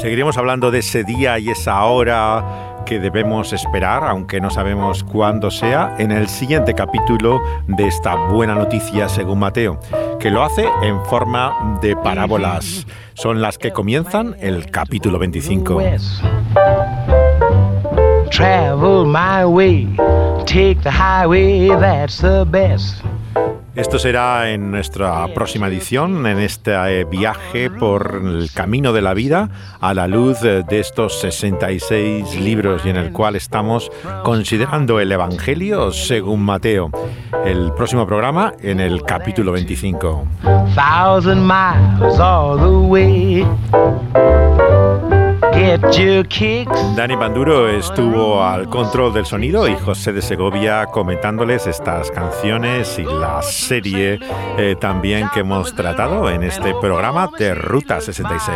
Seguiremos 0.00 0.38
hablando 0.38 0.70
de 0.70 0.78
ese 0.78 1.04
día 1.04 1.38
y 1.38 1.50
esa 1.50 1.84
hora 1.84 2.73
que 2.84 2.98
debemos 2.98 3.52
esperar, 3.52 4.04
aunque 4.04 4.40
no 4.40 4.50
sabemos 4.50 5.04
cuándo 5.04 5.50
sea, 5.50 5.94
en 5.98 6.12
el 6.12 6.28
siguiente 6.28 6.74
capítulo 6.74 7.40
de 7.66 7.86
esta 7.86 8.14
buena 8.14 8.54
noticia 8.54 9.08
según 9.08 9.38
Mateo, 9.38 9.78
que 10.20 10.30
lo 10.30 10.42
hace 10.42 10.66
en 10.82 11.04
forma 11.04 11.78
de 11.80 11.96
parábolas. 11.96 12.86
Son 13.14 13.40
las 13.40 13.58
que 13.58 13.72
comienzan 13.72 14.36
el 14.40 14.70
capítulo 14.70 15.18
25. 15.18 15.80
Travel 18.30 19.06
my 19.06 19.44
way, 19.44 19.86
take 20.44 20.80
the 20.82 20.90
highway, 20.90 21.68
that's 21.68 22.18
the 22.18 22.44
best. 22.44 23.02
Esto 23.74 23.98
será 23.98 24.50
en 24.50 24.70
nuestra 24.70 25.26
próxima 25.34 25.66
edición, 25.66 26.26
en 26.26 26.38
este 26.38 26.72
eh, 27.00 27.04
viaje 27.04 27.70
por 27.70 28.20
el 28.24 28.50
camino 28.52 28.92
de 28.92 29.02
la 29.02 29.14
vida 29.14 29.48
a 29.80 29.94
la 29.94 30.06
luz 30.06 30.40
de 30.40 30.64
estos 30.70 31.20
66 31.20 32.40
libros 32.40 32.82
y 32.84 32.90
en 32.90 32.96
el 32.96 33.10
cual 33.12 33.34
estamos 33.34 33.90
considerando 34.22 35.00
el 35.00 35.10
Evangelio 35.10 35.90
según 35.90 36.44
Mateo. 36.44 36.90
El 37.44 37.72
próximo 37.72 38.06
programa 38.06 38.52
en 38.60 38.78
el 38.78 39.02
capítulo 39.02 39.50
25. 39.52 40.24
Dani 46.96 47.14
Banduro 47.14 47.68
estuvo 47.68 48.42
al 48.42 48.68
control 48.68 49.14
del 49.14 49.24
sonido 49.24 49.68
y 49.68 49.76
José 49.76 50.12
de 50.12 50.20
Segovia 50.20 50.86
comentándoles 50.86 51.68
estas 51.68 52.10
canciones 52.10 52.98
y 52.98 53.04
la 53.04 53.40
serie 53.42 54.18
eh, 54.58 54.74
también 54.80 55.28
que 55.32 55.40
hemos 55.40 55.72
tratado 55.74 56.28
en 56.28 56.42
este 56.42 56.74
programa 56.80 57.30
de 57.38 57.54
Ruta 57.54 58.00
66. 58.00 58.48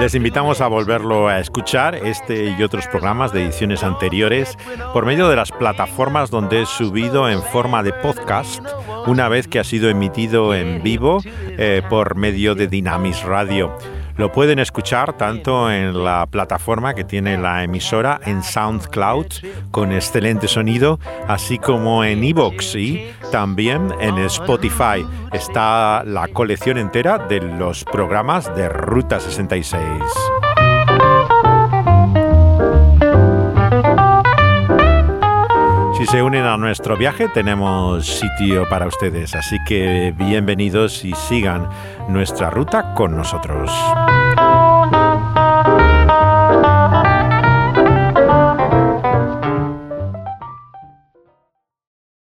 Les 0.00 0.14
invitamos 0.14 0.60
a 0.60 0.66
volverlo 0.66 1.28
a 1.28 1.38
escuchar, 1.38 1.94
este 1.94 2.46
y 2.58 2.62
otros 2.62 2.88
programas 2.88 3.32
de 3.32 3.44
ediciones 3.44 3.84
anteriores, 3.84 4.58
por 4.92 5.06
medio 5.06 5.28
de 5.28 5.36
las 5.36 5.52
plataformas 5.52 6.30
donde 6.30 6.62
he 6.62 6.66
subido 6.66 7.28
en 7.28 7.40
forma 7.42 7.82
de 7.82 7.92
podcast 7.92 8.60
una 9.06 9.28
vez 9.28 9.48
que 9.48 9.58
ha 9.58 9.64
sido 9.64 9.88
emitido 9.88 10.54
en 10.54 10.82
vivo 10.82 11.22
eh, 11.26 11.82
por 11.88 12.16
medio 12.16 12.54
de 12.54 12.68
Dynamis 12.68 13.22
Radio. 13.22 13.76
Lo 14.16 14.30
pueden 14.30 14.60
escuchar 14.60 15.14
tanto 15.14 15.70
en 15.70 16.04
la 16.04 16.26
plataforma 16.26 16.94
que 16.94 17.02
tiene 17.02 17.36
la 17.36 17.64
emisora 17.64 18.20
en 18.24 18.44
SoundCloud 18.44 19.26
con 19.72 19.90
excelente 19.90 20.46
sonido, 20.46 21.00
así 21.26 21.58
como 21.58 22.04
en 22.04 22.22
Evox 22.22 22.76
y 22.76 23.08
también 23.32 23.92
en 24.00 24.18
Spotify. 24.18 25.04
Está 25.32 26.04
la 26.04 26.28
colección 26.28 26.78
entera 26.78 27.18
de 27.18 27.40
los 27.40 27.82
programas 27.84 28.54
de 28.54 28.68
Ruta 28.68 29.18
66. 29.18 29.82
Si 36.04 36.10
se 36.10 36.22
unen 36.22 36.44
a 36.44 36.58
nuestro 36.58 36.98
viaje 36.98 37.30
tenemos 37.30 38.04
sitio 38.04 38.68
para 38.68 38.86
ustedes, 38.86 39.34
así 39.34 39.56
que 39.66 40.12
bienvenidos 40.14 41.02
y 41.02 41.14
sigan 41.14 41.66
nuestra 42.10 42.50
ruta 42.50 42.92
con 42.92 43.16
nosotros. 43.16 43.70